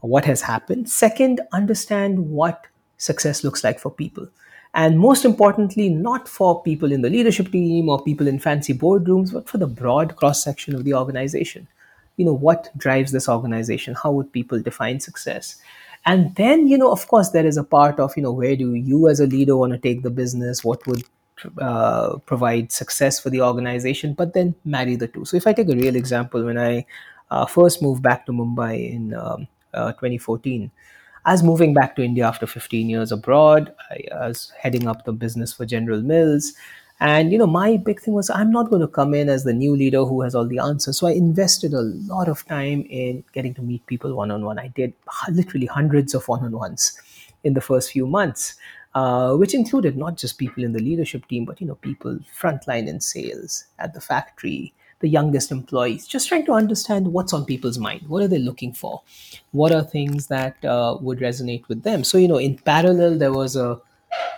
what 0.00 0.24
has 0.26 0.42
happened. 0.42 0.88
Second, 0.88 1.40
understand 1.52 2.30
what 2.30 2.66
success 2.96 3.42
looks 3.42 3.64
like 3.64 3.78
for 3.78 3.90
people. 3.90 4.28
And 4.72 4.98
most 4.98 5.24
importantly, 5.24 5.88
not 5.88 6.28
for 6.28 6.62
people 6.62 6.92
in 6.92 7.02
the 7.02 7.10
leadership 7.10 7.50
team 7.50 7.88
or 7.88 8.02
people 8.02 8.28
in 8.28 8.38
fancy 8.38 8.72
boardrooms, 8.72 9.32
but 9.32 9.48
for 9.48 9.58
the 9.58 9.66
broad 9.66 10.16
cross 10.16 10.44
section 10.44 10.74
of 10.74 10.84
the 10.84 10.94
organization. 10.94 11.66
You 12.16 12.26
know 12.26 12.36
what 12.36 12.68
drives 12.76 13.10
this 13.10 13.28
organization? 13.28 13.96
How 14.00 14.12
would 14.12 14.32
people 14.32 14.60
define 14.60 15.00
success? 15.00 15.56
And 16.06 16.34
then 16.36 16.68
you 16.68 16.78
know 16.78 16.92
of 16.92 17.06
course 17.08 17.30
there 17.30 17.46
is 17.46 17.56
a 17.56 17.64
part 17.64 17.98
of 17.98 18.16
you 18.16 18.22
know 18.22 18.32
where 18.32 18.56
do 18.56 18.74
you 18.74 19.08
as 19.08 19.20
a 19.20 19.26
leader 19.26 19.56
want 19.56 19.72
to 19.72 19.78
take 19.78 20.02
the 20.02 20.10
business? 20.10 20.64
What 20.64 20.86
would 20.86 21.04
uh, 21.58 22.16
provide 22.26 22.72
success 22.72 23.18
for 23.18 23.30
the 23.30 23.42
organization? 23.42 24.14
But 24.14 24.34
then 24.34 24.54
marry 24.64 24.96
the 24.96 25.08
two. 25.08 25.24
So 25.24 25.36
if 25.36 25.46
i 25.46 25.52
take 25.52 25.68
a 25.68 25.74
real 25.74 25.96
example 25.96 26.44
when 26.44 26.58
i 26.58 26.86
first 27.46 27.82
moved 27.82 28.02
back 28.02 28.26
to 28.26 28.32
mumbai 28.32 28.92
in 28.92 29.14
um, 29.14 29.46
uh, 29.74 29.92
2014 29.92 30.70
I 31.24 31.32
was 31.32 31.42
moving 31.42 31.74
back 31.74 31.96
to 31.96 32.02
India 32.02 32.26
after 32.26 32.46
15 32.46 32.88
years 32.88 33.12
abroad. 33.12 33.74
I, 33.90 34.04
I 34.14 34.28
was 34.28 34.52
heading 34.58 34.86
up 34.86 35.04
the 35.04 35.12
business 35.12 35.52
for 35.52 35.66
General 35.66 36.00
Mills. 36.00 36.54
And, 36.98 37.32
you 37.32 37.38
know, 37.38 37.46
my 37.46 37.76
big 37.76 38.00
thing 38.00 38.14
was 38.14 38.30
I'm 38.30 38.50
not 38.50 38.68
going 38.68 38.82
to 38.82 38.88
come 38.88 39.14
in 39.14 39.28
as 39.28 39.44
the 39.44 39.52
new 39.52 39.74
leader 39.74 40.04
who 40.04 40.20
has 40.22 40.34
all 40.34 40.46
the 40.46 40.58
answers. 40.58 40.98
So 40.98 41.06
I 41.06 41.12
invested 41.12 41.72
a 41.72 41.80
lot 41.80 42.28
of 42.28 42.46
time 42.46 42.86
in 42.90 43.24
getting 43.32 43.54
to 43.54 43.62
meet 43.62 43.86
people 43.86 44.14
one 44.14 44.30
on 44.30 44.44
one. 44.44 44.58
I 44.58 44.68
did 44.68 44.92
literally 45.30 45.66
hundreds 45.66 46.14
of 46.14 46.26
one 46.28 46.44
on 46.44 46.52
ones 46.52 46.98
in 47.42 47.54
the 47.54 47.60
first 47.60 47.92
few 47.92 48.06
months. 48.06 48.56
Uh, 48.92 49.36
which 49.36 49.54
included 49.54 49.96
not 49.96 50.16
just 50.16 50.36
people 50.36 50.64
in 50.64 50.72
the 50.72 50.82
leadership 50.82 51.24
team, 51.28 51.44
but 51.44 51.60
you 51.60 51.66
know 51.68 51.76
people 51.76 52.18
frontline 52.36 52.88
in 52.88 52.98
sales 53.00 53.66
at 53.78 53.94
the 53.94 54.00
factory, 54.00 54.74
the 55.00 55.08
youngest 55.08 55.50
employees, 55.50 56.06
just 56.06 56.28
trying 56.28 56.46
to 56.46 56.52
understand 56.52 57.12
what's 57.12 57.32
on 57.32 57.44
people's 57.44 57.78
mind. 57.78 58.02
What 58.06 58.22
are 58.22 58.28
they 58.28 58.38
looking 58.38 58.72
for? 58.72 59.02
What 59.52 59.72
are 59.72 59.82
things 59.82 60.26
that 60.28 60.62
uh, 60.64 60.98
would 61.00 61.18
resonate 61.18 61.66
with 61.68 61.82
them? 61.82 62.04
So, 62.04 62.18
you 62.18 62.28
know, 62.28 62.36
in 62.36 62.56
parallel, 62.58 63.18
there 63.18 63.32
was 63.32 63.56
a 63.56 63.80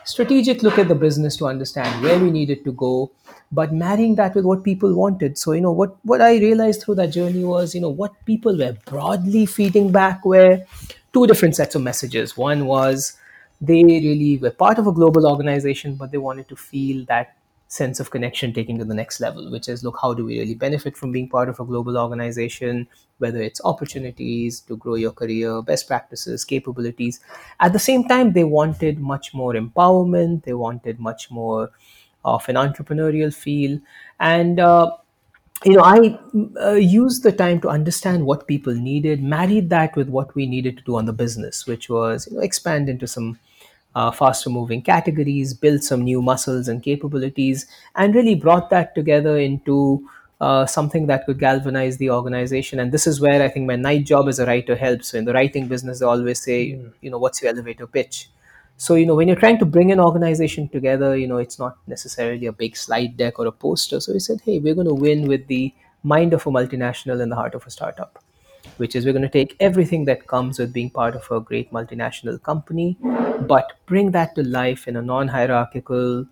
strategic 0.05 0.63
look 0.63 0.79
at 0.79 0.89
the 0.89 0.95
business 0.95 1.37
to 1.39 1.47
understand 1.47 2.03
where 2.03 2.19
we 2.19 2.31
needed 2.31 2.65
to 2.65 2.73
go, 2.73 3.11
but 3.51 3.73
marrying 3.73 4.15
that 4.17 4.35
with 4.35 4.45
what 4.45 4.63
people 4.63 4.95
wanted. 4.95 5.37
So, 5.37 5.53
you 5.53 5.61
know, 5.61 5.73
what, 5.73 5.97
what 6.05 6.21
I 6.21 6.39
realized 6.39 6.83
through 6.83 6.97
that 6.97 7.09
journey 7.09 7.45
was, 7.45 7.75
you 7.75 7.81
know, 7.81 7.89
what 7.89 8.13
people 8.25 8.57
were 8.57 8.77
broadly 8.87 9.47
feeding 9.47 9.91
back 9.91 10.25
were 10.25 10.65
two 11.13 11.27
different 11.27 11.57
sets 11.57 11.75
of 11.75 11.83
messages. 11.83 12.37
One 12.37 12.67
was 12.67 13.19
they 13.61 13.85
really 13.85 14.39
were 14.39 14.51
part 14.51 14.79
of 14.79 14.87
a 14.87 14.93
global 14.93 15.27
organization, 15.27 15.95
but 15.95 16.11
they 16.11 16.19
wanted 16.19 16.49
to 16.49 16.57
feel 16.57 17.05
that 17.07 17.37
sense 17.73 18.01
of 18.01 18.11
connection 18.11 18.53
taken 18.53 18.79
to 18.79 18.85
the 18.85 18.95
next 18.95 19.19
level, 19.19 19.51
which 19.51 19.67
is 19.67 19.83
look, 19.83 19.99
how 20.01 20.13
do 20.13 20.27
we 20.27 20.39
really 20.39 20.55
benefit 20.55 20.95
from 20.95 21.11
being 21.11 21.29
part 21.29 21.49
of 21.49 21.59
a 21.59 21.65
global 21.65 21.97
organization, 21.97 22.87
whether 23.17 23.41
it's 23.41 23.63
opportunities 23.65 24.61
to 24.61 24.77
grow 24.77 24.95
your 24.95 25.13
career, 25.13 25.63
best 25.63 25.87
practices, 25.87 26.45
capabilities. 26.45 27.21
At 27.61 27.73
the 27.73 27.79
same 27.79 28.07
time, 28.07 28.35
they 28.35 28.45
wanted 28.45 28.99
much 29.01 29.33
more 29.33 29.55
empowerment, 29.55 30.45
they 30.45 30.53
wanted 30.53 31.01
much 31.01 31.31
more 31.31 31.71
of 32.27 32.47
an 32.49 32.57
entrepreneurial 32.57 33.35
feel. 33.35 33.81
And 34.21 34.61
uh, 34.61 34.91
you 35.65 35.77
know, 35.77 35.85
I 35.85 36.19
uh, 36.61 36.73
used 36.73 37.23
the 37.23 37.33
time 37.33 37.61
to 37.63 37.71
understand 37.71 38.27
what 38.27 38.47
people 38.47 38.75
needed, 38.75 39.23
married 39.23 39.71
that 39.71 39.97
with 39.97 40.11
what 40.11 40.35
we 40.35 40.47
needed 40.47 40.77
to 40.77 40.85
do 40.85 40.97
on 40.97 41.07
the 41.07 41.13
business, 41.15 41.67
which 41.67 41.89
was 41.89 42.27
you 42.27 42.37
know, 42.37 42.43
expand 42.43 42.91
into 42.91 43.07
some 43.07 43.39
uh, 43.95 44.11
faster 44.11 44.51
moving 44.51 44.83
categories, 44.83 45.55
build 45.55 45.83
some 45.83 46.03
new 46.03 46.23
muscles 46.23 46.69
and 46.69 46.83
capabilities, 46.83 47.67
and 47.95 48.15
really 48.15 48.35
brought 48.35 48.71
that 48.71 48.95
together 48.95 49.39
into 49.39 50.09
uh, 50.41 50.67
something 50.67 51.07
that 51.07 51.25
could 51.25 51.39
galvanize 51.39 51.99
the 51.99 52.11
organization. 52.11 52.81
And 52.81 52.91
this 52.91 53.07
is 53.07 53.21
where 53.21 53.43
I 53.43 53.49
think 53.49 53.67
my 53.67 53.77
night 53.77 54.07
job 54.07 54.29
as 54.29 54.39
a 54.39 54.47
writer 54.47 54.75
helps. 54.75 55.09
So 55.09 55.19
in 55.19 55.25
the 55.25 55.33
writing 55.33 55.69
business, 55.69 56.01
they 56.01 56.07
always 56.07 56.43
say, 56.43 56.81
you 57.01 57.11
know, 57.11 57.19
what's 57.19 57.41
your 57.41 57.53
elevator 57.53 57.87
pitch? 57.87 58.29
So, 58.77 58.97
you 58.97 59.07
know, 59.07 59.15
when 59.15 59.29
you're 59.29 59.37
trying 59.37 59.59
to 59.61 59.65
bring 59.65 59.93
an 59.93 60.01
organization 60.01 60.69
together, 60.69 61.17
you 61.17 61.29
know, 61.29 61.37
it's 61.37 61.59
not 61.59 61.77
necessarily 61.87 62.47
a 62.47 62.53
big 62.53 62.77
slide 62.77 63.17
deck 63.17 63.39
or 63.39 63.47
a 63.47 63.53
poster. 63.53 64.01
So 64.01 64.13
we 64.13 64.19
said, 64.19 64.41
hey, 64.45 64.59
we're 64.59 64.75
going 64.75 64.89
to 64.89 64.95
win 64.95 65.29
with 65.29 65.47
the 65.47 65.73
mind 66.03 66.33
of 66.33 66.45
a 66.47 66.51
multinational 66.51 67.21
in 67.23 67.29
the 67.29 67.37
heart 67.37 67.55
of 67.55 67.65
a 67.65 67.71
startup, 67.71 68.19
which 68.77 68.95
is 68.97 69.05
we're 69.05 69.13
going 69.13 69.23
to 69.23 69.29
take 69.29 69.57
everything 69.61 70.05
that 70.07 70.27
comes 70.27 70.59
with 70.59 70.73
being 70.73 70.91
part 70.91 71.15
of 71.15 71.31
a 71.31 71.41
great 71.41 71.73
multinational 71.73 72.43
company, 72.43 72.97
but 73.47 73.73
bring 73.87 74.11
that 74.13 74.35
to 74.35 74.43
life 74.43 74.89
in 74.89 74.97
a 74.97 75.03
non 75.03 75.29
hierarchical, 75.29 76.27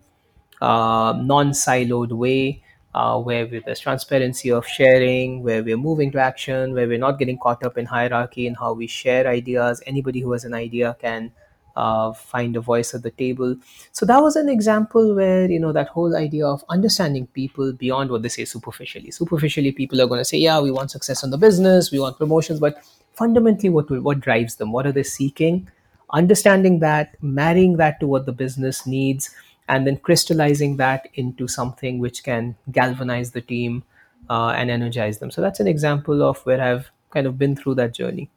uh, 0.61 1.14
non-siloed 1.16 2.12
way 2.12 2.62
uh, 2.95 3.18
where 3.20 3.47
there's 3.47 3.80
transparency 3.80 4.51
of 4.51 4.66
sharing 4.66 5.43
where 5.43 5.62
we're 5.62 5.76
moving 5.76 6.11
to 6.12 6.18
action 6.18 6.74
where 6.74 6.88
we're 6.88 6.99
not 6.99 7.18
getting 7.18 7.38
caught 7.38 7.64
up 7.64 7.78
in 7.78 7.86
hierarchy 7.86 8.47
and 8.47 8.57
how 8.57 8.72
we 8.72 8.86
share 8.86 9.26
ideas. 9.26 9.82
Anybody 9.86 10.20
who 10.20 10.32
has 10.32 10.45
an 10.45 10.55
idea 10.55 10.97
can 11.01 11.32
uh, 11.77 12.12
find 12.12 12.57
a 12.57 12.61
voice 12.61 12.95
at 12.95 13.03
the 13.03 13.11
table. 13.11 13.57
So 13.93 14.07
that 14.07 14.21
was 14.21 14.37
an 14.37 14.49
example 14.49 15.14
where 15.14 15.51
you 15.51 15.61
know 15.61 15.73
that 15.73 15.89
whole 15.89 16.16
idea 16.16 16.47
of 16.47 16.64
understanding 16.68 17.27
people 17.29 17.73
beyond 17.73 18.11
what 18.11 18.23
they 18.23 18.29
say 18.29 18.45
superficially. 18.45 19.11
Superficially 19.11 19.73
people 19.73 20.01
are 20.01 20.07
going 20.07 20.21
to 20.21 20.25
say 20.25 20.39
yeah 20.39 20.61
we 20.61 20.71
want 20.71 20.91
success 20.91 21.23
in 21.23 21.31
the 21.31 21.39
business 21.39 21.91
we 21.91 22.01
want 22.01 22.18
promotions 22.18 22.61
but 22.61 22.83
fundamentally 23.14 23.68
what 23.68 23.91
what 23.91 24.21
drives 24.21 24.57
them? 24.57 24.73
What 24.73 24.87
are 24.87 24.93
they 24.93 25.03
seeking? 25.03 25.68
Understanding 26.12 26.81
that 26.81 27.16
marrying 27.23 27.77
that 27.77 28.01
to 28.01 28.07
what 28.07 28.27
the 28.27 28.33
business 28.33 28.87
needs 28.87 29.31
and 29.68 29.87
then 29.87 29.97
crystallizing 29.99 30.77
that 30.79 31.09
into 31.14 31.47
something 31.47 32.01
which 32.01 32.25
can 32.25 32.57
galvanize 32.73 33.31
the 33.31 33.41
team 33.41 33.85
uh, 34.29 34.49
and 34.49 34.71
energize 34.71 35.18
them. 35.18 35.31
So 35.31 35.41
that's 35.41 35.61
an 35.61 35.68
example 35.68 36.23
of 36.23 36.45
where 36.45 36.61
I've 36.61 36.91
kind 37.11 37.27
of 37.27 37.39
been 37.39 37.55
through 37.57 37.77
that 37.77 37.95
journey. 37.95 38.31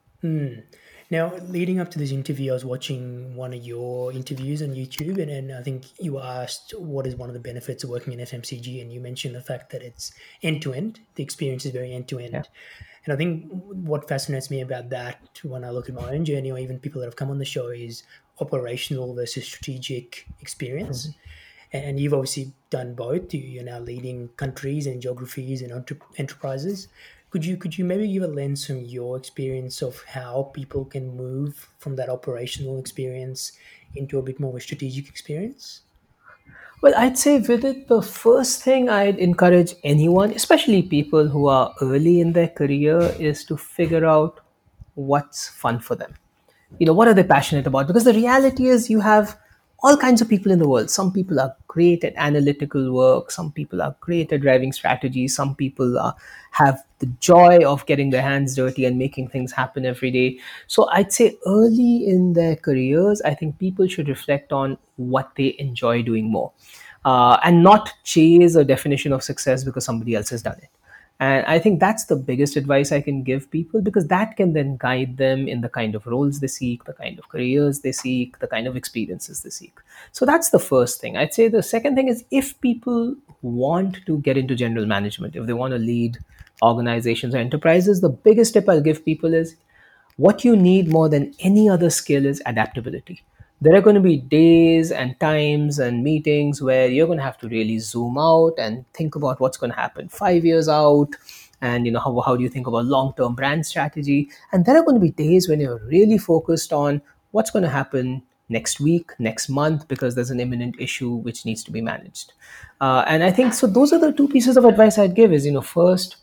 Now, 1.13 1.31
leading 1.47 1.79
up 1.79 1.91
to 1.91 1.99
this 1.99 2.09
interview, 2.09 2.49
I 2.49 2.53
was 2.55 2.65
watching 2.65 3.35
one 3.35 3.53
of 3.53 3.63
your 3.63 4.11
interviews 4.11 4.63
on 4.63 4.69
YouTube, 4.69 5.21
and, 5.21 5.29
and 5.29 5.51
I 5.51 5.61
think 5.61 5.85
you 5.99 6.13
were 6.13 6.23
asked 6.23 6.73
what 6.75 7.05
is 7.05 7.15
one 7.15 7.29
of 7.29 7.35
the 7.35 7.39
benefits 7.39 7.83
of 7.83 7.91
working 7.91 8.13
in 8.13 8.19
FMCG, 8.19 8.81
and 8.81 8.91
you 8.91 8.99
mentioned 8.99 9.35
the 9.35 9.41
fact 9.41 9.71
that 9.73 9.83
it's 9.83 10.11
end 10.41 10.63
to 10.63 10.73
end. 10.73 11.01
The 11.13 11.21
experience 11.21 11.67
is 11.67 11.71
very 11.71 11.93
end 11.93 12.07
to 12.07 12.17
end. 12.17 12.49
And 13.05 13.13
I 13.13 13.15
think 13.15 13.45
what 13.51 14.09
fascinates 14.09 14.49
me 14.49 14.61
about 14.61 14.89
that 14.89 15.39
when 15.43 15.63
I 15.63 15.69
look 15.69 15.87
at 15.87 15.93
my 15.93 16.09
own 16.09 16.25
journey, 16.25 16.51
or 16.51 16.57
even 16.57 16.79
people 16.79 16.99
that 17.01 17.05
have 17.05 17.15
come 17.15 17.29
on 17.29 17.37
the 17.37 17.45
show, 17.45 17.67
is 17.67 18.01
operational 18.41 19.13
versus 19.13 19.45
strategic 19.45 20.25
experience. 20.41 21.09
Mm-hmm. 21.09 21.77
And 21.77 21.99
you've 21.99 22.15
obviously 22.15 22.53
done 22.71 22.95
both. 22.95 23.35
You're 23.35 23.63
now 23.63 23.77
leading 23.77 24.29
countries 24.29 24.87
and 24.87 24.99
geographies 24.99 25.61
and 25.61 25.71
entre- 25.71 25.97
enterprises. 26.17 26.87
Could 27.33 27.43
you 27.43 27.57
could 27.57 27.75
you 27.75 27.83
maybe 27.83 28.07
give 28.13 28.21
a 28.21 28.27
lens 28.27 28.67
from 28.67 28.81
your 28.81 29.17
experience 29.17 29.81
of 29.81 30.03
how 30.03 30.51
people 30.53 30.85
can 30.85 31.17
move 31.17 31.67
from 31.79 31.95
that 31.95 32.07
operational 32.07 32.77
experience 32.77 33.53
into 33.95 34.19
a 34.19 34.21
bit 34.21 34.39
more 34.39 34.51
of 34.51 34.57
a 34.57 34.59
strategic 34.59 35.07
experience? 35.09 35.81
Well, 36.83 36.93
I'd 36.95 37.17
say 37.17 37.39
with 37.39 37.65
it, 37.65 37.87
the 37.87 38.03
first 38.03 38.61
thing 38.61 38.87
I'd 38.87 39.17
encourage 39.17 39.73
anyone, 39.83 40.29
especially 40.33 40.83
people 40.83 41.27
who 41.27 41.47
are 41.47 41.73
early 41.81 42.21
in 42.21 42.33
their 42.33 42.49
career, 42.49 42.99
is 43.17 43.43
to 43.45 43.57
figure 43.57 44.05
out 44.05 44.39
what's 44.93 45.47
fun 45.47 45.79
for 45.79 45.95
them. 45.95 46.13
You 46.77 46.85
know, 46.85 46.93
what 46.93 47.07
are 47.07 47.15
they 47.15 47.23
passionate 47.23 47.65
about? 47.65 47.87
Because 47.87 48.03
the 48.03 48.13
reality 48.13 48.67
is, 48.67 48.91
you 48.91 48.99
have 48.99 49.39
all 49.83 49.97
kinds 49.97 50.21
of 50.21 50.29
people 50.29 50.51
in 50.51 50.59
the 50.59 50.67
world. 50.67 50.89
Some 50.89 51.11
people 51.11 51.41
are 51.41 51.53
great 51.67 52.05
at 52.05 52.13
analytical 52.15 52.93
work. 52.93 53.31
Some 53.31 53.51
people 53.51 53.81
are 53.81 53.93
great 53.99 54.31
at 54.31 54.39
driving 54.39 54.71
strategies. 54.71 55.35
Some 55.35 55.55
people 55.55 55.99
are, 55.99 56.15
have 56.51 56.81
the 56.99 57.07
joy 57.19 57.59
of 57.65 57.85
getting 57.85 58.09
their 58.09 58.21
hands 58.21 58.55
dirty 58.55 58.85
and 58.85 58.97
making 58.97 59.27
things 59.27 59.51
happen 59.51 59.85
every 59.85 60.09
day. 60.09 60.39
So 60.67 60.89
I'd 60.89 61.11
say 61.11 61.37
early 61.45 62.07
in 62.07 62.31
their 62.31 62.55
careers, 62.55 63.21
I 63.23 63.33
think 63.33 63.59
people 63.59 63.85
should 63.87 64.07
reflect 64.07 64.53
on 64.53 64.77
what 64.95 65.31
they 65.35 65.55
enjoy 65.59 66.01
doing 66.01 66.31
more. 66.31 66.53
Uh, 67.03 67.37
and 67.43 67.61
not 67.61 67.91
chase 68.05 68.55
a 68.55 68.63
definition 68.63 69.11
of 69.11 69.21
success 69.21 69.65
because 69.65 69.83
somebody 69.83 70.15
else 70.15 70.29
has 70.29 70.41
done 70.41 70.57
it. 70.59 70.69
And 71.23 71.45
I 71.45 71.57
think 71.57 71.79
that's 71.79 72.03
the 72.05 72.17
biggest 72.17 72.57
advice 72.57 72.91
I 72.91 72.99
can 72.99 73.23
give 73.23 73.49
people 73.49 73.81
because 73.81 74.07
that 74.07 74.35
can 74.35 74.51
then 74.51 74.75
guide 74.75 75.15
them 75.15 75.47
in 75.47 75.61
the 75.61 75.69
kind 75.69 75.95
of 75.95 76.05
roles 76.05 76.41
they 76.41 76.47
seek, 76.47 76.83
the 76.83 76.91
kind 76.91 77.17
of 77.17 77.29
careers 77.29 77.79
they 77.79 77.93
seek, 77.93 78.39
the 78.39 78.47
kind 78.47 78.67
of 78.67 78.75
experiences 78.75 79.41
they 79.41 79.49
seek. 79.49 79.79
So 80.11 80.25
that's 80.25 80.49
the 80.49 80.59
first 80.59 80.99
thing. 80.99 81.15
I'd 81.15 81.33
say 81.33 81.47
the 81.47 81.63
second 81.63 81.95
thing 81.95 82.09
is 82.09 82.25
if 82.29 82.59
people 82.59 83.15
want 83.41 84.05
to 84.05 84.17
get 84.17 84.35
into 84.35 84.53
general 84.53 84.85
management, 84.85 85.37
if 85.37 85.45
they 85.47 85.53
want 85.53 85.71
to 85.71 85.79
lead 85.79 86.17
organizations 86.61 87.33
or 87.33 87.37
enterprises, 87.37 88.01
the 88.01 88.09
biggest 88.09 88.53
tip 88.53 88.67
I'll 88.67 88.81
give 88.81 89.05
people 89.05 89.33
is 89.33 89.55
what 90.17 90.43
you 90.43 90.57
need 90.57 90.89
more 90.89 91.07
than 91.07 91.33
any 91.39 91.69
other 91.69 91.89
skill 91.89 92.25
is 92.25 92.43
adaptability 92.45 93.23
there 93.63 93.75
are 93.75 93.81
going 93.81 93.95
to 93.95 94.01
be 94.01 94.17
days 94.17 94.91
and 94.91 95.17
times 95.19 95.79
and 95.79 96.03
meetings 96.03 96.61
where 96.61 96.87
you're 96.87 97.05
going 97.07 97.17
to 97.17 97.23
have 97.23 97.37
to 97.37 97.47
really 97.47 97.79
zoom 97.79 98.17
out 98.17 98.53
and 98.57 98.85
think 98.93 99.15
about 99.15 99.39
what's 99.39 99.57
going 99.57 99.71
to 99.71 99.75
happen 99.75 100.09
five 100.09 100.43
years 100.43 100.67
out 100.67 101.15
and 101.61 101.85
you 101.85 101.91
know 101.91 101.99
how, 101.99 102.19
how 102.19 102.35
do 102.35 102.43
you 102.43 102.49
think 102.49 102.67
about 102.67 102.85
long-term 102.85 103.35
brand 103.35 103.65
strategy. 103.65 104.29
And 104.51 104.65
there 104.65 104.75
are 104.77 104.83
going 104.83 104.95
to 104.95 104.99
be 104.99 105.11
days 105.11 105.47
when 105.47 105.61
you're 105.61 105.81
really 105.85 106.17
focused 106.17 106.73
on 106.73 107.01
what's 107.31 107.51
going 107.51 107.63
to 107.63 107.69
happen 107.69 108.23
next 108.49 108.81
week 108.81 109.11
next 109.17 109.47
month 109.47 109.87
because 109.87 110.15
there's 110.15 110.29
an 110.29 110.41
imminent 110.41 110.75
issue 110.77 111.15
which 111.15 111.45
needs 111.45 111.63
to 111.63 111.71
be 111.71 111.81
managed. 111.81 112.33
Uh, 112.81 113.05
and 113.07 113.23
i 113.23 113.31
think 113.31 113.53
so 113.53 113.65
those 113.65 113.93
are 113.93 113.99
the 113.99 114.11
two 114.11 114.27
pieces 114.27 114.57
of 114.57 114.65
advice 114.65 114.97
i'd 114.97 115.15
give 115.15 115.31
is 115.31 115.45
you 115.45 115.51
know 115.53 115.61
first 115.61 116.17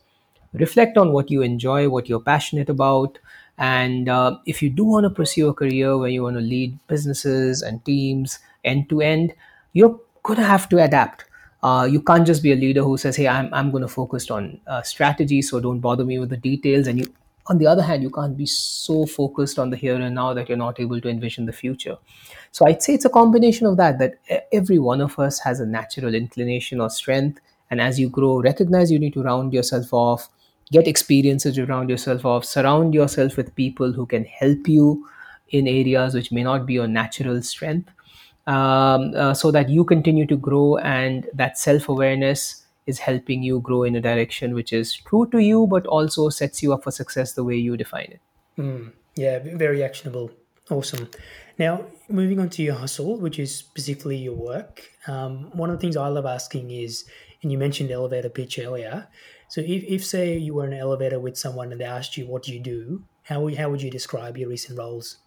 reflect 0.52 0.98
on 0.98 1.12
what 1.12 1.30
you 1.30 1.40
enjoy 1.40 1.88
what 1.88 2.08
you're 2.08 2.20
passionate 2.20 2.68
about 2.68 3.18
and 3.60 4.08
uh, 4.08 4.38
if 4.46 4.62
you 4.62 4.70
do 4.70 4.84
want 4.84 5.04
to 5.04 5.10
pursue 5.10 5.48
a 5.48 5.54
career 5.54 5.96
where 5.98 6.08
you 6.08 6.22
want 6.22 6.36
to 6.36 6.40
lead 6.42 6.78
businesses 6.88 7.62
and 7.62 7.84
teams 7.84 8.38
end 8.64 8.88
to 8.88 9.02
end, 9.02 9.34
you're 9.74 10.00
going 10.22 10.38
to 10.38 10.44
have 10.44 10.68
to 10.70 10.82
adapt. 10.82 11.26
Uh, 11.62 11.86
you 11.90 12.00
can't 12.00 12.26
just 12.26 12.42
be 12.42 12.52
a 12.52 12.56
leader 12.56 12.82
who 12.82 12.96
says, 12.96 13.16
"Hey, 13.16 13.28
I'm 13.28 13.52
I'm 13.52 13.70
going 13.70 13.82
to 13.82 13.88
focus 13.88 14.30
on 14.30 14.60
uh, 14.66 14.82
strategy, 14.82 15.42
so 15.42 15.60
don't 15.60 15.80
bother 15.80 16.04
me 16.06 16.18
with 16.18 16.30
the 16.30 16.38
details." 16.38 16.86
And 16.86 17.00
you, 17.00 17.12
on 17.48 17.58
the 17.58 17.66
other 17.66 17.82
hand, 17.82 18.02
you 18.02 18.10
can't 18.10 18.36
be 18.36 18.46
so 18.46 19.04
focused 19.04 19.58
on 19.58 19.68
the 19.70 19.76
here 19.76 19.94
and 19.94 20.14
now 20.14 20.32
that 20.34 20.48
you're 20.48 20.58
not 20.58 20.80
able 20.80 21.00
to 21.00 21.08
envision 21.10 21.44
the 21.46 21.52
future. 21.52 21.98
So 22.52 22.66
I'd 22.66 22.82
say 22.82 22.94
it's 22.94 23.04
a 23.04 23.10
combination 23.10 23.66
of 23.66 23.76
that. 23.76 23.98
That 23.98 24.18
every 24.52 24.78
one 24.78 25.02
of 25.02 25.18
us 25.18 25.38
has 25.40 25.60
a 25.60 25.66
natural 25.66 26.14
inclination 26.14 26.80
or 26.80 26.88
strength, 26.88 27.40
and 27.70 27.80
as 27.80 28.00
you 28.00 28.08
grow, 28.08 28.40
recognize 28.40 28.90
you 28.90 28.98
need 28.98 29.12
to 29.14 29.22
round 29.22 29.52
yourself 29.52 29.92
off 29.92 30.28
get 30.72 30.86
experiences 30.86 31.58
around 31.58 31.88
yourself 31.88 32.24
of 32.24 32.44
surround 32.44 32.94
yourself 32.94 33.36
with 33.36 33.54
people 33.54 33.92
who 33.92 34.06
can 34.06 34.24
help 34.24 34.68
you 34.68 35.06
in 35.50 35.66
areas 35.66 36.14
which 36.14 36.30
may 36.30 36.42
not 36.42 36.66
be 36.66 36.74
your 36.74 36.86
natural 36.86 37.42
strength 37.42 37.90
um, 38.46 39.14
uh, 39.14 39.34
so 39.34 39.50
that 39.50 39.68
you 39.68 39.84
continue 39.84 40.26
to 40.26 40.36
grow 40.36 40.76
and 40.78 41.28
that 41.34 41.58
self-awareness 41.58 42.64
is 42.86 42.98
helping 42.98 43.42
you 43.42 43.60
grow 43.60 43.82
in 43.82 43.94
a 43.96 44.00
direction 44.00 44.54
which 44.54 44.72
is 44.72 44.96
true 44.96 45.28
to 45.30 45.38
you 45.38 45.66
but 45.66 45.86
also 45.86 46.28
sets 46.28 46.62
you 46.62 46.72
up 46.72 46.84
for 46.84 46.90
success 46.90 47.34
the 47.34 47.44
way 47.44 47.56
you 47.56 47.76
define 47.76 48.08
it. 48.10 48.20
Mm, 48.58 48.92
yeah 49.16 49.38
very 49.38 49.82
actionable. 49.82 50.30
Awesome. 50.70 51.10
Now 51.58 51.86
moving 52.08 52.38
on 52.38 52.48
to 52.50 52.62
your 52.62 52.74
hustle 52.74 53.18
which 53.18 53.38
is 53.38 53.54
specifically 53.54 54.16
your 54.16 54.34
work 54.34 54.88
um, 55.06 55.50
one 55.52 55.70
of 55.70 55.76
the 55.76 55.80
things 55.80 55.96
i 55.96 56.08
love 56.08 56.26
asking 56.26 56.70
is 56.70 57.04
and 57.42 57.50
you 57.52 57.58
mentioned 57.58 57.90
elevator 57.90 58.28
pitch 58.28 58.58
earlier 58.58 59.08
so 59.50 59.60
if, 59.60 59.82
if 59.82 60.06
say 60.06 60.38
you 60.38 60.54
were 60.54 60.64
in 60.64 60.72
an 60.72 60.78
elevator 60.78 61.18
with 61.18 61.36
someone 61.36 61.72
and 61.72 61.80
they 61.80 61.84
asked 61.84 62.16
you 62.16 62.24
what 62.24 62.46
you 62.46 62.60
do, 62.60 63.02
how 63.24 63.48
how 63.56 63.68
would 63.68 63.82
you 63.82 63.90
describe 63.90 64.38
your 64.38 64.48
recent 64.48 64.78
roles? 64.78 65.18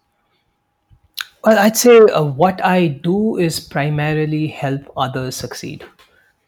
Well, 1.44 1.58
I'd 1.58 1.76
say 1.76 1.98
uh, 1.98 2.22
what 2.22 2.64
I 2.64 2.86
do 2.86 3.36
is 3.36 3.60
primarily 3.60 4.46
help 4.46 4.90
others 4.96 5.36
succeed. 5.36 5.84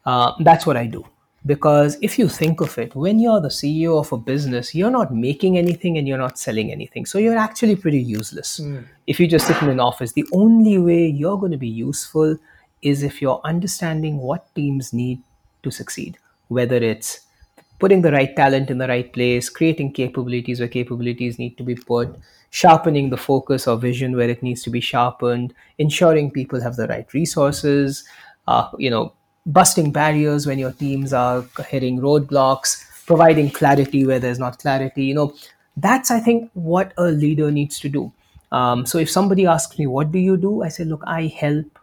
Uh, 0.07 0.31
that's 0.39 0.65
what 0.65 0.75
I 0.75 0.87
do. 0.87 1.05
Because 1.45 1.99
if 2.01 2.17
you 2.17 2.27
think 2.27 2.61
of 2.61 2.75
it, 2.79 2.95
when 2.95 3.19
you're 3.19 3.39
the 3.39 3.49
CEO 3.49 3.99
of 3.99 4.11
a 4.11 4.17
business, 4.17 4.73
you're 4.73 4.89
not 4.89 5.13
making 5.13 5.55
anything 5.59 5.99
and 5.99 6.07
you're 6.07 6.17
not 6.17 6.39
selling 6.39 6.71
anything. 6.71 7.05
So 7.05 7.19
you're 7.19 7.37
actually 7.37 7.75
pretty 7.75 8.01
useless. 8.01 8.59
Mm. 8.59 8.85
If 9.05 9.19
you 9.19 9.27
just 9.27 9.45
sit 9.45 9.61
in 9.61 9.69
an 9.69 9.79
office, 9.79 10.13
the 10.13 10.25
only 10.31 10.79
way 10.79 11.05
you're 11.05 11.37
going 11.37 11.51
to 11.51 11.57
be 11.59 11.69
useful 11.69 12.37
is 12.81 13.03
if 13.03 13.21
you're 13.21 13.39
understanding 13.43 14.17
what 14.17 14.53
teams 14.55 14.93
need 14.93 15.21
to 15.61 15.69
succeed, 15.69 16.17
whether 16.47 16.77
it's 16.77 17.26
putting 17.79 18.01
the 18.01 18.11
right 18.11 18.35
talent 18.35 18.69
in 18.69 18.77
the 18.77 18.87
right 18.87 19.11
place, 19.13 19.49
creating 19.49 19.93
capabilities 19.93 20.59
where 20.59 20.69
capabilities 20.69 21.37
need 21.37 21.57
to 21.57 21.63
be 21.63 21.75
put, 21.75 22.15
sharpening 22.49 23.09
the 23.09 23.17
focus 23.17 23.67
or 23.67 23.77
vision 23.77 24.15
where 24.15 24.29
it 24.29 24.41
needs 24.41 24.63
to 24.63 24.69
be 24.69 24.79
sharpened, 24.79 25.53
ensuring 25.77 26.31
people 26.31 26.61
have 26.61 26.75
the 26.75 26.87
right 26.87 27.13
resources, 27.13 28.03
uh, 28.47 28.69
you 28.77 28.89
know, 28.89 29.13
busting 29.45 29.91
barriers 29.91 30.45
when 30.47 30.59
your 30.59 30.71
teams 30.71 31.13
are 31.13 31.45
hitting 31.69 31.99
roadblocks, 31.99 32.83
providing 33.05 33.49
clarity 33.49 34.05
where 34.05 34.19
there's 34.19 34.39
not 34.39 34.59
clarity. 34.59 35.05
You 35.05 35.13
know, 35.15 35.35
that's 35.75 36.11
I 36.11 36.19
think 36.19 36.49
what 36.53 36.93
a 36.97 37.05
leader 37.05 37.51
needs 37.51 37.79
to 37.79 37.89
do. 37.89 38.11
Um, 38.51 38.85
so 38.85 38.97
if 38.97 39.09
somebody 39.09 39.45
asks 39.45 39.77
me, 39.77 39.87
"What 39.87 40.11
do 40.11 40.19
you 40.19 40.37
do?" 40.37 40.63
I 40.63 40.69
say, 40.69 40.85
"Look, 40.85 41.03
I 41.05 41.27
help 41.27 41.76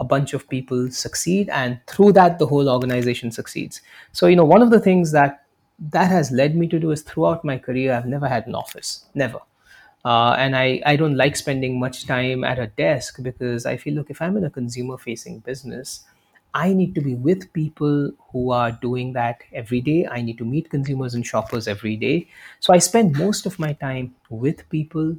a 0.00 0.04
bunch 0.04 0.34
of 0.34 0.48
people 0.48 0.90
succeed, 0.90 1.48
and 1.50 1.78
through 1.86 2.12
that, 2.14 2.38
the 2.38 2.46
whole 2.46 2.68
organization 2.68 3.30
succeeds." 3.30 3.80
So 4.12 4.26
you 4.26 4.36
know, 4.36 4.44
one 4.44 4.62
of 4.62 4.70
the 4.70 4.80
things 4.80 5.12
that 5.12 5.44
that 5.92 6.10
has 6.10 6.30
led 6.30 6.56
me 6.56 6.68
to 6.68 6.78
do 6.78 6.90
is 6.90 7.02
throughout 7.02 7.44
my 7.44 7.58
career, 7.58 7.94
I've 7.94 8.06
never 8.06 8.28
had 8.28 8.46
an 8.46 8.54
office, 8.54 9.06
never. 9.14 9.38
Uh, 10.04 10.34
and 10.38 10.56
I, 10.56 10.80
I 10.86 10.96
don't 10.96 11.16
like 11.16 11.36
spending 11.36 11.78
much 11.78 12.06
time 12.06 12.42
at 12.44 12.58
a 12.58 12.68
desk 12.68 13.22
because 13.22 13.66
I 13.66 13.76
feel, 13.76 13.94
look, 13.94 14.10
if 14.10 14.22
I'm 14.22 14.36
in 14.36 14.44
a 14.44 14.50
consumer 14.50 14.96
facing 14.96 15.40
business, 15.40 16.04
I 16.54 16.72
need 16.72 16.94
to 16.94 17.00
be 17.00 17.14
with 17.14 17.52
people 17.52 18.10
who 18.32 18.50
are 18.50 18.72
doing 18.72 19.12
that 19.12 19.42
every 19.52 19.80
day. 19.80 20.06
I 20.06 20.22
need 20.22 20.38
to 20.38 20.44
meet 20.44 20.70
consumers 20.70 21.14
and 21.14 21.24
shoppers 21.26 21.68
every 21.68 21.96
day. 21.96 22.28
So 22.60 22.72
I 22.72 22.78
spend 22.78 23.16
most 23.16 23.46
of 23.46 23.58
my 23.58 23.74
time 23.74 24.14
with 24.30 24.68
people, 24.70 25.16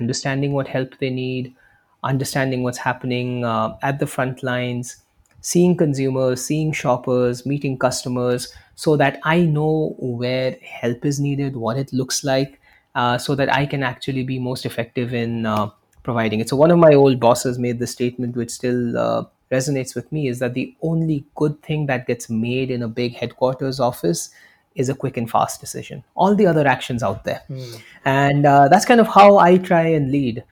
understanding 0.00 0.52
what 0.52 0.68
help 0.68 0.98
they 0.98 1.10
need, 1.10 1.54
understanding 2.02 2.62
what's 2.62 2.78
happening 2.78 3.44
uh, 3.44 3.76
at 3.82 3.98
the 3.98 4.06
front 4.06 4.42
lines, 4.42 4.96
seeing 5.40 5.76
consumers, 5.76 6.44
seeing 6.44 6.72
shoppers, 6.72 7.44
meeting 7.44 7.78
customers, 7.78 8.52
so 8.74 8.96
that 8.96 9.20
I 9.24 9.40
know 9.40 9.94
where 9.98 10.56
help 10.62 11.04
is 11.04 11.20
needed, 11.20 11.56
what 11.56 11.76
it 11.76 11.92
looks 11.92 12.24
like, 12.24 12.60
uh, 12.94 13.18
so 13.18 13.34
that 13.34 13.52
I 13.52 13.66
can 13.66 13.82
actually 13.82 14.24
be 14.24 14.38
most 14.38 14.66
effective 14.66 15.14
in 15.14 15.46
uh, 15.46 15.70
providing 16.02 16.40
it. 16.40 16.48
So, 16.48 16.56
one 16.56 16.70
of 16.70 16.78
my 16.78 16.92
old 16.92 17.20
bosses 17.20 17.58
made 17.58 17.78
the 17.78 17.86
statement, 17.86 18.36
which 18.36 18.50
still 18.50 18.96
uh, 18.98 19.24
resonates 19.50 19.94
with 19.94 20.10
me, 20.12 20.28
is 20.28 20.38
that 20.38 20.54
the 20.54 20.74
only 20.82 21.24
good 21.34 21.62
thing 21.62 21.86
that 21.86 22.06
gets 22.06 22.28
made 22.28 22.70
in 22.70 22.82
a 22.82 22.88
big 22.88 23.14
headquarters 23.14 23.80
office 23.80 24.30
is 24.74 24.88
a 24.88 24.94
quick 24.94 25.16
and 25.16 25.30
fast 25.30 25.60
decision. 25.60 26.02
All 26.14 26.34
the 26.34 26.46
other 26.46 26.66
actions 26.66 27.02
out 27.02 27.24
there, 27.24 27.42
mm. 27.48 27.80
and 28.04 28.46
uh, 28.46 28.68
that's 28.68 28.84
kind 28.84 29.00
of 29.00 29.08
how 29.08 29.38
I 29.38 29.58
try 29.58 29.82
and 29.82 30.10
lead, 30.10 30.44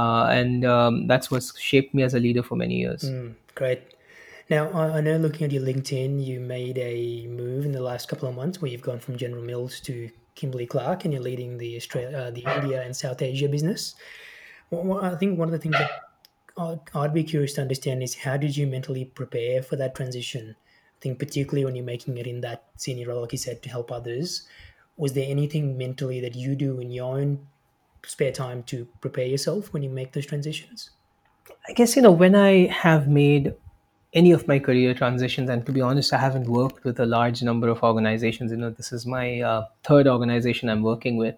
uh, 0.00 0.26
and 0.30 0.64
um, 0.64 1.06
that's 1.06 1.30
what's 1.30 1.58
shaped 1.58 1.92
me 1.94 2.02
as 2.02 2.14
a 2.14 2.20
leader 2.20 2.42
for 2.42 2.56
many 2.56 2.76
years. 2.76 3.02
Mm, 3.04 3.34
great. 3.54 3.82
Now, 4.48 4.72
I 4.72 5.00
know 5.00 5.16
looking 5.16 5.44
at 5.44 5.52
your 5.52 5.62
LinkedIn, 5.62 6.24
you 6.24 6.40
made 6.40 6.78
a 6.78 7.26
move 7.28 7.64
in 7.64 7.72
the 7.72 7.82
last 7.82 8.08
couple 8.08 8.28
of 8.28 8.34
months 8.34 8.60
where 8.60 8.70
you've 8.70 8.88
gone 8.90 8.98
from 8.98 9.16
General 9.16 9.42
Mills 9.42 9.78
to 9.80 10.10
Kimberly 10.34 10.66
Clark, 10.66 11.04
and 11.04 11.12
you're 11.12 11.22
leading 11.22 11.58
the 11.58 11.76
Australia, 11.76 12.16
uh, 12.16 12.30
the 12.30 12.44
India 12.56 12.82
and 12.82 12.96
South 12.96 13.20
Asia 13.20 13.48
business. 13.48 13.94
Well, 14.70 15.04
I 15.04 15.14
think 15.16 15.38
one 15.38 15.48
of 15.48 15.52
the 15.52 15.58
things 15.58 15.76
that 15.76 15.90
I'd 16.94 17.14
be 17.14 17.24
curious 17.24 17.52
to 17.54 17.62
understand 17.62 18.02
is 18.02 18.14
how 18.14 18.36
did 18.38 18.56
you 18.56 18.66
mentally 18.66 19.04
prepare 19.04 19.62
for 19.62 19.76
that 19.76 19.94
transition? 19.94 20.56
I 20.58 20.98
think 21.00 21.18
particularly 21.18 21.64
when 21.64 21.76
you're 21.76 21.84
making 21.94 22.16
it 22.18 22.26
in 22.26 22.40
that 22.40 22.64
senior 22.76 23.08
role, 23.08 23.20
like 23.20 23.32
you 23.32 23.38
said, 23.38 23.62
to 23.62 23.68
help 23.68 23.92
others. 23.92 24.48
Was 24.96 25.12
there 25.12 25.26
anything 25.28 25.78
mentally 25.78 26.20
that 26.20 26.34
you 26.34 26.54
do 26.54 26.80
in 26.80 26.90
your 26.90 27.16
own 27.16 27.46
spare 28.04 28.32
time 28.32 28.62
to 28.64 28.86
prepare 29.00 29.26
yourself 29.26 29.72
when 29.72 29.82
you 29.82 29.90
make 29.90 30.12
those 30.12 30.26
transitions? 30.26 30.90
I 31.68 31.72
guess 31.72 31.96
you 31.96 32.02
know 32.02 32.12
when 32.12 32.34
I 32.34 32.66
have 32.66 33.08
made 33.08 33.54
any 34.12 34.32
of 34.32 34.46
my 34.48 34.58
career 34.58 34.92
transitions 34.92 35.48
and 35.48 35.64
to 35.64 35.72
be 35.72 35.80
honest 35.80 36.12
i 36.12 36.18
haven't 36.18 36.48
worked 36.48 36.82
with 36.84 36.98
a 36.98 37.06
large 37.06 37.42
number 37.42 37.68
of 37.68 37.82
organizations 37.82 38.50
you 38.50 38.56
know 38.56 38.70
this 38.70 38.92
is 38.92 39.06
my 39.06 39.40
uh, 39.40 39.64
third 39.84 40.08
organization 40.08 40.68
i'm 40.68 40.82
working 40.82 41.16
with 41.16 41.36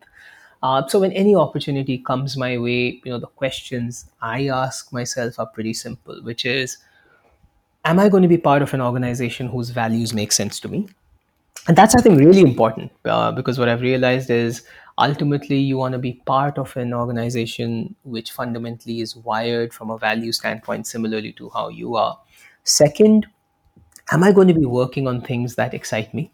uh, 0.63 0.87
so 0.87 1.01
when 1.01 1.13
any 1.13 1.35
opportunity 1.35 1.99
comes 1.99 2.37
my 2.37 2.57
way 2.57 3.01
you 3.05 3.13
know 3.13 3.19
the 3.19 3.27
questions 3.27 4.07
i 4.23 4.47
ask 4.47 4.93
myself 4.93 5.39
are 5.39 5.47
pretty 5.47 5.75
simple 5.75 6.23
which 6.23 6.45
is 6.47 6.79
am 7.85 7.99
i 7.99 8.09
going 8.09 8.23
to 8.23 8.29
be 8.29 8.39
part 8.39 8.63
of 8.63 8.73
an 8.73 8.81
organization 8.81 9.49
whose 9.49 9.71
values 9.71 10.15
make 10.15 10.33
sense 10.33 10.59
to 10.59 10.69
me 10.69 10.89
and 11.69 11.77
that's 11.77 11.95
i 11.95 12.01
think 12.01 12.19
really 12.19 12.41
important 12.41 12.91
uh, 13.05 13.31
because 13.33 13.59
what 13.59 13.69
i've 13.69 13.83
realized 13.83 14.31
is 14.31 14.63
ultimately 14.99 15.57
you 15.59 15.77
want 15.77 15.93
to 15.93 15.99
be 15.99 16.15
part 16.27 16.59
of 16.59 16.77
an 16.77 16.93
organization 16.93 17.95
which 18.05 18.33
fundamentally 18.33 19.01
is 19.01 19.17
wired 19.17 19.73
from 19.73 19.91
a 19.91 19.99
value 19.99 20.33
standpoint 20.33 20.87
similarly 20.87 21.33
to 21.33 21.49
how 21.51 21.69
you 21.69 21.97
are 21.97 22.19
Second, 22.65 23.27
am 24.13 24.23
I 24.23 24.33
going 24.33 24.49
to 24.49 24.55
be 24.55 24.67
working 24.67 25.09
on 25.09 25.21
things 25.21 25.57
that 25.57 25.75
excite 25.75 26.15
me? 26.15 26.31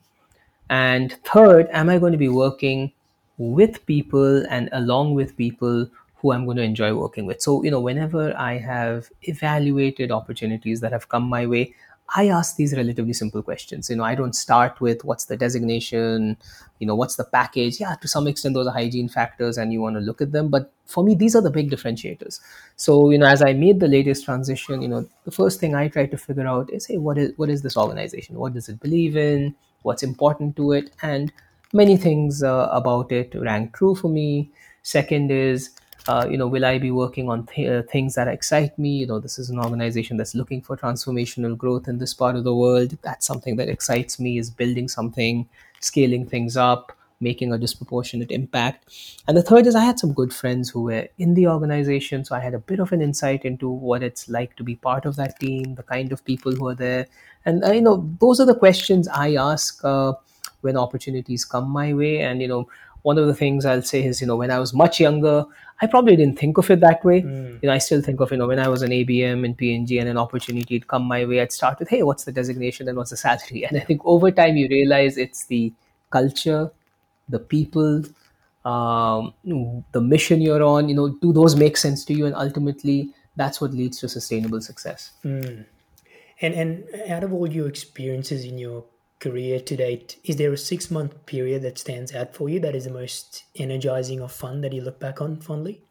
And 0.68 1.12
third, 1.24 1.68
am 1.70 1.88
I 1.88 1.98
going 1.98 2.12
to 2.12 2.18
be 2.18 2.28
working 2.28 2.92
with 3.38 3.84
people 3.86 4.44
and 4.50 4.68
along 4.72 5.14
with 5.14 5.36
people 5.36 5.88
who 6.16 6.32
I'm 6.32 6.44
going 6.44 6.58
to 6.58 6.62
enjoy 6.62 6.94
working 6.94 7.24
with? 7.24 7.40
So, 7.40 7.62
you 7.64 7.70
know, 7.70 7.80
whenever 7.80 8.36
I 8.36 8.58
have 8.58 9.08
evaluated 9.22 10.12
opportunities 10.12 10.80
that 10.80 10.92
have 10.92 11.08
come 11.08 11.22
my 11.22 11.46
way, 11.46 11.74
I 12.16 12.28
ask 12.28 12.56
these 12.56 12.74
relatively 12.74 13.12
simple 13.12 13.42
questions. 13.42 13.90
You 13.90 13.96
know, 13.96 14.04
I 14.04 14.14
don't 14.14 14.34
start 14.34 14.80
with 14.80 15.04
what's 15.04 15.26
the 15.26 15.36
designation, 15.36 16.38
you 16.78 16.86
know, 16.86 16.94
what's 16.94 17.16
the 17.16 17.24
package. 17.24 17.80
Yeah, 17.80 17.96
to 17.96 18.08
some 18.08 18.26
extent, 18.26 18.54
those 18.54 18.66
are 18.66 18.72
hygiene 18.72 19.08
factors 19.10 19.58
and 19.58 19.72
you 19.72 19.82
want 19.82 19.96
to 19.96 20.00
look 20.00 20.22
at 20.22 20.32
them. 20.32 20.48
But 20.48 20.72
for 20.86 21.04
me, 21.04 21.14
these 21.14 21.36
are 21.36 21.42
the 21.42 21.50
big 21.50 21.70
differentiators. 21.70 22.40
So, 22.76 23.10
you 23.10 23.18
know, 23.18 23.26
as 23.26 23.42
I 23.42 23.52
made 23.52 23.80
the 23.80 23.88
latest 23.88 24.24
transition, 24.24 24.80
you 24.80 24.88
know, 24.88 25.06
the 25.24 25.30
first 25.30 25.60
thing 25.60 25.74
I 25.74 25.88
try 25.88 26.06
to 26.06 26.16
figure 26.16 26.46
out 26.46 26.72
is, 26.72 26.86
hey, 26.86 26.96
what 26.96 27.18
is 27.18 27.32
what 27.36 27.50
is 27.50 27.60
this 27.60 27.76
organization? 27.76 28.38
What 28.38 28.54
does 28.54 28.70
it 28.70 28.80
believe 28.80 29.16
in? 29.16 29.54
What's 29.82 30.02
important 30.02 30.56
to 30.56 30.72
it? 30.72 30.90
And 31.02 31.30
many 31.74 31.98
things 31.98 32.42
uh, 32.42 32.68
about 32.72 33.12
it 33.12 33.34
rang 33.34 33.70
true 33.72 33.94
for 33.94 34.08
me. 34.08 34.50
Second 34.82 35.30
is, 35.30 35.70
uh, 36.08 36.26
you 36.28 36.38
know, 36.38 36.46
will 36.46 36.64
I 36.64 36.78
be 36.78 36.90
working 36.90 37.28
on 37.28 37.46
th- 37.46 37.68
uh, 37.68 37.82
things 37.82 38.14
that 38.14 38.28
excite 38.28 38.78
me? 38.78 38.96
You 38.96 39.06
know, 39.06 39.20
this 39.20 39.38
is 39.38 39.50
an 39.50 39.58
organization 39.58 40.16
that's 40.16 40.34
looking 40.34 40.62
for 40.62 40.74
transformational 40.74 41.56
growth 41.56 41.86
in 41.86 41.98
this 41.98 42.14
part 42.14 42.34
of 42.34 42.44
the 42.44 42.54
world. 42.54 42.96
That's 43.02 43.26
something 43.26 43.56
that 43.56 43.68
excites 43.68 44.18
me 44.18 44.38
is 44.38 44.48
building 44.48 44.88
something, 44.88 45.46
scaling 45.80 46.24
things 46.26 46.56
up, 46.56 46.96
making 47.20 47.52
a 47.52 47.58
disproportionate 47.58 48.30
impact. 48.30 48.88
And 49.26 49.36
the 49.36 49.42
third 49.42 49.66
is 49.66 49.74
I 49.74 49.84
had 49.84 49.98
some 49.98 50.14
good 50.14 50.32
friends 50.32 50.70
who 50.70 50.84
were 50.84 51.08
in 51.18 51.34
the 51.34 51.46
organization. 51.46 52.24
So 52.24 52.34
I 52.34 52.40
had 52.40 52.54
a 52.54 52.58
bit 52.58 52.80
of 52.80 52.92
an 52.92 53.02
insight 53.02 53.44
into 53.44 53.68
what 53.68 54.02
it's 54.02 54.30
like 54.30 54.56
to 54.56 54.64
be 54.64 54.76
part 54.76 55.04
of 55.04 55.16
that 55.16 55.38
team, 55.38 55.74
the 55.74 55.82
kind 55.82 56.10
of 56.10 56.24
people 56.24 56.52
who 56.52 56.68
are 56.68 56.74
there. 56.74 57.06
And, 57.44 57.62
uh, 57.62 57.72
you 57.72 57.82
know, 57.82 58.08
those 58.18 58.40
are 58.40 58.46
the 58.46 58.54
questions 58.54 59.08
I 59.08 59.34
ask 59.34 59.84
uh, 59.84 60.14
when 60.62 60.78
opportunities 60.78 61.44
come 61.44 61.68
my 61.68 61.92
way. 61.92 62.20
And, 62.20 62.40
you 62.40 62.48
know, 62.48 62.68
one 63.02 63.18
of 63.18 63.26
the 63.26 63.34
things 63.34 63.64
I'll 63.64 63.82
say 63.82 64.04
is, 64.04 64.20
you 64.20 64.26
know, 64.26 64.36
when 64.36 64.50
I 64.50 64.58
was 64.58 64.74
much 64.74 65.00
younger, 65.00 65.44
I 65.80 65.86
probably 65.86 66.16
didn't 66.16 66.38
think 66.38 66.58
of 66.58 66.70
it 66.70 66.80
that 66.80 67.04
way. 67.04 67.22
Mm. 67.22 67.62
You 67.62 67.68
know, 67.68 67.72
I 67.72 67.78
still 67.78 68.02
think 68.02 68.20
of, 68.20 68.30
you 68.30 68.36
know, 68.36 68.48
when 68.48 68.58
I 68.58 68.68
was 68.68 68.82
an 68.82 68.90
ABM 68.90 69.44
in 69.44 69.54
P&G 69.54 69.98
and 69.98 70.08
an 70.08 70.18
opportunity 70.18 70.74
had 70.74 70.88
come 70.88 71.04
my 71.04 71.24
way, 71.24 71.40
I'd 71.40 71.52
start 71.52 71.78
with, 71.78 71.88
hey, 71.88 72.02
what's 72.02 72.24
the 72.24 72.32
designation 72.32 72.88
and 72.88 72.96
what's 72.96 73.10
the 73.10 73.16
salary? 73.16 73.64
And 73.68 73.76
I 73.76 73.80
think 73.80 74.02
over 74.04 74.30
time 74.30 74.56
you 74.56 74.68
realize 74.68 75.16
it's 75.16 75.46
the 75.46 75.72
culture, 76.10 76.70
the 77.28 77.38
people, 77.38 78.02
um, 78.64 79.34
the 79.92 80.00
mission 80.00 80.40
you're 80.40 80.62
on, 80.62 80.88
you 80.88 80.94
know, 80.94 81.08
do 81.08 81.32
those 81.32 81.54
make 81.54 81.76
sense 81.76 82.04
to 82.06 82.14
you? 82.14 82.26
And 82.26 82.34
ultimately, 82.34 83.10
that's 83.36 83.60
what 83.60 83.72
leads 83.72 84.00
to 84.00 84.08
sustainable 84.08 84.60
success. 84.60 85.12
Mm. 85.24 85.64
And, 86.40 86.54
and 86.54 87.10
out 87.10 87.24
of 87.24 87.32
all 87.32 87.50
your 87.50 87.68
experiences 87.68 88.44
in 88.44 88.58
your 88.58 88.84
career 89.20 89.60
to 89.60 89.76
date, 89.76 90.18
is 90.24 90.36
there 90.36 90.52
a 90.52 90.56
six 90.56 90.90
month 90.90 91.26
period 91.26 91.62
that 91.62 91.78
stands 91.78 92.14
out 92.14 92.34
for 92.34 92.48
you 92.48 92.60
that 92.60 92.74
is 92.74 92.84
the 92.84 92.90
most 92.90 93.44
energizing 93.56 94.20
or 94.20 94.28
fun 94.28 94.60
that 94.60 94.72
you 94.72 94.82
look 94.82 95.00
back 95.00 95.20
on 95.20 95.36
fondly? 95.36 95.82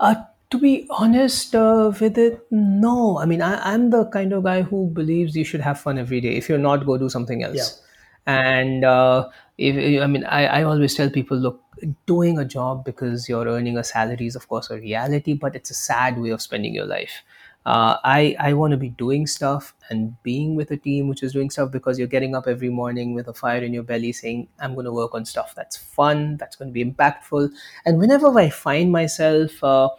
Uh, 0.00 0.14
to 0.50 0.58
be 0.58 0.86
honest 0.90 1.54
uh, 1.54 1.92
with 2.00 2.16
it, 2.16 2.46
no. 2.50 3.18
I 3.18 3.26
mean, 3.26 3.42
I, 3.42 3.74
am 3.74 3.90
the 3.90 4.06
kind 4.06 4.32
of 4.32 4.44
guy 4.44 4.62
who 4.62 4.88
believes 4.88 5.36
you 5.36 5.44
should 5.44 5.60
have 5.60 5.80
fun 5.80 5.98
every 5.98 6.20
day. 6.20 6.36
If 6.36 6.48
you're 6.48 6.58
not, 6.58 6.86
go 6.86 6.96
do 6.96 7.08
something 7.08 7.42
else. 7.42 7.82
Yeah. 8.26 8.34
And 8.34 8.84
uh, 8.84 9.28
if 9.58 10.02
I 10.02 10.06
mean, 10.06 10.24
I, 10.24 10.46
I 10.46 10.62
always 10.62 10.94
tell 10.94 11.10
people, 11.10 11.36
look, 11.36 11.62
doing 12.06 12.38
a 12.38 12.44
job 12.44 12.84
because 12.84 13.28
you're 13.28 13.46
earning 13.46 13.76
a 13.76 13.84
salary 13.84 14.26
is, 14.26 14.36
of 14.36 14.48
course, 14.48 14.70
a 14.70 14.76
reality, 14.76 15.34
but 15.34 15.54
it's 15.54 15.70
a 15.70 15.74
sad 15.74 16.18
way 16.18 16.30
of 16.30 16.40
spending 16.40 16.74
your 16.74 16.86
life 16.86 17.22
uh, 17.66 17.96
I 18.04 18.36
I 18.38 18.52
want 18.54 18.70
to 18.72 18.76
be 18.76 18.90
doing 18.90 19.26
stuff 19.26 19.74
and 19.90 20.14
being 20.22 20.54
with 20.54 20.70
a 20.70 20.76
team 20.76 21.08
which 21.08 21.22
is 21.22 21.32
doing 21.32 21.50
stuff 21.50 21.70
because 21.70 21.98
you're 21.98 22.08
getting 22.08 22.34
up 22.34 22.46
every 22.46 22.70
morning 22.70 23.14
with 23.14 23.28
a 23.28 23.34
fire 23.34 23.62
in 23.62 23.74
your 23.74 23.82
belly, 23.82 24.12
saying 24.12 24.48
I'm 24.60 24.74
going 24.74 24.86
to 24.86 24.92
work 24.92 25.14
on 25.14 25.24
stuff 25.24 25.54
that's 25.54 25.76
fun, 25.76 26.36
that's 26.38 26.56
going 26.56 26.68
to 26.68 26.72
be 26.72 26.84
impactful. 26.84 27.50
And 27.84 27.98
whenever 27.98 28.36
I 28.38 28.48
find 28.50 28.90
myself 28.92 29.62
uh, 29.62 29.90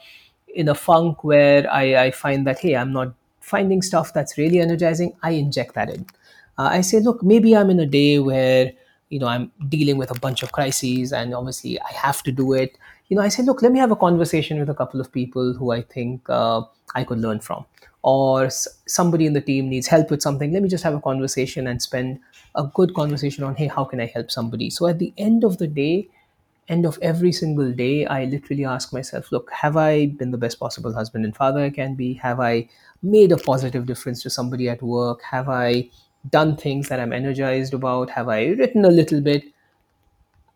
in 0.47 0.69
a 0.69 0.75
funk 0.75 1.23
where 1.23 1.71
I, 1.71 2.05
I 2.05 2.11
find 2.11 2.47
that 2.47 2.59
hey, 2.59 2.75
I'm 2.75 2.93
not 2.93 3.13
finding 3.39 3.81
stuff 3.81 4.13
that's 4.13 4.37
really 4.37 4.59
energizing, 4.59 5.15
I 5.21 5.31
inject 5.31 5.75
that 5.75 5.89
in. 5.89 6.05
Uh, 6.57 6.69
I 6.71 6.81
say, 6.81 6.99
look, 6.99 7.23
maybe 7.23 7.55
I'm 7.55 7.69
in 7.69 7.79
a 7.79 7.85
day 7.85 8.19
where 8.19 8.73
you 9.09 9.19
know 9.19 9.27
i'm 9.27 9.51
dealing 9.67 9.97
with 9.97 10.11
a 10.15 10.19
bunch 10.19 10.43
of 10.43 10.51
crises 10.51 11.11
and 11.11 11.33
obviously 11.33 11.79
i 11.81 11.91
have 11.93 12.21
to 12.23 12.31
do 12.31 12.53
it 12.53 12.77
you 13.09 13.15
know 13.15 13.21
i 13.21 13.27
say 13.27 13.43
look 13.43 13.61
let 13.61 13.71
me 13.71 13.79
have 13.79 13.91
a 13.91 13.95
conversation 13.95 14.59
with 14.59 14.69
a 14.69 14.73
couple 14.75 15.01
of 15.01 15.11
people 15.11 15.53
who 15.53 15.71
i 15.71 15.81
think 15.81 16.29
uh, 16.29 16.61
I 16.95 17.03
could 17.03 17.19
learn 17.19 17.39
from. 17.39 17.65
Or 18.01 18.45
s- 18.45 18.67
somebody 18.87 19.27
in 19.27 19.33
the 19.33 19.41
team 19.41 19.69
needs 19.69 19.85
help 19.85 20.09
with 20.09 20.23
something. 20.23 20.51
Let 20.51 20.63
me 20.63 20.69
just 20.69 20.83
have 20.83 20.95
a 20.95 20.99
conversation 20.99 21.67
and 21.67 21.79
spend 21.79 22.19
a 22.55 22.63
good 22.63 22.95
conversation 22.95 23.43
on, 23.43 23.55
hey, 23.57 23.67
how 23.67 23.83
can 23.83 23.99
I 23.99 24.07
help 24.07 24.31
somebody? 24.31 24.71
So 24.71 24.87
at 24.87 24.97
the 24.97 25.13
end 25.15 25.43
of 25.43 25.59
the 25.59 25.67
day, 25.67 26.09
end 26.67 26.85
of 26.87 26.97
every 27.01 27.31
single 27.31 27.71
day, 27.71 28.07
I 28.07 28.25
literally 28.25 28.65
ask 28.65 28.91
myself, 28.91 29.31
look, 29.31 29.51
have 29.51 29.77
I 29.77 30.07
been 30.07 30.31
the 30.31 30.37
best 30.39 30.59
possible 30.59 30.93
husband 30.93 31.25
and 31.25 31.35
father 31.35 31.59
I 31.61 31.69
can 31.69 31.93
be? 31.95 32.13
Have 32.15 32.39
I 32.39 32.69
made 33.03 33.31
a 33.31 33.37
positive 33.37 33.85
difference 33.85 34.23
to 34.23 34.31
somebody 34.31 34.67
at 34.69 34.81
work? 34.81 35.21
Have 35.23 35.49
I 35.49 35.89
done 36.29 36.57
things 36.57 36.89
that 36.89 36.99
I'm 36.99 37.13
energized 37.13 37.75
about? 37.75 38.09
Have 38.11 38.29
I 38.29 38.45
written 38.47 38.83
a 38.85 38.89
little 38.89 39.21
bit? 39.21 39.43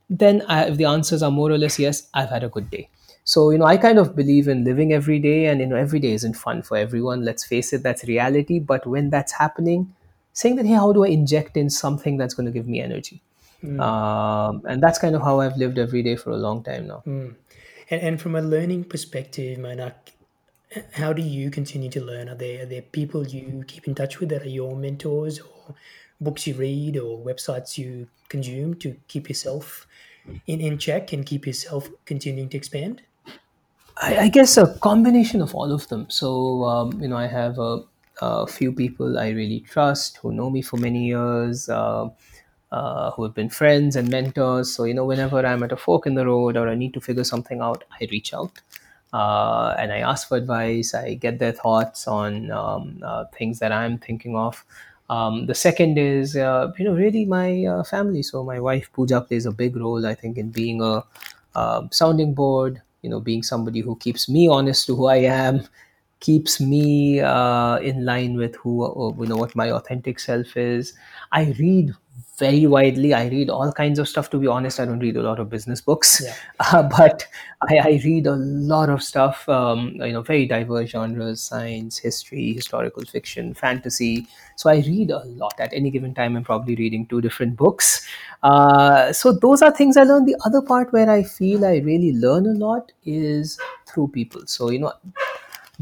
Then, 0.10 0.44
I, 0.48 0.66
if 0.66 0.78
the 0.78 0.86
answers 0.86 1.24
are 1.24 1.32
more 1.32 1.52
or 1.52 1.58
less 1.58 1.80
yes, 1.80 2.08
I've 2.14 2.30
had 2.30 2.44
a 2.44 2.50
good 2.50 2.70
day. 2.70 2.90
So, 3.24 3.52
you 3.52 3.58
know, 3.58 3.66
I 3.66 3.78
kind 3.78 4.00
of 4.00 4.16
believe 4.16 4.48
in 4.48 4.64
living 4.64 4.94
every 4.94 5.20
day, 5.20 5.46
and, 5.46 5.60
you 5.60 5.66
know, 5.66 5.78
every 5.78 6.00
day 6.00 6.12
isn't 6.12 6.34
fun 6.34 6.62
for 6.62 6.78
everyone. 6.78 7.24
Let's 7.24 7.46
face 7.46 7.74
it, 7.74 7.84
that's 7.84 8.04
reality. 8.04 8.60
But 8.60 8.86
when 8.86 9.10
that's 9.10 9.32
happening, 9.32 9.94
saying 10.34 10.58
that, 10.58 10.66
hey, 10.66 10.74
how 10.74 10.92
do 10.92 11.06
I 11.06 11.08
inject 11.08 11.56
in 11.58 11.70
something 11.70 12.18
that's 12.18 12.34
going 12.34 12.46
to 12.46 12.52
give 12.52 12.68
me 12.68 12.82
energy? 12.82 13.22
Um, 13.80 14.62
and 14.68 14.84
that's 14.84 15.00
kind 15.00 15.16
of 15.16 15.22
how 15.22 15.40
I've 15.40 15.56
lived 15.56 15.78
every 15.78 16.04
day 16.04 16.18
for 16.18 16.32
a 16.32 16.36
long 16.36 16.64
time 16.64 16.88
now. 16.88 17.02
And, 17.06 17.36
and 17.90 18.22
from 18.22 18.36
a 18.36 18.42
learning 18.42 18.84
perspective, 18.86 19.58
Mainak, 19.58 19.94
how 20.92 21.14
do 21.14 21.22
you 21.22 21.50
continue 21.50 21.90
to 21.92 22.04
learn? 22.04 22.28
Are 22.28 22.36
there, 22.36 22.64
are 22.64 22.66
there 22.66 22.82
people 22.82 23.26
you 23.26 23.64
keep 23.66 23.88
in 23.88 23.96
touch 23.96 24.20
with 24.20 24.30
that 24.30 24.42
are 24.42 24.50
your 24.50 24.76
mentors 24.76 25.40
or 25.40 25.76
books 26.20 26.46
you 26.46 26.56
read 26.56 26.98
or 26.98 27.24
websites 27.24 27.78
you 27.78 28.10
consume 28.28 28.74
to 28.76 28.98
keep 29.08 29.30
yourself 29.30 29.88
in, 30.48 30.62
in 30.62 30.78
check 30.78 31.14
and 31.14 31.26
keep 31.26 31.46
yourself 31.46 31.90
continuing 32.06 32.50
to 32.50 32.58
expand? 32.58 33.02
I, 33.98 34.18
I 34.18 34.28
guess 34.30 34.58
a 34.58 34.78
combination 34.80 35.42
of 35.42 35.54
all 35.54 35.72
of 35.72 35.88
them. 35.88 36.10
So, 36.10 36.64
um, 36.64 37.02
you 37.02 37.08
know, 37.08 37.18
I 37.18 37.28
have 37.28 37.60
a, 37.60 37.84
a 38.22 38.48
few 38.48 38.72
people 38.72 39.20
I 39.20 39.30
really 39.30 39.62
trust 39.62 40.18
who 40.18 40.32
know 40.32 40.50
me 40.50 40.62
for 40.62 40.78
many 40.78 41.06
years. 41.06 41.70
Uh, 41.70 42.10
uh, 42.72 43.12
who 43.12 43.22
have 43.22 43.36
been 43.36 43.50
friends 43.50 43.96
and 43.96 44.10
mentors. 44.10 44.74
So, 44.76 44.86
you 44.86 44.96
know, 44.96 45.06
whenever 45.06 45.46
I'm 45.46 45.62
at 45.62 45.72
a 45.72 45.78
fork 45.78 46.08
in 46.08 46.16
the 46.16 46.26
road 46.26 46.58
or 46.58 46.68
I 46.68 46.74
need 46.74 46.96
to 46.96 47.02
figure 47.02 47.24
something 47.24 47.62
out, 47.62 47.84
I 48.02 48.08
reach 48.10 48.34
out 48.34 48.62
uh, 49.14 49.76
and 49.78 49.94
I 49.94 50.00
ask 50.00 50.28
for 50.28 50.38
advice. 50.38 50.96
I 50.96 51.14
get 51.14 51.38
their 51.38 51.52
thoughts 51.52 52.08
on 52.08 52.50
um, 52.50 53.00
uh, 53.04 53.26
things 53.38 53.60
that 53.60 53.72
I'm 53.72 54.00
thinking 54.00 54.36
of. 54.36 54.66
Um, 55.10 55.46
the 55.46 55.56
second 55.56 55.98
is, 55.98 56.36
uh, 56.36 56.72
you 56.78 56.86
know, 56.86 56.94
really 56.94 57.26
my 57.26 57.66
uh, 57.66 57.84
family. 57.84 58.24
So, 58.24 58.44
my 58.44 58.60
wife 58.60 58.90
Pooja 58.94 59.22
plays 59.22 59.46
a 59.46 59.52
big 59.52 59.76
role, 59.76 60.06
I 60.06 60.16
think, 60.16 60.38
in 60.38 60.50
being 60.52 60.82
a 60.82 61.04
um 61.56 61.90
sounding 61.92 62.34
board, 62.34 62.82
you 63.02 63.10
know, 63.10 63.20
being 63.20 63.44
somebody 63.44 63.82
who 63.82 63.96
keeps 63.98 64.28
me 64.30 64.48
honest 64.48 64.88
to 64.88 64.96
who 64.96 65.06
I 65.08 65.18
am, 65.18 65.68
keeps 66.20 66.60
me 66.62 67.20
uh, 67.20 67.78
in 67.78 68.06
line 68.06 68.38
with 68.38 68.56
who 68.58 68.84
uh, 68.86 69.14
you 69.22 69.28
know 69.28 69.36
what 69.38 69.56
my 69.56 69.72
authentic 69.72 70.20
self 70.20 70.56
is. 70.58 70.94
I 71.32 71.54
read 71.60 71.94
very 72.40 72.66
widely. 72.66 73.14
I 73.14 73.28
read 73.28 73.50
all 73.50 73.72
kinds 73.72 74.00
of 74.00 74.08
stuff. 74.10 74.30
To 74.32 74.38
be 74.40 74.48
honest, 74.48 74.80
I 74.80 74.86
don't 74.86 75.00
read 75.00 75.18
a 75.18 75.22
lot 75.22 75.40
of 75.40 75.50
business 75.50 75.82
books, 75.82 76.22
Yeah. 76.24 76.36
uh, 76.60 76.84
but 76.84 77.28
I, 77.62 77.78
I 77.78 78.02
read 78.04 78.26
a 78.26 78.36
lot 78.36 78.90
of 78.90 79.04
stuff. 79.04 79.48
Um, 79.48 79.90
you 79.96 80.14
know, 80.14 80.22
very 80.22 80.46
diverse 80.48 80.90
genres: 80.90 81.42
science, 81.42 81.98
history, 81.98 82.54
historical 82.54 83.06
fiction, 83.06 83.54
fantasy. 83.54 84.28
So 84.56 84.70
I 84.70 84.78
read 84.78 85.12
a 85.12 85.20
lot. 85.26 85.54
At 85.60 85.74
any 85.74 85.92
given 85.92 86.14
time, 86.14 86.36
I'm 86.36 86.44
probably 86.44 86.76
reading 86.76 87.06
two 87.06 87.22
different 87.22 87.56
books. 87.56 88.08
Uh, 88.42 89.14
so 89.14 89.32
those 89.32 89.62
are 89.62 89.72
things 89.72 89.96
I 89.96 90.04
learn. 90.04 90.26
The 90.26 90.38
other 90.46 90.62
part 90.62 90.92
where 90.92 91.10
I 91.10 91.24
feel 91.24 91.66
I 91.66 91.78
really 91.78 92.14
learn 92.14 92.48
a 92.48 92.54
lot 92.54 92.92
is 93.06 93.60
through 93.86 94.08
people. 94.10 94.42
So 94.48 94.72
you 94.72 94.80
know, 94.80 94.94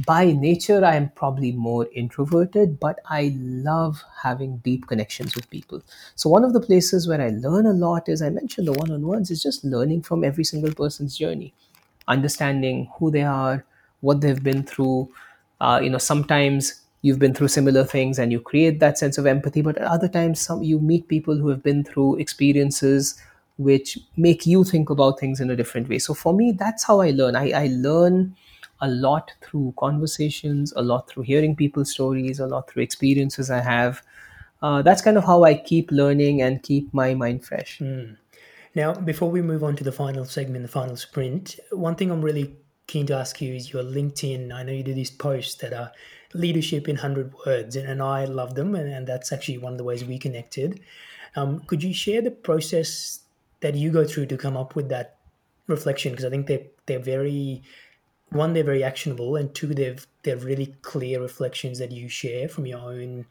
by 0.08 0.32
nature 0.32 0.84
i 0.86 0.95
am 0.95 1.10
probably 1.16 1.52
more 1.52 1.88
introverted 2.02 2.80
but 2.80 2.99
i 3.10 3.34
love 3.38 4.04
having 4.22 4.58
deep 4.58 4.88
connections 4.88 5.36
with 5.36 5.49
people. 5.49 5.82
So 6.16 6.30
one 6.30 6.43
of 6.43 6.54
the 6.54 6.62
places 6.62 7.08
where 7.08 7.22
i 7.22 7.30
learn 7.30 7.66
a 7.66 7.74
lot 7.74 8.08
is 8.08 8.22
i 8.22 8.30
mentioned 8.30 8.68
the 8.68 8.74
one-on-ones 8.74 9.32
is 9.32 9.41
just 9.43 9.64
learning 9.64 10.04
from 10.04 10.24
every 10.24 10.43
single 10.43 10.74
person's 10.74 11.18
journey. 11.18 11.54
Understanding 12.08 12.89
who 12.97 13.12
they 13.12 13.24
are 13.24 13.66
what 14.02 14.22
they've 14.22 14.43
been 14.43 14.64
through. 14.64 15.10
Uh, 15.60 15.80
you 15.84 15.89
know 15.89 15.97
sometimes 15.97 16.82
you've 17.04 17.20
been 17.20 17.34
through 17.34 17.47
similar 17.47 17.84
things 17.84 18.18
and 18.20 18.32
you 18.32 18.39
create 18.39 18.80
that 18.80 18.97
sense 18.97 19.18
of 19.18 19.26
empathy 19.26 19.62
but 19.62 19.78
at 19.78 19.84
other 19.84 20.08
times 20.08 20.39
some 20.39 20.64
you 20.64 20.80
meet 20.80 21.08
people 21.08 21.36
who 21.36 21.47
have 21.49 21.62
been 21.64 21.84
through 21.84 22.16
experiences 22.18 23.20
which 23.58 23.97
make 24.18 24.45
you 24.45 24.64
think 24.64 24.89
about 24.89 25.20
things 25.20 25.39
in 25.39 25.49
a 25.52 25.56
different 25.56 25.88
way. 25.89 25.99
So 25.99 26.14
for 26.14 26.34
me 26.34 26.52
that's 26.52 26.84
how 26.84 27.02
i 27.02 27.12
learn. 27.12 27.36
I, 27.36 27.52
I 27.52 27.68
learn 27.72 28.36
a 28.82 28.90
lot 28.90 29.32
through 29.42 29.74
conversations, 29.78 30.74
a 30.76 30.82
lot 30.82 31.08
through 31.08 31.24
hearing 31.24 31.56
people's 31.56 31.92
stories, 31.92 32.40
a 32.40 32.48
lot 32.48 32.70
through 32.70 32.84
experiences 32.84 33.50
I 33.50 33.62
have. 33.62 34.02
Uh, 34.62 34.82
that's 34.82 35.02
kind 35.02 35.18
of 35.18 35.24
how 35.24 35.44
I 35.44 35.56
keep 35.56 35.92
learning 35.92 36.42
and 36.42 36.62
keep 36.62 36.94
my 36.94 37.14
mind 37.14 37.46
fresh. 37.46 37.80
Now, 38.74 38.94
before 38.94 39.30
we 39.30 39.42
move 39.42 39.64
on 39.64 39.76
to 39.78 39.84
the 39.84 39.92
final 39.92 40.26
segment, 40.26 40.64
the 40.64 40.72
final 40.72 40.96
sprint, 40.96 41.60
one 41.72 41.96
thing 41.96 42.10
I'm 42.10 42.22
really 42.22 42.56
keen 42.88 43.06
to 43.08 43.16
ask 43.16 43.42
you 43.42 43.54
is 43.54 43.72
your 43.72 43.84
LinkedIn. 43.84 44.54
I 44.54 44.64
know 44.64 44.72
you 44.72 44.84
do 44.84 44.94
these 44.94 45.12
posts 45.12 45.56
that 45.56 45.74
are 45.74 45.92
leadership 46.34 46.88
in 46.88 46.96
100 46.96 47.34
words, 47.46 47.76
and, 47.76 47.88
and 47.88 48.02
I 48.02 48.26
love 48.26 48.56
them, 48.56 48.76
and, 48.76 48.92
and 48.92 49.08
that's 49.08 49.32
actually 49.32 49.58
one 49.58 49.74
of 49.74 49.78
the 49.78 49.84
ways 49.84 50.06
we 50.06 50.18
connected. 50.18 50.80
Um, 51.36 51.62
could 51.62 51.84
you 51.84 51.94
share 51.94 52.22
the 52.22 52.32
process 52.32 53.20
that 53.62 53.76
you 53.76 53.92
go 53.92 54.06
through 54.06 54.28
to 54.28 54.38
come 54.38 54.56
up 54.56 54.76
with 54.76 54.90
that 54.90 55.18
reflection? 55.68 56.12
Because 56.12 56.26
I 56.26 56.30
think 56.30 56.48
they're, 56.48 56.66
they're 56.86 57.00
very, 57.00 57.64
one, 58.32 58.54
they're 58.54 58.64
very 58.64 58.84
actionable, 58.84 59.36
and 59.36 59.54
two, 59.54 59.74
they've, 59.74 60.06
they're 60.24 60.38
really 60.38 60.76
clear 60.82 61.22
reflections 61.22 61.80
that 61.80 61.92
you 61.92 62.10
share 62.10 62.48
from 62.48 62.66
your 62.66 62.80
own 62.80 63.26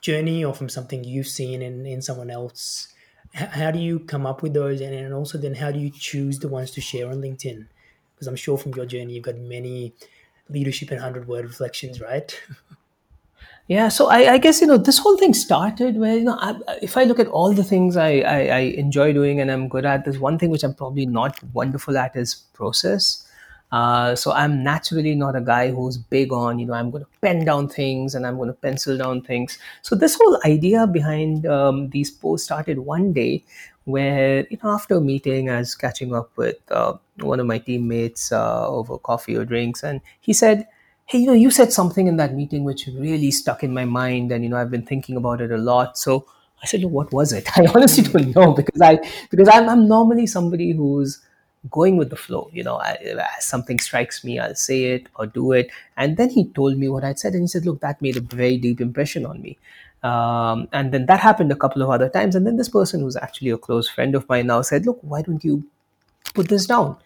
journey 0.00 0.44
or 0.44 0.54
from 0.54 0.68
something 0.68 1.04
you've 1.04 1.28
seen 1.28 1.62
in, 1.62 1.84
in 1.86 2.02
someone 2.02 2.30
else. 2.30 2.88
How 3.34 3.70
do 3.70 3.78
you 3.78 3.98
come 4.00 4.26
up 4.26 4.42
with 4.42 4.54
those? 4.54 4.80
And, 4.80 4.94
and 4.94 5.12
also 5.12 5.38
then 5.38 5.54
how 5.54 5.70
do 5.70 5.78
you 5.78 5.90
choose 5.90 6.38
the 6.38 6.48
ones 6.48 6.70
to 6.72 6.80
share 6.80 7.10
on 7.10 7.20
linkedin? 7.20 7.66
Because 8.14 8.26
i'm 8.26 8.36
sure 8.36 8.58
from 8.58 8.72
your 8.74 8.86
journey 8.86 9.12
you've 9.14 9.24
got 9.24 9.36
many 9.36 9.92
leadership 10.48 10.90
and 10.90 10.98
100 10.98 11.28
word 11.28 11.44
reflections 11.44 12.00
right? 12.00 12.40
Yeah, 13.68 13.90
so 13.90 14.08
I, 14.08 14.32
I 14.32 14.38
guess 14.38 14.62
you 14.62 14.66
know 14.66 14.78
this 14.78 14.96
whole 14.96 15.18
thing 15.18 15.34
started 15.34 15.98
where 15.98 16.16
you 16.16 16.24
know 16.24 16.38
I, 16.40 16.58
if 16.80 16.96
I 16.96 17.04
look 17.04 17.18
at 17.18 17.26
all 17.26 17.52
the 17.52 17.62
things 17.62 17.98
I, 17.98 18.20
I, 18.20 18.38
I 18.46 18.58
enjoy 18.60 19.12
doing 19.12 19.42
and 19.42 19.50
I'm 19.50 19.68
good 19.68 19.84
at, 19.84 20.06
there's 20.06 20.18
one 20.18 20.38
thing 20.38 20.48
which 20.48 20.64
I'm 20.64 20.72
probably 20.72 21.04
not 21.04 21.38
wonderful 21.52 21.98
at 21.98 22.16
is 22.16 22.34
process. 22.54 23.27
Uh, 23.70 24.14
so 24.14 24.32
I'm 24.32 24.64
naturally 24.64 25.14
not 25.14 25.36
a 25.36 25.42
guy 25.42 25.70
who's 25.70 25.98
big 25.98 26.32
on 26.32 26.58
you 26.58 26.64
know 26.64 26.72
I'm 26.72 26.90
going 26.90 27.04
to 27.04 27.10
pen 27.20 27.44
down 27.44 27.68
things 27.68 28.14
and 28.14 28.26
I'm 28.26 28.36
going 28.36 28.48
to 28.48 28.54
pencil 28.54 28.96
down 28.96 29.20
things. 29.22 29.58
So 29.82 29.94
this 29.94 30.14
whole 30.16 30.40
idea 30.46 30.86
behind 30.86 31.46
um, 31.46 31.90
these 31.90 32.10
posts 32.10 32.46
started 32.46 32.78
one 32.78 33.12
day 33.12 33.44
where 33.84 34.46
you 34.50 34.58
know 34.62 34.70
after 34.70 34.96
a 34.96 35.00
meeting 35.00 35.50
I 35.50 35.58
was 35.58 35.74
catching 35.74 36.14
up 36.14 36.30
with 36.36 36.56
uh, 36.70 36.94
one 37.20 37.40
of 37.40 37.46
my 37.46 37.58
teammates 37.58 38.32
uh, 38.32 38.66
over 38.68 38.98
coffee 38.98 39.36
or 39.36 39.44
drinks 39.44 39.82
and 39.82 40.00
he 40.20 40.32
said 40.32 40.66
hey 41.06 41.18
you 41.18 41.26
know 41.26 41.32
you 41.32 41.50
said 41.50 41.72
something 41.72 42.06
in 42.06 42.16
that 42.16 42.34
meeting 42.34 42.64
which 42.64 42.86
really 42.94 43.30
stuck 43.30 43.62
in 43.62 43.72
my 43.72 43.84
mind 43.84 44.30
and 44.30 44.44
you 44.44 44.50
know 44.50 44.56
i've 44.58 44.70
been 44.70 44.84
thinking 44.84 45.16
about 45.16 45.40
it 45.40 45.50
a 45.50 45.56
lot 45.56 45.96
so 45.96 46.26
i 46.62 46.66
said 46.66 46.80
look 46.82 46.92
what 46.92 47.12
was 47.12 47.32
it 47.32 47.48
i 47.58 47.64
honestly 47.74 48.04
don't 48.04 48.34
know 48.36 48.52
because 48.52 48.80
i 48.82 48.98
because 49.30 49.48
i'm, 49.48 49.68
I'm 49.68 49.88
normally 49.88 50.26
somebody 50.26 50.72
who's 50.72 51.20
going 51.70 51.96
with 51.96 52.10
the 52.10 52.16
flow 52.16 52.48
you 52.52 52.62
know 52.62 52.76
I, 52.76 52.96
something 53.40 53.78
strikes 53.78 54.22
me 54.24 54.38
i'll 54.38 54.54
say 54.54 54.84
it 54.92 55.08
or 55.16 55.26
do 55.26 55.52
it. 55.52 55.70
And 55.96 56.16
then 56.16 56.30
he 56.30 56.46
told 56.48 56.78
me 56.78 56.88
what 56.88 57.04
i'd 57.04 57.18
said 57.18 57.32
and 57.32 57.42
he 57.42 57.48
said 57.48 57.66
look 57.66 57.80
that 57.80 58.00
made 58.00 58.16
a 58.16 58.20
very 58.20 58.56
deep 58.56 58.80
impression 58.80 59.26
on 59.26 59.42
me. 59.42 59.58
Um, 60.02 60.68
and 60.72 60.92
then 60.92 61.06
that 61.06 61.18
happened 61.18 61.50
a 61.50 61.56
couple 61.56 61.82
of 61.82 61.90
other 61.90 62.08
times. 62.08 62.36
And 62.36 62.46
then 62.46 62.56
this 62.56 62.68
person 62.68 63.00
who's 63.00 63.16
actually 63.16 63.50
a 63.50 63.58
close 63.58 63.88
friend 63.88 64.14
of 64.14 64.28
mine 64.28 64.46
now 64.46 64.62
said 64.62 64.86
look 64.86 64.98
why 65.02 65.22
don't 65.22 65.44
you 65.44 65.64
put 66.34 66.48
this 66.48 66.66
down? 66.66 66.96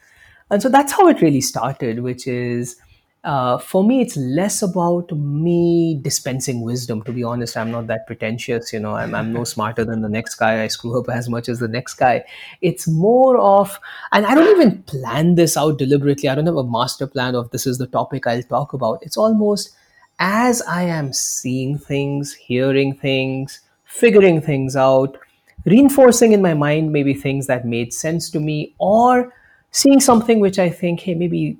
And 0.50 0.61
so 0.61 0.68
that's 0.68 0.92
how 0.92 1.09
it 1.09 1.22
really 1.22 1.40
started, 1.40 2.00
which 2.00 2.26
is 2.26 2.76
uh, 3.24 3.56
for 3.56 3.84
me, 3.84 4.00
it's 4.00 4.16
less 4.16 4.62
about 4.62 5.12
me 5.12 5.96
dispensing 6.02 6.60
wisdom. 6.62 7.02
To 7.02 7.12
be 7.12 7.22
honest, 7.22 7.56
I'm 7.56 7.70
not 7.70 7.86
that 7.86 8.04
pretentious. 8.06 8.72
You 8.72 8.80
know, 8.80 8.94
I'm, 8.96 9.14
I'm 9.14 9.32
no 9.32 9.44
smarter 9.54 9.84
than 9.84 10.02
the 10.02 10.08
next 10.08 10.34
guy. 10.34 10.64
I 10.64 10.66
screw 10.66 10.98
up 10.98 11.08
as 11.08 11.28
much 11.28 11.48
as 11.48 11.60
the 11.60 11.68
next 11.68 11.94
guy. 11.94 12.24
It's 12.62 12.88
more 12.88 13.38
of, 13.38 13.78
and 14.10 14.26
I 14.26 14.34
don't 14.34 14.50
even 14.60 14.82
plan 14.82 15.36
this 15.36 15.56
out 15.56 15.78
deliberately. 15.78 16.28
I 16.28 16.34
don't 16.34 16.46
have 16.46 16.56
a 16.56 16.64
master 16.64 17.06
plan 17.06 17.36
of 17.36 17.50
this 17.50 17.64
is 17.64 17.78
the 17.78 17.86
topic 17.86 18.26
I'll 18.26 18.42
talk 18.42 18.72
about. 18.72 18.98
It's 19.02 19.16
almost 19.16 19.70
as 20.18 20.60
I 20.62 20.82
am 20.82 21.12
seeing 21.12 21.78
things, 21.78 22.34
hearing 22.34 22.94
things, 22.94 23.60
figuring 23.84 24.40
things 24.40 24.74
out, 24.74 25.16
reinforcing 25.64 26.32
in 26.32 26.42
my 26.42 26.54
mind 26.54 26.92
maybe 26.92 27.14
things 27.14 27.46
that 27.46 27.64
made 27.64 27.94
sense 27.94 28.30
to 28.30 28.40
me, 28.40 28.74
or 28.78 29.32
seeing 29.70 30.00
something 30.00 30.40
which 30.40 30.58
I 30.58 30.70
think, 30.70 31.00
hey, 31.00 31.14
maybe 31.14 31.58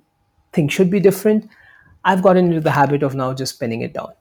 things 0.53 0.73
should 0.73 0.91
be 0.91 1.01
different. 1.01 1.49
I've 2.05 2.23
gotten 2.23 2.47
into 2.47 2.61
the 2.61 2.71
habit 2.71 3.03
of 3.03 3.15
now 3.15 3.33
just 3.33 3.61
pinning 3.61 3.83
it 3.83 3.95
down. 3.95 4.13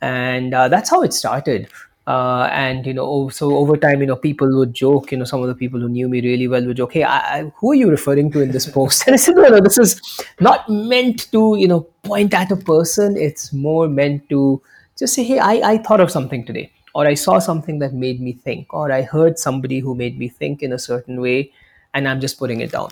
And 0.00 0.54
uh, 0.54 0.68
that's 0.68 0.90
how 0.90 1.02
it 1.02 1.12
started. 1.12 1.68
Uh, 2.06 2.48
and 2.50 2.86
you 2.86 2.94
know, 2.94 3.28
so 3.28 3.56
over 3.56 3.76
time, 3.76 4.00
you 4.00 4.06
know, 4.06 4.16
people 4.16 4.58
would 4.58 4.72
joke. 4.74 5.12
You 5.12 5.18
know, 5.18 5.24
some 5.24 5.42
of 5.42 5.48
the 5.48 5.54
people 5.54 5.78
who 5.80 5.88
knew 5.88 6.08
me 6.08 6.20
really 6.20 6.48
well 6.48 6.64
would 6.64 6.78
joke, 6.78 6.94
"Hey, 6.94 7.04
I, 7.04 7.18
I, 7.18 7.52
who 7.58 7.72
are 7.72 7.74
you 7.74 7.90
referring 7.90 8.32
to 8.32 8.40
in 8.40 8.50
this 8.50 8.68
post?" 8.78 9.04
And 9.06 9.14
I 9.14 9.16
said, 9.16 9.36
"No, 9.36 9.48
no, 9.48 9.60
this 9.60 9.78
is 9.78 10.00
not 10.40 10.68
meant 10.68 11.30
to, 11.32 11.56
you 11.58 11.68
know, 11.68 11.80
point 12.02 12.34
at 12.34 12.50
a 12.50 12.56
person. 12.56 13.16
It's 13.16 13.52
more 13.52 13.86
meant 13.86 14.28
to 14.30 14.60
just 15.00 15.14
say, 15.14 15.24
hey, 15.24 15.38
I, 15.38 15.52
I 15.72 15.78
thought 15.78 16.00
of 16.00 16.10
something 16.10 16.44
today, 16.44 16.70
or 16.94 17.06
I 17.06 17.14
saw 17.14 17.38
something 17.38 17.78
that 17.78 17.94
made 17.94 18.20
me 18.20 18.34
think, 18.34 18.72
or 18.72 18.92
I 18.92 19.02
heard 19.02 19.38
somebody 19.38 19.80
who 19.80 19.94
made 19.94 20.18
me 20.18 20.28
think 20.28 20.62
in 20.62 20.72
a 20.72 20.78
certain 20.78 21.20
way, 21.20 21.52
and 21.94 22.06
I'm 22.08 22.20
just 22.20 22.38
putting 22.38 22.60
it 22.60 22.70
down. 22.72 22.90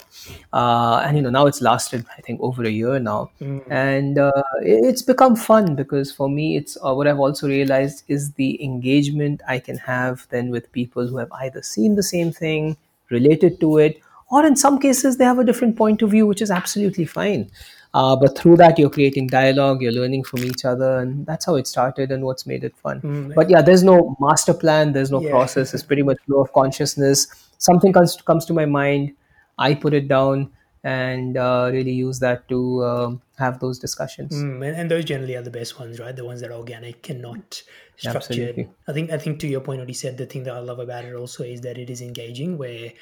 Uh, 0.53 1.03
and 1.05 1.17
you 1.17 1.23
know, 1.23 1.31
now 1.31 1.47
it's 1.47 1.61
lasted 1.61 2.05
I 2.17 2.21
think 2.21 2.41
over 2.41 2.65
a 2.65 2.71
year 2.71 2.99
now, 2.99 3.31
and 3.71 4.19
uh, 4.19 4.43
it- 4.63 4.85
it's 4.91 5.03
become 5.03 5.37
fun 5.37 5.75
because 5.77 6.11
for 6.13 6.29
me, 6.29 6.57
it's 6.57 6.77
uh, 6.85 6.93
what 6.95 7.07
I've 7.07 7.19
also 7.21 7.49
realized 7.49 8.05
is 8.09 8.33
the 8.33 8.63
engagement 8.63 9.41
I 9.47 9.59
can 9.61 9.77
have 9.79 10.27
then 10.31 10.51
with 10.51 10.71
people 10.73 11.07
who 11.07 11.19
have 11.19 11.31
either 11.33 11.63
seen 11.63 11.95
the 11.95 12.03
same 12.03 12.33
thing, 12.33 12.77
related 13.11 13.61
to 13.61 13.79
it, 13.79 14.01
or 14.31 14.45
in 14.45 14.57
some 14.57 14.79
cases 14.79 15.17
they 15.17 15.25
have 15.25 15.39
a 15.39 15.45
different 15.45 15.77
point 15.77 16.03
of 16.03 16.11
view, 16.11 16.27
which 16.27 16.43
is 16.43 16.51
absolutely 16.51 17.05
fine. 17.05 17.51
Uh, 17.95 18.15
but 18.15 18.37
through 18.37 18.55
that, 18.55 18.79
you're 18.79 18.91
creating 18.91 19.27
dialogue, 19.29 19.81
you're 19.81 19.93
learning 19.93 20.23
from 20.23 20.41
each 20.45 20.65
other, 20.67 20.99
and 20.99 21.25
that's 21.25 21.47
how 21.47 21.55
it 21.55 21.67
started 21.67 22.11
and 22.13 22.23
what's 22.23 22.45
made 22.47 22.63
it 22.63 22.77
fun. 22.77 23.33
But 23.35 23.49
yeah, 23.49 23.63
there's 23.63 23.83
no 23.83 24.15
master 24.21 24.53
plan, 24.53 24.93
there's 24.93 25.11
no 25.11 25.23
Yeah. 25.23 25.31
process. 25.31 25.73
It's 25.73 25.83
pretty 25.83 26.03
much 26.03 26.19
flow 26.27 26.43
of 26.43 26.53
consciousness. 26.53 27.27
Something 27.59 27.93
comes 27.93 28.17
comes 28.23 28.45
to 28.47 28.55
my 28.55 28.67
mind, 28.67 29.13
I 29.59 29.75
put 29.75 29.95
it 29.95 30.09
down 30.09 30.53
and 30.85 31.37
uh, 31.37 31.69
really 31.73 31.93
use 31.93 32.21
that 32.21 32.49
to 32.49 32.85
um, 32.85 33.23
have 33.37 33.59
those 33.59 33.79
discussions. 33.79 34.33
Mm, 34.33 34.67
and, 34.67 34.77
and 34.77 34.91
those 34.91 35.05
generally 35.05 35.35
are 35.35 35.43
the 35.43 35.51
best 35.51 35.79
ones, 35.79 35.99
right? 35.99 36.15
The 36.15 36.25
ones 36.25 36.41
that 36.41 36.51
are 36.51 36.55
organic 36.55 37.11
and 37.11 37.21
not 37.21 37.63
structured. 37.97 38.17
Absolutely. 38.17 38.69
I 38.87 38.93
think 38.93 39.11
I 39.11 39.19
think 39.19 39.41
to 39.41 39.49
your 39.49 39.61
point, 39.61 39.81
what 39.81 39.89
he 39.89 39.95
said, 39.95 40.17
the 40.17 40.27
thing 40.27 40.45
that 40.45 40.55
I 40.55 40.61
love 40.61 40.79
about 40.79 41.05
it 41.05 41.15
also 41.15 41.43
is 41.43 41.61
that 41.63 41.79
it 41.79 41.91
is 41.91 42.01
engaging. 42.01 42.59
Where 42.59 42.93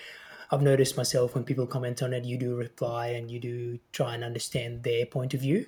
I've 0.50 0.62
noticed 0.62 0.96
myself 0.96 1.34
when 1.34 1.44
people 1.44 1.66
comment 1.66 2.02
on 2.02 2.12
it, 2.12 2.24
you 2.24 2.38
do 2.38 2.57
reply 2.57 3.09
and 3.09 3.30
you 3.30 3.38
do 3.38 3.78
try 3.92 4.14
and 4.14 4.24
understand 4.24 4.82
their 4.82 5.04
point 5.04 5.34
of 5.34 5.40
view, 5.40 5.66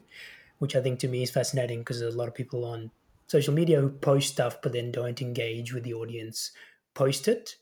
which 0.58 0.74
I 0.74 0.80
think 0.80 0.98
to 1.00 1.08
me 1.08 1.22
is 1.22 1.30
fascinating 1.30 1.80
because 1.80 2.00
there's 2.00 2.14
a 2.14 2.18
lot 2.18 2.28
of 2.28 2.34
people 2.34 2.64
on 2.64 2.90
social 3.26 3.52
media 3.52 3.80
who 3.80 3.90
post 3.90 4.30
stuff 4.30 4.62
but 4.62 4.72
then 4.72 4.90
don't 4.90 5.20
engage 5.20 5.74
with 5.74 5.84
the 5.84 5.92
audience 5.92 6.52
post 6.94 7.28
it. 7.28 7.56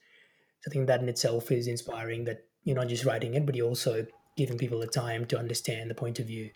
I 0.67 0.71
think 0.71 0.87
that 0.87 1.01
in 1.01 1.09
itself 1.09 1.51
is 1.53 1.67
inspiring 1.67 2.25
that 2.25 2.45
you're 2.64 2.77
not 2.77 2.89
just 2.89 3.05
writing 3.05 3.35
it, 3.35 3.47
but 3.47 3.55
you're 3.55 3.69
also 3.69 4.07
giving 4.37 4.59
people 4.59 4.81
the 4.81 4.87
time 4.87 5.25
to 5.27 5.39
understand 5.39 5.91
the 5.91 5.95
point 5.95 6.19
of 6.19 6.27
view. 6.27 6.51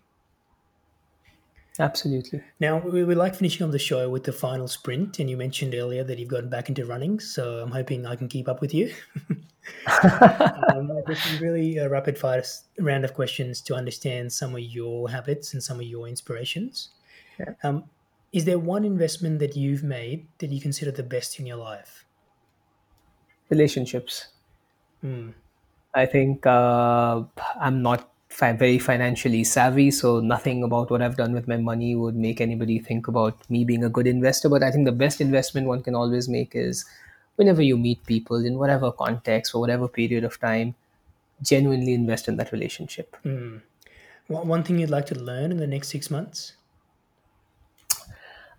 Absolutely. 1.79 2.43
Now, 2.59 2.79
we, 2.79 3.05
we 3.05 3.15
like 3.15 3.35
finishing 3.35 3.65
on 3.65 3.71
the 3.71 3.79
show 3.79 4.11
with 4.11 4.25
the 4.25 4.33
final 4.33 4.69
sprint, 4.69 5.19
and 5.19 5.31
you 5.31 5.37
mentioned 5.37 5.75
earlier 5.75 6.05
that 6.05 6.19
you've 6.19 6.29
gotten 6.29 6.51
back 6.51 6.69
into 6.69 6.85
running, 6.85 7.21
so 7.21 7.61
I'm 7.61 7.71
hoping 7.71 8.05
I 8.05 8.17
can 8.17 8.29
keep 8.29 8.49
up 8.49 8.61
with 8.61 8.75
you. 8.75 8.93
um, 10.75 10.91
this 11.07 11.25
is 11.27 11.41
really 11.41 11.79
a 11.79 11.89
rapid 11.89 12.19
fire 12.19 12.43
round 12.79 13.05
of 13.05 13.15
questions 13.15 13.63
to 13.63 13.75
understand 13.75 14.31
some 14.33 14.55
of 14.55 14.61
your 14.61 15.09
habits 15.09 15.55
and 15.55 15.63
some 15.63 15.79
of 15.79 15.87
your 15.87 16.07
inspirations. 16.07 16.91
Yeah. 17.39 17.55
Um, 17.63 17.85
is 18.33 18.45
there 18.45 18.59
one 18.59 18.85
investment 18.85 19.39
that 19.39 19.57
you've 19.57 19.83
made 19.83 20.27
that 20.39 20.51
you 20.51 20.61
consider 20.61 20.91
the 20.91 21.03
best 21.03 21.41
in 21.41 21.47
your 21.47 21.57
life? 21.57 22.05
Relationships. 23.51 24.29
Hmm. 25.01 25.31
I 25.95 26.07
think 26.07 26.47
uh, 26.47 27.23
I'm 27.61 27.83
not 27.83 28.09
fi- 28.29 28.53
very 28.53 28.79
financially 28.79 29.43
savvy, 29.45 29.91
so 29.91 30.21
nothing 30.21 30.63
about 30.63 30.91
what 30.91 31.03
I've 31.03 31.17
done 31.17 31.33
with 31.33 31.49
my 31.49 31.57
money 31.57 31.97
would 31.97 32.15
make 32.15 32.41
anybody 32.41 32.79
think 32.79 33.09
about 33.09 33.39
me 33.51 33.65
being 33.65 33.85
a 33.85 33.89
good 33.89 34.07
investor. 34.07 34.49
But 34.49 34.63
I 34.63 34.71
think 34.71 34.87
the 34.87 34.93
best 34.93 35.21
investment 35.21 35.67
one 35.67 35.83
can 35.83 35.95
always 35.95 36.29
make 36.29 36.55
is 36.55 36.85
whenever 37.37 37.63
you 37.63 37.77
meet 37.77 38.05
people 38.07 38.45
in 38.45 38.59
whatever 38.59 38.93
context 38.93 39.55
or 39.55 39.61
whatever 39.61 39.89
period 39.89 40.25
of 40.25 40.39
time, 40.39 40.75
genuinely 41.43 41.95
invest 41.95 42.29
in 42.29 42.37
that 42.37 42.53
relationship. 42.53 43.17
One 44.29 44.47
one 44.47 44.63
thing 44.63 44.79
you'd 44.79 44.91
like 44.91 45.07
to 45.07 45.19
learn 45.19 45.51
in 45.51 45.59
the 45.59 45.67
next 45.67 45.89
six 45.89 46.09
months? 46.11 46.53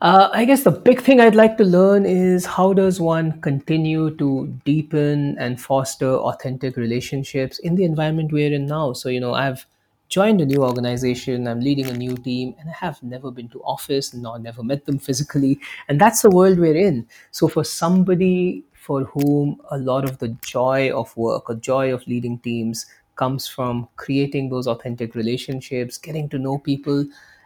Uh, 0.02 0.30
I 0.34 0.46
guess 0.46 0.64
the 0.64 0.72
big 0.72 1.00
thing 1.00 1.22
I'd 1.22 1.36
like 1.36 1.58
to 1.58 1.64
learn 1.64 2.08
is 2.08 2.44
how 2.44 2.74
does 2.74 3.00
one 3.00 3.40
continue 3.42 4.10
to 4.18 4.48
deepen 4.66 5.38
and 5.38 5.62
foster 5.62 6.16
authentic 6.16 6.76
relationships 6.76 7.60
in 7.60 7.76
the 7.76 7.84
environment 7.84 8.32
we're 8.32 8.52
in 8.52 8.66
now. 8.66 8.94
So 8.94 9.10
you 9.10 9.20
know, 9.20 9.36
I've 9.36 9.64
joined 10.10 10.42
a 10.42 10.46
new 10.46 10.64
organization, 10.64 11.48
I'm 11.48 11.60
leading 11.60 11.86
a 11.86 11.94
new 11.94 12.18
team, 12.18 12.56
and 12.60 12.68
I 12.68 12.74
have 12.74 13.02
never 13.04 13.30
been 13.30 13.48
to 13.50 13.62
office, 13.62 14.12
nor 14.12 14.40
never 14.40 14.64
met 14.64 14.88
them 14.88 14.98
physically, 14.98 15.60
and 15.88 16.02
that's 16.02 16.24
the 16.24 16.32
world 16.32 16.58
we're 16.58 16.76
in. 16.76 17.08
So 17.30 17.48
for 17.48 17.64
somebody 17.64 18.64
for 18.74 19.04
whom 19.04 19.62
a 19.70 19.78
lot 19.78 20.04
of 20.06 20.18
the 20.18 20.30
joy 20.42 20.92
of 20.92 21.16
work, 21.16 21.48
a 21.50 21.54
joy 21.54 21.94
of 21.94 22.08
leading 22.08 22.40
teams, 22.40 22.88
comes 23.18 23.48
from 23.48 23.88
creating 23.98 24.50
those 24.50 24.66
authentic 24.66 25.14
relationships, 25.14 26.00
getting 26.00 26.28
to 26.30 26.40
know 26.40 26.58
people 26.58 27.06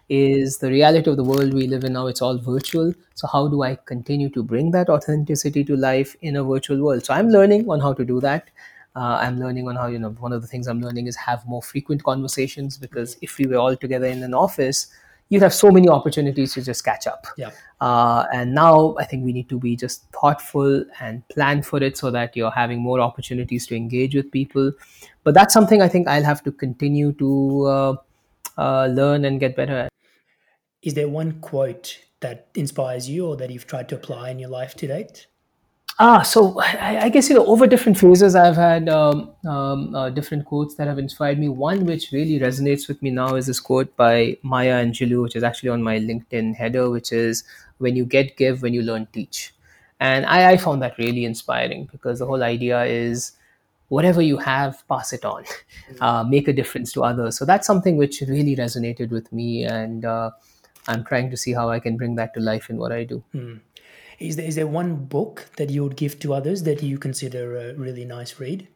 is 0.10 0.58
the 0.60 0.70
reality 0.70 1.10
of 1.10 1.18
the 1.18 1.24
world 1.24 1.54
we 1.54 1.68
live 1.68 1.84
in 1.84 1.94
now. 1.94 2.08
It's 2.08 2.22
all 2.22 2.38
virtual. 2.38 2.94
So, 3.16 3.28
how 3.28 3.48
do 3.48 3.64
I 3.64 3.76
continue 3.76 4.30
to 4.30 4.44
bring 4.44 4.72
that 4.72 4.90
authenticity 4.90 5.64
to 5.64 5.76
life 5.76 6.16
in 6.22 6.36
a 6.36 6.44
virtual 6.44 6.84
world? 6.84 7.06
So, 7.06 7.14
I'm 7.14 7.30
learning 7.30 7.70
on 7.70 7.80
how 7.80 7.94
to 7.94 8.06
do 8.06 8.20
that. 8.22 8.50
Uh, 8.96 9.20
I'm 9.22 9.40
learning 9.40 9.68
on 9.68 9.76
how, 9.76 9.88
you 9.88 10.00
know, 10.00 10.12
one 10.12 10.32
of 10.32 10.42
the 10.42 10.48
things 10.48 10.68
I'm 10.68 10.80
learning 10.80 11.08
is 11.08 11.18
have 11.18 11.46
more 11.46 11.62
frequent 11.62 12.04
conversations 12.04 12.78
because 12.78 13.18
if 13.22 13.38
we 13.38 13.46
were 13.46 13.58
all 13.58 13.76
together 13.76 14.06
in 14.06 14.24
an 14.24 14.34
office, 14.34 14.88
you'd 15.30 15.42
have 15.42 15.54
so 15.54 15.70
many 15.70 15.90
opportunities 15.90 16.54
to 16.54 16.62
just 16.62 16.86
catch 16.86 17.08
up. 17.08 17.28
Yeah. 17.38 17.52
Uh, 17.82 18.26
and 18.32 18.54
now 18.54 18.96
I 18.98 19.06
think 19.06 19.26
we 19.26 19.34
need 19.34 19.50
to 19.50 19.60
be 19.60 19.76
just 19.76 20.10
thoughtful 20.12 20.86
and 21.02 21.28
plan 21.28 21.62
for 21.62 21.84
it 21.84 21.98
so 21.98 22.12
that 22.12 22.38
you're 22.38 22.52
having 22.52 22.80
more 22.80 23.02
opportunities 23.02 23.68
to 23.68 23.76
engage 23.76 24.16
with 24.16 24.32
people. 24.32 24.72
But 25.24 25.34
that's 25.34 25.54
something 25.54 25.82
I 25.82 25.88
think 25.88 26.08
I'll 26.08 26.24
have 26.24 26.44
to 26.44 26.52
continue 26.52 27.12
to 27.14 27.66
uh, 27.66 27.96
uh, 28.58 28.88
learn 28.88 29.26
and 29.26 29.40
get 29.40 29.56
better 29.56 29.78
at. 29.78 29.95
Is 30.86 30.94
there 30.94 31.10
one 31.10 31.42
quote 31.42 31.98
that 32.20 32.48
inspires 32.54 33.10
you 33.10 33.28
or 33.28 33.36
that 33.38 33.50
you've 33.50 33.68
tried 33.68 33.90
to 33.90 33.96
apply 33.96 34.30
in 34.30 34.40
your 34.40 34.50
life 34.50 34.76
to 34.76 34.88
date? 34.88 35.26
Ah, 35.98 36.22
so 36.22 36.60
I, 36.60 37.06
I 37.06 37.10
guess 37.10 37.30
you 37.30 37.36
know 37.36 37.46
over 37.46 37.66
different 37.66 37.98
phases 37.98 38.36
I've 38.36 38.58
had 38.58 38.90
um, 38.90 39.32
um, 39.48 39.96
uh, 39.96 40.10
different 40.10 40.46
quotes 40.46 40.76
that 40.76 40.88
have 40.88 41.00
inspired 41.00 41.40
me. 41.40 41.48
One 41.48 41.86
which 41.86 42.12
really 42.12 42.40
resonates 42.40 42.88
with 42.88 43.02
me 43.02 43.10
now 43.12 43.36
is 43.36 43.48
this 43.48 43.62
quote 43.62 43.96
by 43.96 44.38
Maya 44.44 44.84
Angelou, 44.86 45.24
which 45.24 45.36
is 45.36 45.44
actually 45.44 45.70
on 45.70 45.82
my 45.82 45.98
LinkedIn 45.98 46.56
header, 46.56 46.90
which 46.90 47.14
is 47.14 47.46
"When 47.78 47.96
you 47.96 48.06
get, 48.06 48.36
give; 48.36 48.62
when 48.62 48.74
you 48.74 48.82
learn, 48.82 49.08
teach." 49.14 49.56
And 50.02 50.26
I, 50.26 50.52
I 50.52 50.58
found 50.58 50.82
that 50.82 50.98
really 50.98 51.24
inspiring 51.24 51.88
because 51.90 52.20
the 52.20 52.26
whole 52.26 52.44
idea 52.44 52.84
is 52.84 53.32
whatever 53.88 54.22
you 54.22 54.38
have, 54.38 54.86
pass 54.90 55.14
it 55.14 55.24
on, 55.24 55.46
uh, 56.02 56.26
make 56.26 56.50
a 56.50 56.54
difference 56.54 56.92
to 56.94 57.04
others. 57.04 57.38
So 57.38 57.46
that's 57.46 57.66
something 57.66 57.96
which 57.96 58.22
really 58.28 58.56
resonated 58.58 59.12
with 59.12 59.32
me, 59.32 59.64
and 59.64 60.04
uh, 60.04 60.32
I'm 60.88 61.04
trying 61.04 61.30
to 61.32 61.38
see 61.38 61.54
how 61.54 61.70
I 61.70 61.80
can 61.80 61.98
bring 61.98 62.16
that 62.16 62.34
to 62.36 62.40
life 62.40 62.70
in 62.70 62.78
what 62.78 62.92
I 62.92 63.04
do. 63.04 63.24
Is 64.20 64.36
there, 64.38 64.46
is 64.46 64.56
there 64.56 64.68
one 64.68 64.96
book 64.96 65.48
that 65.58 65.70
you 65.70 65.84
would 65.84 65.98
give 65.98 66.20
to 66.20 66.34
others 66.34 66.64
that 66.64 66.82
you 66.82 66.98
consider 66.98 67.58
a 67.58 67.74
really 67.74 68.06
nice 68.06 68.40
read? 68.40 68.68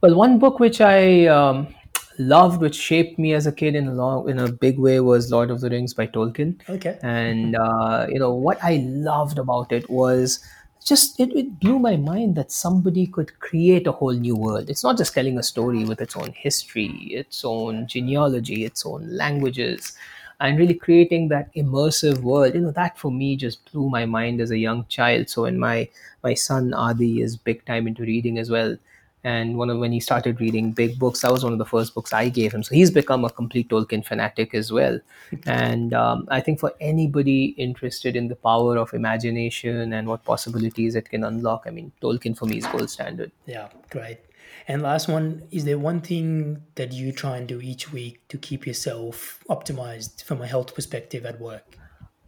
Well, 0.00 0.14
one 0.14 0.38
book 0.38 0.58
which 0.58 0.80
I 0.80 1.26
um, 1.26 1.74
loved, 2.18 2.60
which 2.60 2.74
shaped 2.74 3.18
me 3.18 3.34
as 3.34 3.46
a 3.46 3.52
kid 3.52 3.74
in 3.74 3.88
a 3.88 3.92
long, 3.94 4.28
in 4.28 4.38
a 4.38 4.50
big 4.50 4.78
way, 4.78 5.00
was 5.00 5.30
Lord 5.30 5.50
of 5.50 5.60
the 5.60 5.70
Rings 5.70 5.94
by 5.94 6.06
Tolkien. 6.06 6.60
Okay. 6.68 6.98
And 7.02 7.56
uh, 7.56 8.06
you 8.08 8.18
know 8.18 8.32
what 8.32 8.58
I 8.62 8.84
loved 8.86 9.38
about 9.38 9.72
it 9.72 9.88
was 9.90 10.44
just 10.84 11.18
it, 11.18 11.34
it 11.34 11.58
blew 11.60 11.78
my 11.78 11.96
mind 11.96 12.36
that 12.36 12.52
somebody 12.52 13.06
could 13.06 13.38
create 13.40 13.86
a 13.86 13.92
whole 13.92 14.12
new 14.12 14.36
world. 14.36 14.68
It's 14.68 14.84
not 14.84 14.98
just 14.98 15.14
telling 15.14 15.38
a 15.38 15.42
story 15.42 15.84
with 15.84 16.00
its 16.00 16.16
own 16.16 16.32
history, 16.36 16.90
its 17.12 17.44
own 17.44 17.86
genealogy, 17.86 18.64
its 18.64 18.84
own 18.84 19.08
languages, 19.08 19.96
and 20.40 20.58
really 20.58 20.74
creating 20.74 21.28
that 21.28 21.54
immersive 21.54 22.20
world. 22.20 22.54
You 22.54 22.60
know 22.60 22.70
that 22.72 22.98
for 22.98 23.10
me 23.10 23.36
just 23.36 23.70
blew 23.72 23.88
my 23.88 24.04
mind 24.06 24.40
as 24.40 24.50
a 24.50 24.58
young 24.58 24.86
child. 24.86 25.28
So 25.28 25.42
when 25.42 25.58
my 25.58 25.88
my 26.22 26.34
son 26.34 26.74
Adi 26.74 27.20
is 27.20 27.36
big 27.36 27.64
time 27.64 27.86
into 27.86 28.02
reading 28.02 28.38
as 28.38 28.50
well 28.50 28.76
and 29.24 29.56
one 29.56 29.70
of 29.70 29.78
when 29.78 29.90
he 29.90 30.00
started 30.00 30.38
reading 30.40 30.70
big 30.70 30.98
books 30.98 31.22
that 31.22 31.32
was 31.32 31.42
one 31.42 31.52
of 31.52 31.58
the 31.58 31.64
first 31.64 31.94
books 31.94 32.12
i 32.12 32.28
gave 32.28 32.52
him 32.52 32.62
so 32.62 32.74
he's 32.74 32.90
become 32.90 33.24
a 33.24 33.30
complete 33.30 33.68
tolkien 33.68 34.04
fanatic 34.04 34.54
as 34.54 34.70
well 34.70 35.00
and 35.46 35.94
um, 35.94 36.28
i 36.30 36.40
think 36.40 36.60
for 36.60 36.72
anybody 36.80 37.46
interested 37.68 38.14
in 38.14 38.28
the 38.28 38.36
power 38.36 38.76
of 38.76 38.92
imagination 38.92 39.92
and 39.94 40.06
what 40.06 40.22
possibilities 40.24 40.94
it 40.94 41.08
can 41.08 41.24
unlock 41.24 41.64
i 41.66 41.70
mean 41.70 41.90
tolkien 42.02 42.36
for 42.36 42.46
me 42.46 42.58
is 42.58 42.66
gold 42.66 42.90
standard 42.90 43.32
Yeah, 43.46 43.68
great. 43.90 44.18
And 44.66 44.82
last 44.82 45.08
one, 45.08 45.42
is 45.50 45.64
there 45.64 45.78
one 45.78 46.00
thing 46.00 46.62
that 46.76 46.92
you 46.92 47.12
try 47.12 47.36
and 47.36 47.46
do 47.46 47.60
each 47.60 47.92
week 47.92 48.26
to 48.28 48.38
keep 48.38 48.66
yourself 48.66 49.44
optimized 49.50 50.24
from 50.24 50.40
a 50.40 50.46
health 50.46 50.74
perspective 50.74 51.26
at 51.26 51.38
work? 51.38 51.76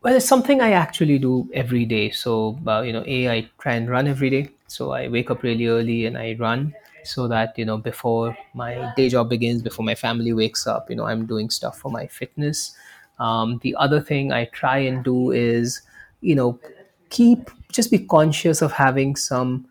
Well, 0.02 0.14
it's 0.14 0.28
something 0.28 0.60
I 0.60 0.72
actually 0.72 1.18
do 1.18 1.48
every 1.54 1.86
day. 1.86 2.10
So, 2.10 2.58
uh, 2.66 2.82
you 2.82 2.92
know, 2.92 3.02
A, 3.06 3.30
I 3.30 3.50
try 3.58 3.74
and 3.74 3.88
run 3.88 4.06
every 4.06 4.30
day. 4.30 4.50
So 4.68 4.92
I 4.92 5.08
wake 5.08 5.30
up 5.30 5.42
really 5.42 5.66
early 5.66 6.06
and 6.06 6.18
I 6.18 6.36
run 6.38 6.74
so 7.04 7.26
that, 7.28 7.56
you 7.56 7.64
know, 7.64 7.78
before 7.78 8.36
my 8.52 8.92
day 8.96 9.08
job 9.08 9.30
begins, 9.30 9.62
before 9.62 9.84
my 9.84 9.94
family 9.94 10.32
wakes 10.32 10.66
up, 10.66 10.90
you 10.90 10.96
know, 10.96 11.06
I'm 11.06 11.24
doing 11.24 11.48
stuff 11.50 11.78
for 11.78 11.90
my 11.90 12.06
fitness. 12.06 12.76
Um, 13.18 13.60
the 13.62 13.74
other 13.76 14.00
thing 14.00 14.32
I 14.32 14.44
try 14.46 14.78
and 14.78 15.02
do 15.02 15.30
is, 15.30 15.80
you 16.20 16.34
know, 16.34 16.60
keep, 17.08 17.50
just 17.72 17.90
be 17.90 17.98
conscious 17.98 18.60
of 18.60 18.72
having 18.72 19.16
some 19.16 19.66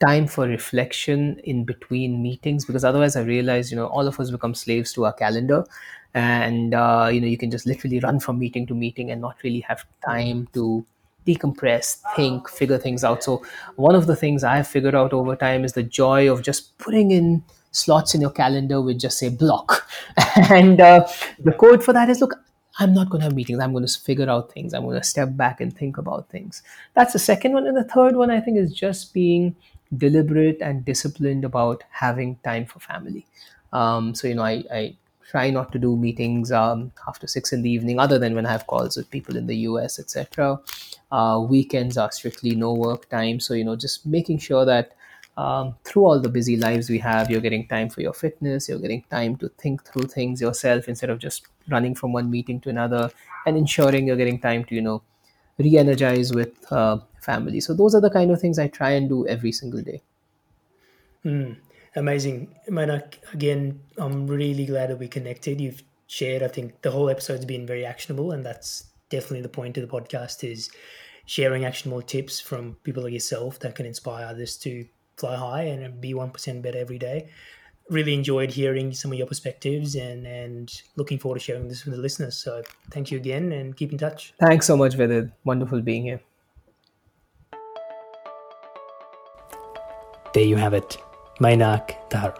time 0.00 0.26
for 0.26 0.46
reflection 0.46 1.40
in 1.44 1.64
between 1.64 2.22
meetings 2.22 2.64
because 2.64 2.84
otherwise 2.84 3.16
i 3.16 3.20
realize 3.20 3.70
you 3.70 3.76
know 3.76 3.86
all 3.86 4.06
of 4.06 4.20
us 4.20 4.30
become 4.30 4.54
slaves 4.54 4.92
to 4.92 5.04
our 5.04 5.12
calendar 5.12 5.64
and 6.14 6.72
uh, 6.72 7.08
you 7.12 7.20
know 7.20 7.26
you 7.26 7.36
can 7.36 7.50
just 7.50 7.66
literally 7.66 7.98
run 8.08 8.20
from 8.20 8.38
meeting 8.38 8.66
to 8.66 8.74
meeting 8.74 9.10
and 9.10 9.20
not 9.20 9.36
really 9.42 9.60
have 9.60 9.84
time 10.04 10.48
to 10.52 10.86
decompress, 11.26 12.00
think, 12.16 12.48
figure 12.48 12.78
things 12.78 13.04
out. 13.04 13.22
So, 13.22 13.42
one 13.76 13.94
of 13.94 14.06
the 14.06 14.16
things 14.16 14.42
I 14.42 14.56
have 14.56 14.66
figured 14.66 14.94
out 14.94 15.12
over 15.12 15.36
time 15.36 15.64
is 15.64 15.74
the 15.74 15.82
joy 15.82 16.32
of 16.32 16.42
just 16.42 16.78
putting 16.78 17.10
in 17.10 17.44
slots 17.70 18.14
in 18.14 18.20
your 18.20 18.30
calendar 18.30 18.80
with 18.80 18.98
just 18.98 19.18
say 19.18 19.28
block. 19.28 19.86
and 20.50 20.80
uh, 20.80 21.06
the 21.38 21.52
code 21.52 21.84
for 21.84 21.92
that 21.92 22.08
is 22.08 22.20
look, 22.20 22.34
I'm 22.78 22.94
not 22.94 23.10
going 23.10 23.20
to 23.20 23.24
have 23.24 23.34
meetings. 23.34 23.60
I'm 23.60 23.72
going 23.72 23.86
to 23.86 24.00
figure 24.00 24.30
out 24.30 24.52
things. 24.52 24.72
I'm 24.72 24.84
going 24.84 24.98
to 24.98 25.06
step 25.06 25.36
back 25.36 25.60
and 25.60 25.76
think 25.76 25.98
about 25.98 26.28
things. 26.30 26.62
That's 26.94 27.12
the 27.12 27.18
second 27.18 27.52
one. 27.52 27.66
And 27.66 27.76
the 27.76 27.84
third 27.84 28.16
one, 28.16 28.30
I 28.30 28.40
think, 28.40 28.56
is 28.56 28.72
just 28.72 29.12
being 29.12 29.56
deliberate 29.96 30.58
and 30.60 30.84
disciplined 30.84 31.44
about 31.44 31.82
having 31.90 32.36
time 32.44 32.66
for 32.66 32.80
family. 32.80 33.26
Um, 33.72 34.14
so, 34.14 34.28
you 34.28 34.34
know, 34.34 34.42
I, 34.42 34.64
I 34.72 34.96
try 35.30 35.50
not 35.50 35.72
to 35.72 35.78
do 35.78 35.96
meetings 35.96 36.50
um, 36.50 36.92
after 37.06 37.26
six 37.26 37.52
in 37.52 37.62
the 37.62 37.70
evening, 37.70 37.98
other 37.98 38.18
than 38.18 38.34
when 38.34 38.46
I 38.46 38.52
have 38.52 38.66
calls 38.66 38.96
with 38.96 39.10
people 39.10 39.36
in 39.36 39.46
the 39.46 39.56
US, 39.68 39.98
etc. 39.98 40.60
Uh, 41.12 41.44
weekends 41.48 41.98
are 41.98 42.10
strictly 42.12 42.54
no 42.54 42.72
work 42.72 43.08
time. 43.08 43.40
So, 43.40 43.54
you 43.54 43.64
know, 43.64 43.76
just 43.76 44.06
making 44.06 44.38
sure 44.38 44.64
that 44.64 44.92
um, 45.36 45.76
through 45.84 46.04
all 46.04 46.20
the 46.20 46.28
busy 46.28 46.56
lives 46.56 46.90
we 46.90 46.98
have, 46.98 47.30
you're 47.30 47.40
getting 47.40 47.68
time 47.68 47.88
for 47.88 48.00
your 48.00 48.12
fitness, 48.12 48.68
you're 48.68 48.80
getting 48.80 49.04
time 49.10 49.36
to 49.36 49.48
think 49.50 49.84
through 49.84 50.08
things 50.08 50.40
yourself 50.40 50.88
instead 50.88 51.10
of 51.10 51.18
just 51.18 51.46
running 51.68 51.94
from 51.94 52.12
one 52.12 52.30
meeting 52.30 52.60
to 52.62 52.70
another, 52.70 53.10
and 53.46 53.56
ensuring 53.56 54.06
you're 54.06 54.16
getting 54.16 54.40
time 54.40 54.64
to, 54.64 54.74
you 54.74 54.82
know, 54.82 55.02
re 55.58 55.76
energize 55.78 56.32
with 56.32 56.72
uh, 56.72 56.98
family. 57.20 57.60
So, 57.60 57.74
those 57.74 57.94
are 57.94 58.00
the 58.00 58.10
kind 58.10 58.30
of 58.30 58.40
things 58.40 58.58
I 58.58 58.68
try 58.68 58.90
and 58.90 59.08
do 59.08 59.26
every 59.26 59.52
single 59.52 59.82
day. 59.82 60.02
Mm. 61.24 61.56
Amazing. 61.96 62.54
Mainak, 62.68 63.18
again, 63.32 63.80
I'm 63.96 64.26
really 64.26 64.66
glad 64.66 64.90
that 64.90 64.98
we 64.98 65.08
connected. 65.08 65.60
You've 65.60 65.82
shared, 66.06 66.42
I 66.42 66.48
think 66.48 66.82
the 66.82 66.90
whole 66.90 67.08
episode's 67.10 67.44
been 67.44 67.66
very 67.66 67.84
actionable, 67.84 68.32
and 68.32 68.44
that's 68.44 68.84
definitely 69.10 69.42
the 69.42 69.48
point 69.48 69.76
of 69.78 69.88
the 69.88 70.00
podcast 70.00 70.48
is 70.48 70.70
sharing 71.26 71.64
actionable 71.64 72.02
tips 72.02 72.40
from 72.40 72.76
people 72.84 73.02
like 73.02 73.12
yourself 73.12 73.58
that 73.60 73.74
can 73.74 73.86
inspire 73.86 74.26
others 74.26 74.56
to 74.56 74.86
fly 75.16 75.36
high 75.36 75.62
and 75.62 76.00
be 76.00 76.14
1% 76.14 76.62
better 76.62 76.78
every 76.78 76.98
day. 76.98 77.28
Really 77.90 78.14
enjoyed 78.14 78.50
hearing 78.50 78.92
some 78.92 79.12
of 79.12 79.18
your 79.18 79.26
perspectives 79.26 79.94
and, 79.94 80.26
and 80.26 80.82
looking 80.96 81.18
forward 81.18 81.38
to 81.38 81.44
sharing 81.44 81.68
this 81.68 81.84
with 81.84 81.94
the 81.94 82.00
listeners. 82.00 82.36
So 82.36 82.62
thank 82.90 83.10
you 83.10 83.18
again 83.18 83.52
and 83.52 83.76
keep 83.76 83.92
in 83.92 83.98
touch. 83.98 84.34
Thanks 84.38 84.66
so 84.66 84.76
much, 84.76 84.94
Vidit. 84.94 85.30
Wonderful 85.44 85.80
being 85.80 86.02
here. 86.02 86.20
There 90.34 90.44
you 90.44 90.56
have 90.56 90.74
it. 90.74 90.98
Mainak 91.40 92.10
Dhar. 92.10 92.36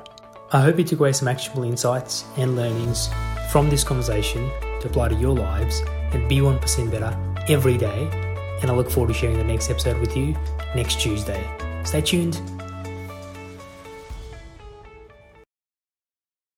I 0.52 0.62
hope 0.62 0.78
you 0.78 0.84
took 0.84 1.00
away 1.00 1.12
some 1.12 1.28
actionable 1.28 1.64
insights 1.64 2.24
and 2.36 2.56
learnings 2.56 3.10
from 3.50 3.68
this 3.70 3.84
conversation 3.84 4.50
to 4.80 4.88
apply 4.88 5.08
to 5.08 5.14
your 5.14 5.34
lives 5.34 5.82
and 6.12 6.28
be 6.28 6.38
1% 6.38 6.90
better 6.90 7.16
every 7.48 7.76
day. 7.76 8.08
And 8.62 8.70
I 8.70 8.74
look 8.74 8.90
forward 8.90 9.08
to 9.08 9.14
sharing 9.14 9.38
the 9.38 9.44
next 9.44 9.70
episode 9.70 9.98
with 9.98 10.16
you 10.16 10.36
next 10.74 11.00
Tuesday. 11.00 11.44
Stay 11.84 12.00
tuned. 12.00 12.57